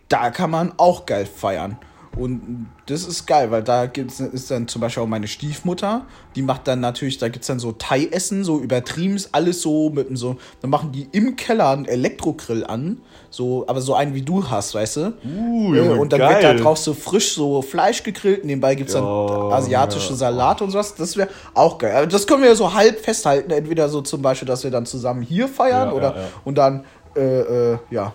Da 0.09 0.29
kann 0.31 0.49
man 0.49 0.73
auch 0.77 1.05
geil 1.05 1.25
feiern. 1.25 1.77
Und 2.17 2.67
das 2.87 3.05
ist 3.05 3.25
geil, 3.27 3.51
weil 3.51 3.63
da 3.63 3.85
gibt's, 3.85 4.19
ist 4.19 4.49
dann 4.49 4.67
zum 4.67 4.81
Beispiel 4.81 5.03
auch 5.03 5.07
meine 5.07 5.27
Stiefmutter. 5.27 6.05
Die 6.35 6.41
macht 6.41 6.67
dann 6.67 6.79
natürlich, 6.79 7.17
da 7.17 7.27
gibt 7.29 7.43
es 7.43 7.47
dann 7.47 7.59
so 7.59 7.71
Thai-Essen, 7.73 8.43
so 8.43 8.59
übertrieben 8.59 9.21
alles 9.31 9.61
so 9.61 9.89
mit 9.89 10.07
so. 10.17 10.37
Dann 10.61 10.69
machen 10.69 10.91
die 10.91 11.07
im 11.11 11.35
Keller 11.35 11.69
einen 11.69 11.85
Elektrogrill 11.85 12.65
an. 12.65 12.97
So, 13.29 13.65
aber 13.67 13.81
so 13.81 13.93
einen 13.93 14.13
wie 14.15 14.21
du 14.21 14.49
hast, 14.49 14.73
weißt 14.73 14.97
du? 14.97 15.13
uh, 15.25 15.73
Äh, 15.73 15.77
Junge, 15.77 15.95
und 15.95 16.11
dann 16.13 16.19
geil. 16.19 16.29
wird 16.33 16.43
da 16.43 16.53
drauf 16.53 16.77
so 16.77 16.93
frisch 16.93 17.33
so 17.33 17.61
Fleisch 17.61 18.01
gegrillt. 18.03 18.45
Nebenbei 18.45 18.75
gibt 18.75 18.89
es 18.89 18.95
dann 18.95 19.03
Ja, 19.03 19.49
asiatische 19.51 20.11
ja. 20.11 20.15
Salat 20.15 20.61
und 20.61 20.71
sowas. 20.71 20.95
Das 20.95 21.17
wäre 21.17 21.29
auch 21.53 21.77
geil. 21.77 21.95
Aber 21.95 22.07
das 22.07 22.25
können 22.25 22.41
wir 22.43 22.55
so 22.55 22.73
halb 22.73 22.99
festhalten. 22.99 23.51
Entweder 23.51 23.89
so 23.89 24.01
zum 24.01 24.21
Beispiel, 24.21 24.47
dass 24.47 24.63
wir 24.63 24.71
dann 24.71 24.85
zusammen 24.85 25.21
hier 25.21 25.47
feiern 25.47 25.89
Ja, 25.89 25.93
oder 25.93 26.15
ja, 26.15 26.21
ja. 26.21 26.27
und 26.45 26.57
dann, 26.57 26.85
äh, 27.15 27.73
äh, 27.73 27.77
ja, 27.91 28.13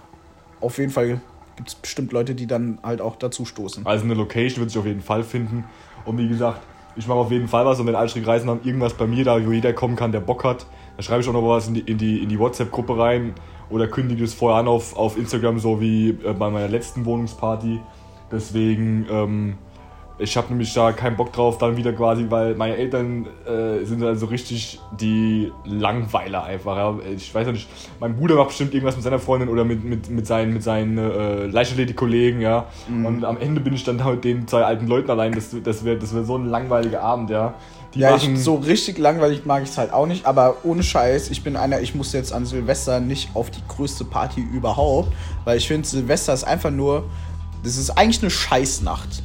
auf 0.60 0.78
jeden 0.78 0.90
Fall 0.92 1.20
gibt 1.62 1.68
es 1.68 1.74
bestimmt 1.76 2.10
Leute, 2.10 2.34
die 2.34 2.48
dann 2.48 2.78
halt 2.82 3.00
auch 3.00 3.14
dazu 3.14 3.44
stoßen. 3.44 3.86
Also 3.86 4.04
eine 4.04 4.14
Location 4.14 4.60
wird 4.60 4.70
sich 4.70 4.78
auf 4.80 4.86
jeden 4.86 5.00
Fall 5.00 5.22
finden. 5.22 5.64
Und 6.04 6.18
wie 6.18 6.26
gesagt, 6.26 6.60
ich 6.96 7.06
mache 7.06 7.18
auf 7.18 7.30
jeden 7.30 7.46
Fall 7.46 7.64
was. 7.64 7.78
Und 7.78 7.86
wenn 7.86 7.94
Altschrik 7.94 8.26
Reisen 8.26 8.50
haben, 8.50 8.60
irgendwas 8.64 8.94
bei 8.94 9.06
mir 9.06 9.24
da, 9.24 9.46
wo 9.46 9.52
jeder 9.52 9.72
kommen 9.72 9.94
kann, 9.94 10.10
der 10.10 10.18
Bock 10.18 10.42
hat, 10.42 10.66
da 10.96 11.04
schreibe 11.04 11.22
ich 11.22 11.28
auch 11.28 11.32
noch 11.32 11.46
was 11.46 11.68
in 11.68 11.74
die, 11.74 11.80
in 11.80 11.98
die, 11.98 12.20
in 12.20 12.28
die 12.28 12.38
WhatsApp-Gruppe 12.38 12.98
rein. 12.98 13.34
Oder 13.70 13.86
kündige 13.86 14.24
es 14.24 14.34
vorher 14.34 14.58
an 14.58 14.66
auf, 14.66 14.96
auf 14.96 15.16
Instagram, 15.16 15.60
so 15.60 15.80
wie 15.80 16.10
äh, 16.10 16.34
bei 16.36 16.50
meiner 16.50 16.66
letzten 16.66 17.04
Wohnungsparty. 17.04 17.78
Deswegen, 18.32 19.06
ähm, 19.08 19.54
ich 20.18 20.36
habe 20.36 20.48
nämlich 20.48 20.72
da 20.74 20.92
keinen 20.92 21.16
Bock 21.16 21.32
drauf, 21.32 21.58
dann 21.58 21.76
wieder 21.76 21.92
quasi, 21.92 22.26
weil 22.28 22.54
meine 22.54 22.76
Eltern 22.76 23.26
äh, 23.46 23.84
sind 23.84 24.02
also 24.02 24.26
richtig 24.26 24.80
die 24.98 25.52
Langweiler 25.64 26.44
einfach. 26.44 26.76
Ja. 26.76 26.98
Ich 27.14 27.34
weiß 27.34 27.46
ja 27.46 27.52
nicht, 27.52 27.68
mein 27.98 28.16
Bruder 28.16 28.36
macht 28.36 28.48
bestimmt 28.48 28.74
irgendwas 28.74 28.94
mit 28.94 29.04
seiner 29.04 29.18
Freundin 29.18 29.48
oder 29.48 29.64
mit, 29.64 29.84
mit, 29.84 30.10
mit 30.10 30.26
seinen, 30.26 30.52
mit 30.52 30.62
seinen 30.62 30.98
äh, 30.98 31.46
Leichtathletik-Kollegen, 31.46 32.40
ja. 32.40 32.66
Und 32.88 33.24
am 33.24 33.38
Ende 33.38 33.60
bin 33.60 33.74
ich 33.74 33.84
dann 33.84 33.98
da 33.98 34.10
mit 34.10 34.24
den 34.24 34.46
zwei 34.46 34.64
alten 34.64 34.86
Leuten 34.86 35.10
allein. 35.10 35.32
Das, 35.32 35.54
das 35.62 35.84
wäre 35.84 35.98
das 35.98 36.14
wär 36.14 36.24
so 36.24 36.36
ein 36.36 36.46
langweiliger 36.46 37.02
Abend, 37.02 37.30
ja. 37.30 37.54
Die 37.94 38.00
Ja, 38.00 38.16
ich, 38.16 38.28
so 38.38 38.56
richtig 38.56 38.98
langweilig 38.98 39.44
mag 39.44 39.62
ich 39.62 39.70
es 39.70 39.78
halt 39.78 39.92
auch 39.92 40.06
nicht, 40.06 40.24
aber 40.24 40.56
ohne 40.62 40.82
Scheiß, 40.82 41.30
ich 41.30 41.42
bin 41.42 41.56
einer, 41.56 41.80
ich 41.80 41.94
muss 41.94 42.12
jetzt 42.12 42.32
an 42.32 42.46
Silvester 42.46 43.00
nicht 43.00 43.30
auf 43.34 43.50
die 43.50 43.60
größte 43.68 44.04
Party 44.04 44.40
überhaupt, 44.40 45.12
weil 45.44 45.58
ich 45.58 45.68
finde, 45.68 45.86
Silvester 45.86 46.32
ist 46.32 46.44
einfach 46.44 46.70
nur, 46.70 47.04
das 47.62 47.76
ist 47.76 47.90
eigentlich 47.90 48.22
eine 48.22 48.30
Scheißnacht. 48.30 49.22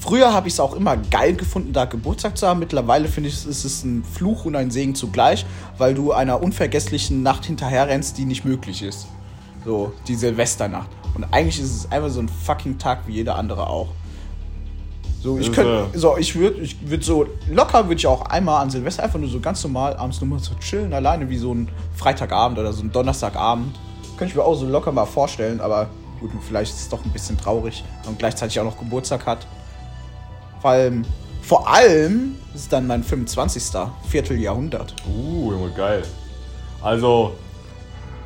Früher 0.00 0.32
habe 0.32 0.46
ich 0.46 0.54
es 0.54 0.60
auch 0.60 0.74
immer 0.74 0.96
geil 0.96 1.34
gefunden, 1.34 1.72
da 1.72 1.84
Geburtstag 1.84 2.38
zu 2.38 2.46
haben. 2.46 2.60
Mittlerweile 2.60 3.08
finde 3.08 3.30
ich, 3.30 3.34
es 3.34 3.64
ist 3.64 3.84
ein 3.84 4.04
Fluch 4.04 4.44
und 4.44 4.54
ein 4.54 4.70
Segen 4.70 4.94
zugleich, 4.94 5.44
weil 5.76 5.94
du 5.94 6.12
einer 6.12 6.40
unvergesslichen 6.40 7.22
Nacht 7.22 7.46
hinterherrennst, 7.46 8.16
die 8.16 8.24
nicht 8.24 8.44
möglich 8.44 8.82
ist. 8.82 9.08
So, 9.64 9.92
die 10.06 10.14
Silvesternacht. 10.14 10.88
Und 11.14 11.24
eigentlich 11.32 11.60
ist 11.60 11.74
es 11.74 11.90
einfach 11.90 12.10
so 12.10 12.20
ein 12.20 12.28
fucking 12.28 12.78
Tag 12.78 13.00
wie 13.06 13.14
jeder 13.14 13.36
andere 13.36 13.66
auch. 13.66 13.88
So, 15.20 15.36
ich 15.36 15.52
könnte, 15.52 15.88
so, 15.98 16.16
ich 16.16 16.36
würde, 16.36 16.60
ich 16.60 16.76
würde 16.88 17.04
so 17.04 17.26
locker 17.50 17.84
würde 17.88 17.96
ich 17.96 18.06
auch 18.06 18.22
einmal 18.22 18.62
an 18.62 18.70
Silvester 18.70 19.02
einfach 19.02 19.18
nur 19.18 19.28
so 19.28 19.40
ganz 19.40 19.64
normal 19.64 19.96
abends 19.96 20.20
nur 20.20 20.30
mal 20.30 20.38
so 20.38 20.54
chillen, 20.60 20.92
alleine 20.92 21.28
wie 21.28 21.38
so 21.38 21.52
ein 21.52 21.68
Freitagabend 21.96 22.56
oder 22.56 22.72
so 22.72 22.84
ein 22.84 22.92
Donnerstagabend. 22.92 23.74
Könnte 24.16 24.30
ich 24.30 24.36
mir 24.36 24.44
auch 24.44 24.54
so 24.54 24.66
locker 24.66 24.92
mal 24.92 25.06
vorstellen, 25.06 25.60
aber 25.60 25.90
gut, 26.20 26.30
vielleicht 26.46 26.72
ist 26.72 26.82
es 26.82 26.88
doch 26.88 27.04
ein 27.04 27.10
bisschen 27.10 27.36
traurig 27.36 27.82
und 28.06 28.16
gleichzeitig 28.20 28.60
auch 28.60 28.64
noch 28.64 28.78
Geburtstag 28.78 29.26
hat. 29.26 29.48
Vor 30.60 30.70
allem, 30.70 31.04
vor 31.42 31.68
allem 31.68 32.36
ist 32.54 32.72
dann 32.72 32.86
mein 32.86 33.02
25. 33.02 33.62
Vierteljahrhundert. 34.08 34.94
Uh, 35.08 35.52
Junge, 35.52 35.70
geil. 35.76 36.02
Also, 36.82 37.32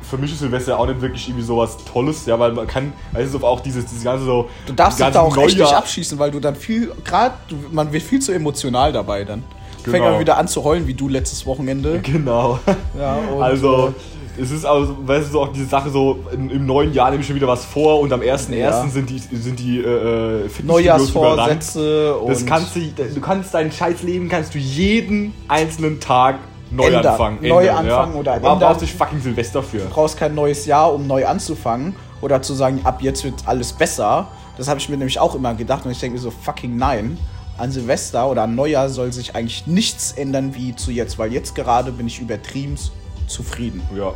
für 0.01 0.17
mich 0.17 0.31
ist 0.33 0.39
Silvester 0.39 0.77
auch 0.77 0.87
nicht 0.87 1.01
wirklich 1.01 1.27
irgendwie 1.27 1.45
sowas 1.45 1.77
Tolles, 1.91 2.25
ja, 2.25 2.37
weil 2.37 2.51
man 2.51 2.67
kann, 2.67 2.93
weißt 3.13 3.33
du, 3.33 3.39
auch 3.45 3.59
dieses, 3.61 3.85
dieses 3.85 4.03
ganze 4.03 4.25
so. 4.25 4.49
Du 4.65 4.73
darfst 4.73 4.99
dich 4.99 5.07
da 5.07 5.21
auch 5.21 5.29
ganze 5.29 5.45
richtig 5.47 5.61
Neujahr- 5.63 5.77
abschießen, 5.77 6.19
weil 6.19 6.31
du 6.31 6.39
dann 6.39 6.55
viel, 6.55 6.91
gerade, 7.03 7.35
man 7.71 7.91
wird 7.93 8.03
viel 8.03 8.19
zu 8.21 8.31
emotional 8.31 8.91
dabei 8.91 9.23
dann. 9.23 9.43
Fängt 9.83 9.95
Genau. 9.97 10.11
man 10.11 10.19
wieder 10.19 10.37
an 10.37 10.47
zu 10.47 10.63
heulen, 10.63 10.87
wie 10.87 10.93
du 10.93 11.09
letztes 11.09 11.45
Wochenende. 11.45 11.99
Genau. 12.03 12.59
Ja, 12.97 13.15
und, 13.17 13.41
also, 13.43 13.93
es 14.39 14.51
ist 14.51 14.65
also, 14.65 14.95
weißt 15.05 15.27
du, 15.27 15.31
so 15.33 15.41
auch 15.41 15.53
diese 15.53 15.65
Sache 15.67 15.89
so, 15.89 16.19
im, 16.31 16.49
im 16.49 16.65
neuen 16.65 16.93
Jahr 16.93 17.09
nehme 17.11 17.21
ich 17.21 17.27
schon 17.27 17.35
wieder 17.35 17.47
was 17.47 17.65
vor 17.65 17.99
und 17.99 18.11
am 18.11 18.21
1.1. 18.21 18.55
Ja. 18.55 18.87
sind 18.87 19.09
die, 19.09 19.19
sind 19.19 19.59
die 19.59 19.77
äh, 19.79 19.81
überrannt. 19.81 20.65
Neujahrsvorsätze 20.65 22.15
und 22.17 22.29
Das 22.31 22.45
kannst 22.45 22.75
du, 22.75 22.79
du 22.81 23.21
kannst 23.21 23.53
dein 23.53 23.71
scheiß 23.71 24.03
Leben 24.03 24.29
kannst 24.29 24.53
du 24.53 24.57
jeden 24.59 25.33
einzelnen 25.47 25.99
Tag 25.99 26.39
neu 26.71 26.85
Ändern. 26.87 27.05
anfangen. 27.07 27.37
Neu 27.41 27.69
anfangen 27.71 28.15
oder 28.15 28.33
Aber 28.35 28.53
ändern. 28.53 28.69
brauchst 28.71 28.81
du 28.81 28.87
fucking 28.87 29.21
Silvester 29.21 29.61
für. 29.61 29.79
du 29.79 29.89
brauchst 29.89 30.17
kein 30.17 30.33
neues 30.33 30.65
Jahr, 30.65 30.93
um 30.93 31.05
neu 31.05 31.25
anzufangen 31.25 31.95
oder 32.21 32.41
zu 32.41 32.53
sagen, 32.53 32.81
ab 32.83 33.01
jetzt 33.01 33.23
wird 33.23 33.35
alles 33.45 33.73
besser. 33.73 34.27
Das 34.57 34.67
habe 34.67 34.79
ich 34.79 34.89
mir 34.89 34.97
nämlich 34.97 35.19
auch 35.19 35.35
immer 35.35 35.53
gedacht 35.53 35.85
und 35.85 35.91
ich 35.91 35.99
denke 35.99 36.15
mir 36.15 36.21
so, 36.21 36.31
fucking 36.31 36.75
nein. 36.77 37.17
An 37.55 37.71
Silvester 37.71 38.27
oder 38.29 38.43
an 38.43 38.55
Neujahr 38.55 38.89
soll 38.89 39.13
sich 39.13 39.35
eigentlich 39.35 39.67
nichts 39.67 40.11
ändern 40.13 40.55
wie 40.55 40.75
zu 40.75 40.89
jetzt, 40.89 41.19
weil 41.19 41.31
jetzt 41.31 41.53
gerade 41.53 41.91
bin 41.91 42.07
ich 42.07 42.19
übertrieben 42.19 42.75
zufrieden. 43.27 43.81
Ja. 43.95 44.13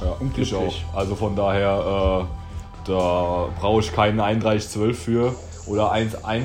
Ja, 0.00 0.16
Und 0.20 0.36
ich 0.36 0.54
auch. 0.54 0.74
Also 0.94 1.14
von 1.14 1.36
daher, 1.36 2.26
äh, 2.26 2.88
da 2.88 3.48
brauche 3.60 3.80
ich 3.80 3.92
keinen 3.92 4.18
3112 4.18 4.98
für 4.98 5.34
oder 5.66 5.92
1.1. 5.92 6.42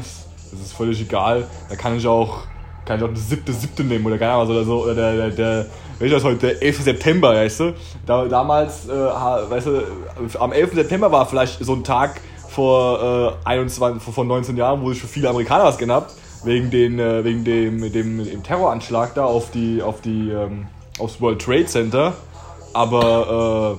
Das 0.51 0.59
ist 0.59 0.73
völlig 0.73 1.01
egal. 1.01 1.47
Da 1.69 1.75
kann 1.75 1.97
ich 1.97 2.07
auch, 2.07 2.39
kann 2.85 2.97
ich 2.97 3.03
auch 3.03 3.09
eine 3.09 3.17
siebte, 3.17 3.51
siebte 3.53 3.83
nehmen 3.83 4.05
oder 4.05 4.17
keine 4.17 4.33
Ahnung 4.33 4.43
was 4.43 4.55
oder 4.55 4.63
so. 4.63 4.83
Oder 4.83 4.95
der, 4.95 5.15
der, 5.15 5.29
der 5.29 5.65
welcher 5.99 6.17
ist 6.17 6.23
heute? 6.23 6.47
Der 6.47 6.62
11. 6.62 6.81
September, 6.83 7.33
weißt 7.33 7.59
du? 7.59 7.73
Da, 8.05 8.25
damals, 8.25 8.88
äh, 8.88 8.91
weißt 8.91 9.67
du, 9.67 9.81
am 10.39 10.53
11. 10.53 10.73
September 10.73 11.12
war 11.12 11.25
vielleicht 11.25 11.63
so 11.63 11.73
ein 11.73 11.83
Tag 11.83 12.21
vor, 12.47 13.35
äh, 13.43 13.47
21, 13.49 14.01
vor, 14.01 14.13
vor 14.13 14.23
19 14.25 14.55
Jahren, 14.55 14.81
wo 14.81 14.91
sich 14.91 15.01
für 15.01 15.07
viele 15.07 15.29
Amerikaner 15.29 15.65
was 15.65 15.77
genappt. 15.77 16.13
Wegen, 16.45 16.71
den, 16.71 16.99
äh, 16.99 17.25
wegen 17.25 17.43
dem, 17.43 17.91
dem, 17.91 18.23
dem 18.23 18.43
Terroranschlag 18.43 19.13
da 19.13 19.25
auf 19.25 19.51
die, 19.51 19.81
auf 19.81 19.99
die, 19.99 20.29
ähm, 20.29 20.67
aufs 20.99 21.19
World 21.21 21.41
Trade 21.41 21.65
Center. 21.65 22.13
Aber, 22.73 23.77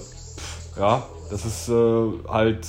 äh, 0.76 0.80
ja, 0.80 1.02
das 1.30 1.44
ist 1.44 1.68
äh, 1.68 1.72
halt. 2.29 2.66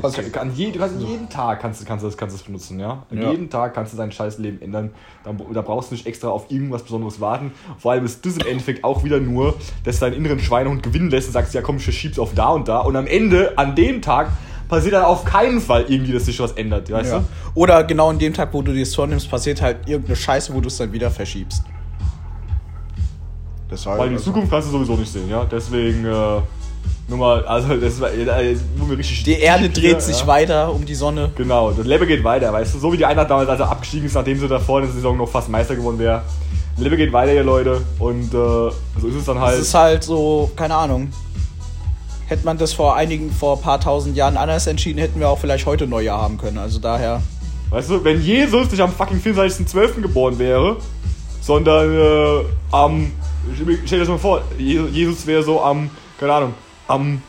Was- 0.00 0.14
Kann, 0.14 0.32
kann 0.32 0.52
je, 0.56 0.72
du 0.72 0.80
kannst 0.80 1.00
jeden 1.00 1.28
Tag 1.28 1.60
kannst, 1.60 1.80
du- 1.80 1.84
kannst, 1.84 2.02
du 2.02 2.08
das, 2.08 2.16
kannst 2.16 2.34
du 2.34 2.38
das 2.38 2.44
benutzen, 2.46 2.80
ja? 2.80 3.04
An 3.12 3.22
Ja. 3.22 3.30
Jeden 3.30 3.48
Tag 3.48 3.74
kannst 3.74 3.92
du 3.92 3.96
dein 3.96 4.10
scheiß 4.10 4.38
Leben 4.38 4.60
ändern. 4.60 4.90
Da, 5.22 5.30
da 5.52 5.62
brauchst 5.62 5.92
du 5.92 5.94
nicht 5.94 6.04
extra 6.08 6.28
auf 6.30 6.50
irgendwas 6.50 6.82
Besonderes 6.82 7.20
warten. 7.20 7.52
Vor 7.78 7.92
allem 7.92 8.04
ist 8.04 8.26
das 8.26 8.36
im 8.38 8.46
Endeffekt 8.48 8.82
auch 8.82 9.04
wieder 9.04 9.20
nur, 9.20 9.54
dass 9.84 10.00
du 10.00 10.06
deinen 10.06 10.14
inneren 10.14 10.40
Schweinehund 10.40 10.82
gewinnen 10.82 11.10
lässt 11.10 11.28
und 11.28 11.34
sagst, 11.34 11.54
ja 11.54 11.62
komm, 11.62 11.76
ich 11.76 11.84
verschieb's 11.84 12.18
auf 12.18 12.34
da 12.34 12.48
und 12.48 12.66
da. 12.66 12.80
Und 12.80 12.96
am 12.96 13.06
Ende, 13.06 13.56
an 13.56 13.76
dem 13.76 14.02
Tag, 14.02 14.32
passiert 14.68 14.94
dann 14.94 15.04
auf 15.04 15.24
keinen 15.24 15.60
Fall 15.60 15.84
irgendwie, 15.86 16.10
dass 16.12 16.24
sich 16.24 16.40
was 16.40 16.50
ändert, 16.52 16.90
weißt 16.90 17.12
Ja. 17.12 17.18
du? 17.20 17.24
Oder 17.54 17.84
genau 17.84 18.10
in 18.10 18.18
dem 18.18 18.34
Tag, 18.34 18.48
wo 18.52 18.62
du 18.62 18.72
dir 18.72 18.80
das 18.80 18.96
vornimmst, 18.96 19.30
passiert 19.30 19.62
halt 19.62 19.86
irgendeine 19.88 20.16
Scheiße, 20.16 20.52
wo 20.52 20.60
du 20.60 20.66
es 20.66 20.76
dann 20.76 20.90
wieder 20.92 21.08
verschiebst. 21.12 21.62
Das 23.74 23.86
war 23.86 23.98
Weil 23.98 24.10
die 24.10 24.18
Zukunft 24.18 24.50
kannst 24.50 24.68
du 24.68 24.72
sowieso 24.72 24.94
nicht 24.94 25.12
sehen, 25.12 25.28
ja? 25.28 25.44
Deswegen, 25.50 26.04
äh, 26.04 26.40
Nur 27.08 27.18
mal, 27.18 27.44
also 27.44 27.76
das 27.76 28.00
war, 28.00 28.08
wo 28.76 28.88
wir 28.88 28.98
richtig 28.98 29.24
Die 29.24 29.38
Erde 29.38 29.68
dreht 29.68 29.82
hier, 29.82 30.00
sich 30.00 30.20
ja. 30.20 30.26
weiter 30.28 30.72
um 30.72 30.86
die 30.86 30.94
Sonne. 30.94 31.32
Genau, 31.36 31.72
das 31.72 31.84
Level 31.84 32.06
geht 32.06 32.22
weiter, 32.22 32.52
weißt 32.52 32.74
du? 32.74 32.78
So 32.78 32.92
wie 32.92 32.96
die 32.96 33.04
Eintracht 33.04 33.30
damals, 33.30 33.48
als 33.48 33.58
er 33.58 33.68
abgestiegen 33.68 34.06
ist, 34.06 34.14
nachdem 34.14 34.38
sie 34.38 34.46
davor 34.46 34.78
in 34.78 34.86
der 34.86 34.94
Saison 34.94 35.16
noch 35.16 35.28
fast 35.28 35.48
Meister 35.48 35.74
geworden 35.74 35.98
wäre. 35.98 36.22
Level 36.78 36.96
geht 36.96 37.12
weiter 37.12 37.32
hier, 37.32 37.42
Leute. 37.42 37.82
Und 37.98 38.32
äh, 38.32 38.32
so 38.32 39.08
ist 39.08 39.16
es 39.16 39.24
dann 39.24 39.40
halt. 39.40 39.56
Es 39.56 39.68
ist 39.68 39.74
halt 39.74 40.04
so, 40.04 40.50
keine 40.54 40.76
Ahnung. 40.76 41.12
Hätte 42.26 42.44
man 42.44 42.56
das 42.56 42.72
vor 42.72 42.94
einigen, 42.94 43.32
vor 43.32 43.56
ein 43.56 43.62
paar 43.62 43.80
tausend 43.80 44.16
Jahren 44.16 44.36
anders 44.36 44.68
entschieden, 44.68 44.98
hätten 44.98 45.18
wir 45.18 45.28
auch 45.28 45.38
vielleicht 45.38 45.66
heute 45.66 45.88
Neujahr 45.88 46.22
haben 46.22 46.38
können. 46.38 46.58
Also 46.58 46.78
daher. 46.78 47.22
Weißt 47.70 47.90
du, 47.90 48.04
wenn 48.04 48.22
Jesus 48.22 48.70
nicht 48.70 48.80
am 48.80 48.92
fucking 48.92 49.20
24.12. 49.20 50.00
geboren 50.00 50.38
wäre, 50.38 50.76
sondern 51.40 51.92
äh, 51.92 52.44
am. 52.70 53.10
Stell 53.54 53.98
dir 53.98 53.98
das 53.98 54.08
mal 54.08 54.18
vor, 54.18 54.42
Je- 54.58 54.86
Jesus 54.88 55.26
wäre 55.26 55.42
so 55.42 55.60
am, 55.62 55.90
keine 56.18 56.32
Ahnung, 56.32 56.54
am 56.88 57.22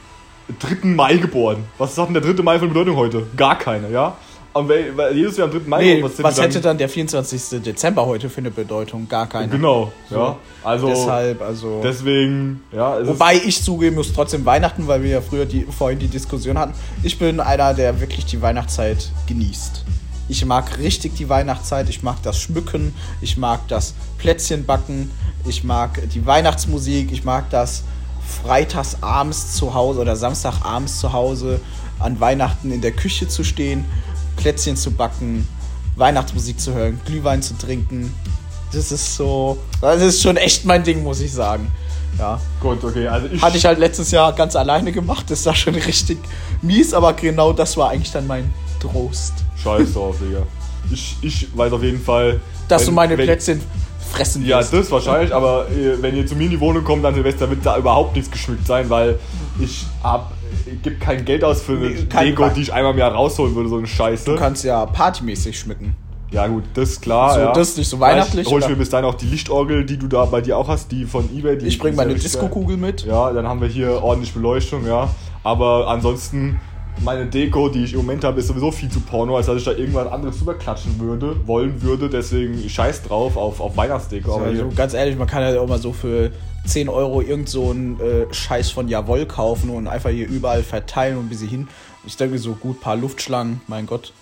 3. 0.60 0.88
Mai 0.96 1.18
geboren. 1.18 1.64
Was 1.78 1.98
hat 1.98 2.08
denn 2.08 2.14
der 2.22 2.24
3. 2.34 2.44
Mai 2.44 2.58
für 2.60 2.66
eine 2.66 2.74
Bedeutung 2.74 2.96
heute? 2.98 3.26
Gar 3.36 3.58
keine, 3.58 3.90
ja? 3.92 4.16
Weil, 4.54 5.14
Jesus 5.14 5.38
wäre 5.38 5.50
am 5.50 5.54
3. 5.54 5.68
Mai 5.68 5.82
Nee, 5.84 5.96
geboren, 5.98 6.14
was, 6.20 6.40
hätte 6.42 6.62
dann 6.62 6.78
der 6.78 6.88
24. 6.88 7.62
Dezember 7.62 8.06
heute 8.06 8.30
für 8.30 8.38
eine 8.38 8.52
Bedeutung? 8.52 9.06
Gar 9.10 9.28
keine. 9.28 9.50
Genau, 9.50 9.92
So. 10.10 10.16
ja. 10.16 10.36
Also, 10.64 10.88
Deshalb, 10.88 11.42
also. 11.42 11.82
deswegen, 11.84 12.64
ja. 12.72 13.06
Wobei 13.06 13.36
ich 13.36 13.62
zugeben 13.62 13.98
muss, 13.98 14.14
trotzdem 14.14 14.46
Weihnachten, 14.46 14.88
weil 14.88 15.04
wir 15.04 15.10
ja 15.10 15.22
früher 15.22 15.46
die, 15.46 15.64
vorhin 15.66 16.00
die 16.00 16.08
Diskussion 16.08 16.58
hatten. 16.58 16.74
Ich 17.04 17.20
bin 17.20 17.42
einer, 17.42 17.74
der 17.74 18.00
wirklich 18.00 18.26
die 18.26 18.42
Weihnachtszeit 18.42 19.12
genießt. 19.28 19.84
Ich 20.28 20.44
mag 20.46 20.78
richtig 20.80 21.16
die 21.16 21.30
Weihnachtszeit. 21.30 21.90
Ich 21.90 22.02
mag 22.02 22.22
das 22.24 22.40
Schmücken. 22.40 22.94
Ich 23.22 23.38
mag 23.38 23.68
das 23.68 23.94
Plätzchenbacken. 24.18 25.12
Ich 25.46 25.64
mag 25.64 26.02
die 26.10 26.26
Weihnachtsmusik. 26.26 27.12
Ich 27.12 27.24
mag 27.24 27.50
das 27.50 27.84
freitags 28.26 28.98
abends 29.02 29.54
zu 29.54 29.74
Hause 29.74 30.02
oder 30.02 30.16
Samstagabends 30.16 31.00
zu 31.00 31.14
Hause 31.14 31.60
an 32.00 32.20
Weihnachten 32.20 32.72
in 32.72 32.82
der 32.82 32.92
Küche 32.92 33.28
zu 33.28 33.44
stehen, 33.44 33.86
Plätzchen 34.36 34.76
zu 34.76 34.92
backen, 34.92 35.48
Weihnachtsmusik 35.96 36.60
zu 36.60 36.74
hören, 36.74 37.00
Glühwein 37.06 37.42
zu 37.42 37.58
trinken. 37.58 38.14
Das 38.74 38.92
ist 38.92 39.16
so, 39.16 39.58
das 39.80 40.02
ist 40.02 40.22
schon 40.22 40.38
echt 40.38 40.66
mein 40.66 40.84
Ding, 40.84 41.04
muss 41.04 41.22
ich 41.22 41.32
sagen. 41.32 41.72
Ja. 42.18 42.40
Gut, 42.60 42.84
okay. 42.84 43.08
Also 43.08 43.28
ich, 43.32 43.42
Hatte 43.42 43.58
ich 43.58 43.66
halt 43.66 43.80
letztes 43.80 44.12
Jahr 44.12 44.34
ganz 44.34 44.56
alleine 44.56 44.92
gemacht. 44.92 45.26
Das 45.30 45.46
war 45.46 45.56
schon 45.56 45.76
richtig 45.76 46.18
mies, 46.62 46.94
aber 46.94 47.14
genau 47.14 47.54
das 47.54 47.78
war 47.78 47.90
eigentlich 47.90 48.12
dann 48.12 48.28
mein 48.28 48.54
Trost. 48.92 49.34
Scheiß 49.62 49.94
drauf, 49.94 50.16
Digga. 50.20 50.44
Ich, 50.92 51.18
ich 51.22 51.48
weiß 51.58 51.74
auf 51.74 51.84
jeden 51.84 52.00
Fall. 52.02 52.40
Dass 52.68 52.82
wenn- 52.82 52.88
du 52.88 52.92
meine 52.94 53.18
wenn- 53.18 53.26
Plätzchen 53.26 53.62
fressen 54.12 54.46
Ja, 54.46 54.60
wirst. 54.60 54.72
das 54.74 54.92
wahrscheinlich, 54.92 55.34
aber 55.34 55.66
äh, 55.72 56.02
wenn 56.02 56.16
ihr 56.16 56.26
zu 56.28 56.36
mir 56.36 56.46
in 56.46 56.52
die 56.52 56.60
Wohnung 56.60 56.84
kommt, 56.84 57.04
dann 57.04 57.16
Silvester 57.16 57.50
wird 57.50 57.66
da 57.66 57.78
überhaupt 57.78 58.16
nichts 58.16 58.30
geschmückt 58.30 58.66
sein, 58.68 58.90
weil 58.90 59.18
ich 59.60 59.86
hab, 60.04 60.32
ich 60.66 60.82
gebe 60.84 60.96
kein 60.98 61.26
Geld 61.26 61.44
aus 61.44 61.62
für 61.64 61.74
eine 61.74 61.90
Nee, 61.90 62.06
kein 62.06 62.28
Deko, 62.28 62.44
Fall. 62.44 62.54
die 62.54 62.62
ich 62.62 62.72
einmal 62.74 62.94
im 62.94 63.00
Jahr 63.00 63.12
rausholen 63.14 63.56
würde, 63.56 63.68
so 63.70 63.78
eine 63.78 63.88
Scheiße. 63.88 64.26
Du 64.26 64.36
kannst 64.38 64.64
ja 64.64 64.86
partymäßig 64.86 65.58
schmücken. 65.60 65.96
ja 66.32 66.46
gut, 66.48 66.64
das 66.76 66.92
ist 66.92 67.02
klar. 67.02 67.34
So, 67.34 67.40
ja. 67.40 67.52
das 67.54 67.70
ist 67.70 67.78
nicht 67.80 67.90
so 67.90 68.00
weihnachtlich, 68.00 68.48
hol 68.48 68.62
ich 68.62 68.68
mir 68.70 68.76
bis 68.76 68.90
dahin 68.90 69.06
auch 69.06 69.16
die 69.16 69.26
Lichtorgel, 69.26 69.86
die 69.86 69.98
du 69.98 70.08
da 70.08 70.26
bei 70.26 70.42
dir 70.42 70.56
auch 70.58 70.68
hast, 70.68 70.92
die 70.92 71.06
von 71.06 71.28
Ebay. 71.36 71.58
Die 71.58 71.66
Ich 71.66 71.80
bring 71.80 71.94
die 71.94 71.96
ist 71.96 72.00
ja 72.02 72.08
meine. 72.08 72.20
Disco-Kugel 72.20 72.78
mit. 72.78 73.06
Ja, 73.06 73.34
dann 73.34 73.48
haben 73.48 73.60
wir 73.60 73.68
hier 73.68 74.04
ordentlich 74.04 74.34
Beleuchtung, 74.34 74.86
ja. 74.86 75.10
Aber 75.44 75.88
ansonsten, 75.88 76.60
meine 77.02 77.26
Deko, 77.26 77.70
die 77.70 77.84
ich 77.84 77.94
im 77.94 78.00
Moment 78.00 78.24
habe, 78.24 78.40
ist 78.40 78.48
sowieso 78.48 78.72
viel 78.72 78.90
zu 78.90 79.00
porno, 79.00 79.36
als 79.38 79.48
dass 79.48 79.58
ich 79.58 79.64
da 79.64 79.72
irgendwas 79.72 80.08
anderes 80.08 80.38
drüber 80.38 80.54
klatschen 80.56 81.00
würde, 81.00 81.36
wollen 81.46 81.82
würde. 81.82 82.10
Deswegen 82.10 82.68
scheiß 82.68 83.04
drauf 83.04 83.38
auf, 83.38 83.60
auf 83.60 83.76
Weihnachtsdeko. 83.78 84.36
Aber 84.36 84.46
Also, 84.46 84.70
ganz 84.76 84.94
ehrlich, 84.94 85.18
man 85.18 85.28
kann 85.28 85.42
ja 85.44 85.60
auch 85.60 85.68
mal 85.68 85.80
so 85.80 85.94
für 85.94 86.32
10 86.66 86.90
Euro 86.90 87.22
irgend 87.22 87.50
so 87.50 87.70
einen 87.70 88.00
äh, 88.00 88.34
Scheiß 88.34 88.72
von 88.72 88.88
Jawoll 88.88 89.26
kaufen 89.26 89.70
und 89.70 89.88
einfach 89.88 90.10
hier 90.10 90.28
überall 90.28 90.64
verteilen 90.64 91.18
und 91.18 91.26
ein 91.26 91.30
bisschen 91.30 91.50
hin. 91.50 91.68
Ich 92.06 92.18
denke 92.18 92.38
so 92.38 92.54
gut, 92.54 92.82
paar 92.82 92.96
Luftschlangen, 92.96 93.62
mein 93.68 93.86
Gott. 93.86 94.14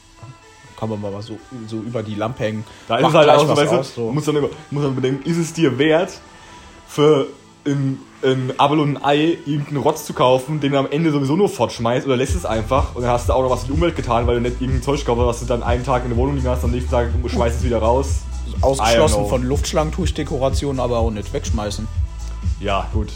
Kann 0.80 0.90
man 0.90 1.00
mal 1.02 1.22
so, 1.22 1.38
so 1.68 1.78
über 1.78 2.04
die 2.04 2.16
Lampe 2.16 2.44
hängen. 2.44 2.64
Da 2.88 2.98
ist 2.98 3.04
Macht 3.04 3.14
es 3.14 3.20
halt 3.20 3.30
auch 3.30 3.48
so, 3.48 3.56
weißt 3.56 3.72
du, 3.72 3.84
so. 3.84 4.12
muss, 4.12 4.26
dann, 4.26 4.36
muss 4.72 4.84
dann 4.84 4.96
bedenken, 4.96 5.30
ist 5.30 5.38
es 5.38 5.54
dir 5.54 5.78
wert, 5.78 6.12
für 6.88 7.28
ein, 7.66 8.00
ein 8.24 8.54
Apfel 8.58 8.80
und 8.80 8.98
ein 8.98 9.04
Ei 9.04 9.38
irgendeinen 9.46 9.78
Rotz 9.78 10.06
zu 10.06 10.14
kaufen, 10.14 10.60
den 10.60 10.74
du 10.74 10.78
am 10.78 10.88
Ende 10.90 11.12
sowieso 11.12 11.36
nur 11.36 11.50
fortschmeißt 11.50 12.06
oder 12.06 12.18
lässt 12.18 12.36
es 12.36 12.46
einfach 12.46 12.96
und 12.96 13.04
dann 13.04 13.12
hast 13.12 13.30
du 13.30 13.34
auch 13.34 13.44
noch 13.44 13.50
was 13.50 13.62
für 13.62 13.68
die 13.68 13.74
Umwelt 13.74 13.96
getan, 13.96 14.28
weil 14.28 14.36
du 14.36 14.42
nicht 14.42 14.62
irgendein 14.62 14.84
Zeug 14.84 15.06
kaufst, 15.06 15.26
was 15.26 15.40
du 15.40 15.46
dann 15.46 15.64
einen 15.64 15.84
Tag 15.84 16.04
in 16.04 16.10
der 16.10 16.18
Wohnung 16.18 16.36
liegen 16.36 16.48
hast, 16.48 16.64
am 16.64 16.72
nächsten 16.72 16.92
Tag 16.92 17.10
schmeißt 17.26 17.58
es 17.58 17.64
wieder 17.64 17.80
raus. 17.80 18.22
Ausgeschlossen 18.62 19.28
von 19.28 19.44
Luftschlangen 19.44 19.94
tue 19.94 20.06
ich 20.06 20.14
Dekorationen, 20.14 20.80
aber 20.80 21.00
auch 21.00 21.12
nicht 21.12 21.34
wegschmeißen. 21.34 21.88
Ja, 22.60 22.88
gut. 22.94 23.12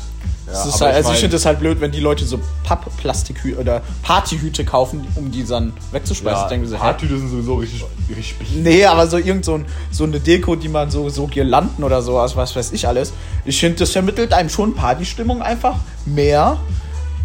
Ja, 0.47 0.53
Das 0.53 0.65
ist 0.65 0.81
halt, 0.81 0.95
also 0.95 1.11
ich 1.11 1.19
finde 1.19 1.35
es 1.35 1.45
halt 1.45 1.59
blöd, 1.59 1.81
wenn 1.81 1.91
die 1.91 1.99
Leute 1.99 2.25
so 2.25 2.39
Papp-Plastikhüte 2.63 3.59
oder 3.59 3.81
Partyhüte 4.01 4.63
kaufen, 4.63 5.05
um 5.15 5.29
die 5.29 5.43
dann 5.45 5.73
wegzuschmeißen. 5.91 6.39
ja, 6.39 6.45
ich 6.45 6.49
denke 6.49 6.67
so? 6.67 6.79
Hardtüte 6.79 7.17
sind 7.17 7.29
sowieso 7.29 7.55
richtig, 7.55 7.83
richtig 8.09 8.37
billig. 8.37 8.55
Nee, 8.63 8.85
aber 8.85 9.07
so 9.07 9.17
irgend 9.17 9.43
so, 9.43 9.55
ein, 9.55 9.65
so 9.91 10.05
eine 10.05 10.19
Deko, 10.21 10.55
die 10.55 10.69
man 10.69 10.89
so, 10.89 11.09
so 11.09 11.27
Girlanden 11.27 11.83
oder 11.83 12.01
sowas, 12.01 12.35
was 12.37 12.55
weiß 12.55 12.71
ich 12.71 12.87
alles. 12.87 13.11
Ich 13.43 13.59
finde, 13.59 13.79
das 13.79 13.91
vermittelt 13.91 14.33
einem 14.33 14.49
schon 14.49 14.73
Partystimmung 14.73 15.41
einfach 15.41 15.75
mehr. 16.05 16.57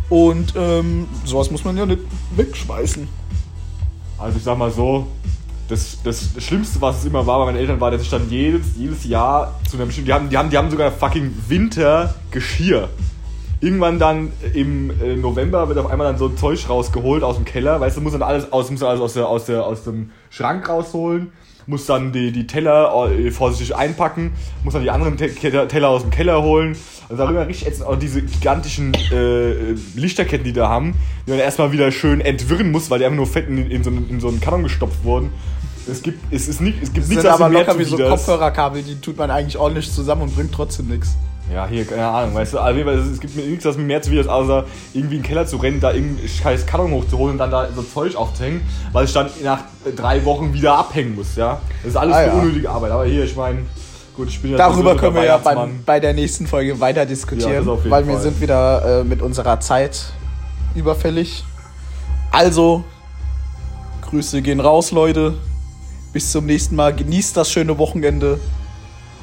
Und 0.09 0.55
ähm, 0.57 1.07
sowas 1.25 1.51
muss 1.51 1.65
man 1.65 1.77
ja 1.77 1.87
nicht 1.87 2.01
wegschmeißen. 2.37 3.09
Also 4.19 4.37
ich 4.37 4.45
sag 4.45 4.59
mal 4.59 4.71
so, 4.71 5.07
das, 5.69 5.97
das 6.05 6.29
Schlimmste, 6.39 6.81
was 6.81 6.99
es 6.99 7.05
immer 7.07 7.27
war 7.27 7.39
bei 7.39 7.47
meinen 7.47 7.57
Eltern, 7.57 7.81
war, 7.81 7.91
dass 7.91 8.03
ich 8.03 8.11
dann 8.11 8.29
jedes, 8.29 8.67
jedes 8.77 9.05
Jahr 9.05 9.59
zu 9.71 9.77
einer 9.77 9.87
bestimmten. 9.87 10.07
Die 10.09 10.13
haben, 10.13 10.29
die 10.29 10.37
haben, 10.37 10.51
die 10.51 10.59
haben 10.59 10.71
sogar 10.71 10.91
fucking 10.93 11.33
Wintergeschirr. 11.49 12.89
Irgendwann 13.63 14.01
dann 14.01 14.33
im 14.55 14.91
äh, 15.01 15.15
November 15.15 15.69
wird 15.69 15.79
auf 15.79 15.89
einmal 15.89 16.09
dann 16.09 16.19
so 16.19 16.27
ein 16.27 16.37
Zeug 16.37 16.69
rausgeholt 16.69 17.23
aus 17.23 17.37
dem 17.37 17.45
Keller. 17.45 17.81
Weißt 17.81 17.97
du, 17.97 18.01
muss 18.01 18.11
dann 18.13 18.23
alles 18.23 18.53
aus, 18.53 18.73
muss 18.73 18.83
alles 18.83 19.01
aus, 19.01 19.15
der, 19.15 19.29
aus, 19.29 19.45
der, 19.45 19.65
aus 19.65 19.85
dem 19.85 20.11
Schrank 20.31 20.69
rausholen, 20.69 21.31
muss 21.69 21.87
dann 21.87 22.11
die, 22.11 22.33
die 22.33 22.49
Teller 22.49 23.09
äh, 23.09 23.31
vorsichtig 23.31 23.77
einpacken, 23.77 24.33
muss 24.65 24.75
dann 24.75 24.83
die 24.83 24.91
anderen 24.91 25.17
Te 25.17 25.33
Teller 25.33 25.91
aus 25.91 26.03
dem 26.03 26.11
Keller 26.11 26.43
holen. 26.43 26.77
Also 27.09 27.23
darüber 27.23 27.47
richtig 27.47 27.69
ätzend. 27.69 27.87
Auch 27.87 27.95
diese 27.95 28.23
gigantischen 28.23 28.95
äh, 29.13 29.75
Lichterketten, 29.95 30.45
die 30.45 30.53
da 30.53 30.69
haben, 30.69 30.95
die 31.25 31.31
man 31.31 31.39
erstmal 31.39 31.71
wieder 31.71 31.93
schön 31.93 32.21
entwirren 32.21 32.73
muss, 32.73 32.91
weil 32.91 32.99
die 32.99 33.05
einfach 33.05 33.17
nur 33.17 33.29
fett 33.29 33.49
in, 33.49 33.71
in, 33.71 33.85
so, 33.85 33.91
einen, 33.91 34.11
in 34.11 34.19
so 34.19 34.27
einen 34.27 34.41
Karton 34.41 34.65
gestopft 34.65 35.05
wurden. 35.05 35.31
Es 35.89 36.03
gibt, 36.03 36.33
es 36.33 36.49
ist 36.49 36.61
nicht, 36.61 36.83
es 36.83 36.93
gibt 36.93 37.05
Das 37.05 37.09
nichts, 37.11 37.23
sind 37.23 37.33
aber 37.33 37.49
locker 37.49 37.79
wie 37.79 37.85
so. 37.85 37.97
Kopfhörerkabel, 37.97 38.83
die 38.83 39.01
tut 39.01 39.17
man 39.17 39.31
eigentlich 39.31 39.57
ordentlich 39.57 39.93
zusammen 39.93 40.23
und 40.23 40.35
bringt 40.35 40.53
trotzdem 40.53 40.89
nichts. 40.89 41.17
Ja, 41.53 41.67
hier, 41.67 41.85
keine 41.85 42.07
Ahnung, 42.07 42.35
weißt 42.35 42.55
du, 42.55 42.59
es 42.59 43.21
gibt 43.21 43.37
mir 43.37 43.43
nichts, 43.45 43.65
was 43.65 43.77
mir 43.77 43.83
mehr 43.85 44.01
zuwider 44.01 44.23
ist, 44.23 44.29
außer 44.29 44.65
irgendwie 44.95 45.17
in 45.17 45.23
den 45.23 45.29
Keller 45.29 45.47
zu 45.47 45.57
rennen, 45.59 45.81
da 45.81 45.93
irgendeinen 45.93 46.29
scheiß 46.29 46.65
Karton 46.67 46.93
hochzuholen 46.93 47.33
und 47.33 47.39
dann 47.39 47.51
da 47.51 47.69
so 47.75 47.83
Zeug 47.83 48.17
aufzuhängen, 48.17 48.63
weil 48.93 49.05
ich 49.05 49.13
dann 49.13 49.29
nach 49.45 49.61
drei 49.95 50.25
Wochen 50.25 50.55
wieder 50.55 50.79
abhängen 50.79 51.15
muss, 51.15 51.37
ja. 51.37 51.61
Das 51.83 51.91
ist 51.91 51.97
alles 51.97 52.17
Ah, 52.17 52.27
ja. 52.27 52.33
unnötige 52.33 52.71
Arbeit, 52.71 52.91
aber 52.93 53.05
hier, 53.05 53.25
ich 53.25 53.37
meine, 53.37 53.59
gut, 54.17 54.29
ich 54.29 54.41
bin 54.41 54.53
ja 54.53 54.57
Darüber 54.57 54.97
können 54.97 55.15
wir 55.15 55.25
ja 55.25 55.45
Weihnachtsmann. 55.45 55.81
bei 55.85 56.01
der 56.01 56.15
nächsten 56.15 56.47
Folge 56.47 56.81
weiter 56.81 57.01
Ja, 57.03 57.07
diskutieren, 57.07 57.67
jeden 57.69 57.91
weil 57.91 58.07
wir 58.07 58.15
Fall. 58.15 58.23
sind 58.23 58.41
wieder 58.41 59.01
äh, 59.01 59.05
mit 59.05 59.21
unserer 59.21 59.61
Zeit 59.61 60.05
überfällig. 60.75 61.45
Also, 62.31 62.83
Grüße 64.09 64.41
gehen 64.41 64.61
raus, 64.61 64.91
Leute. 64.91 65.35
Bis 66.15 66.31
zum 66.33 66.47
nächsten 66.47 66.77
Mal. 66.77 66.95
Genießt 66.95 67.37
das 67.37 67.51
schöne 67.51 67.77
Wochenende 67.79 68.39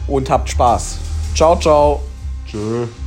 und 0.08 0.30
habt 0.30 0.50
Spaß. 0.50 0.98
Ciao, 1.36 1.58
ciao. 1.60 2.02
Sure. 2.50 2.99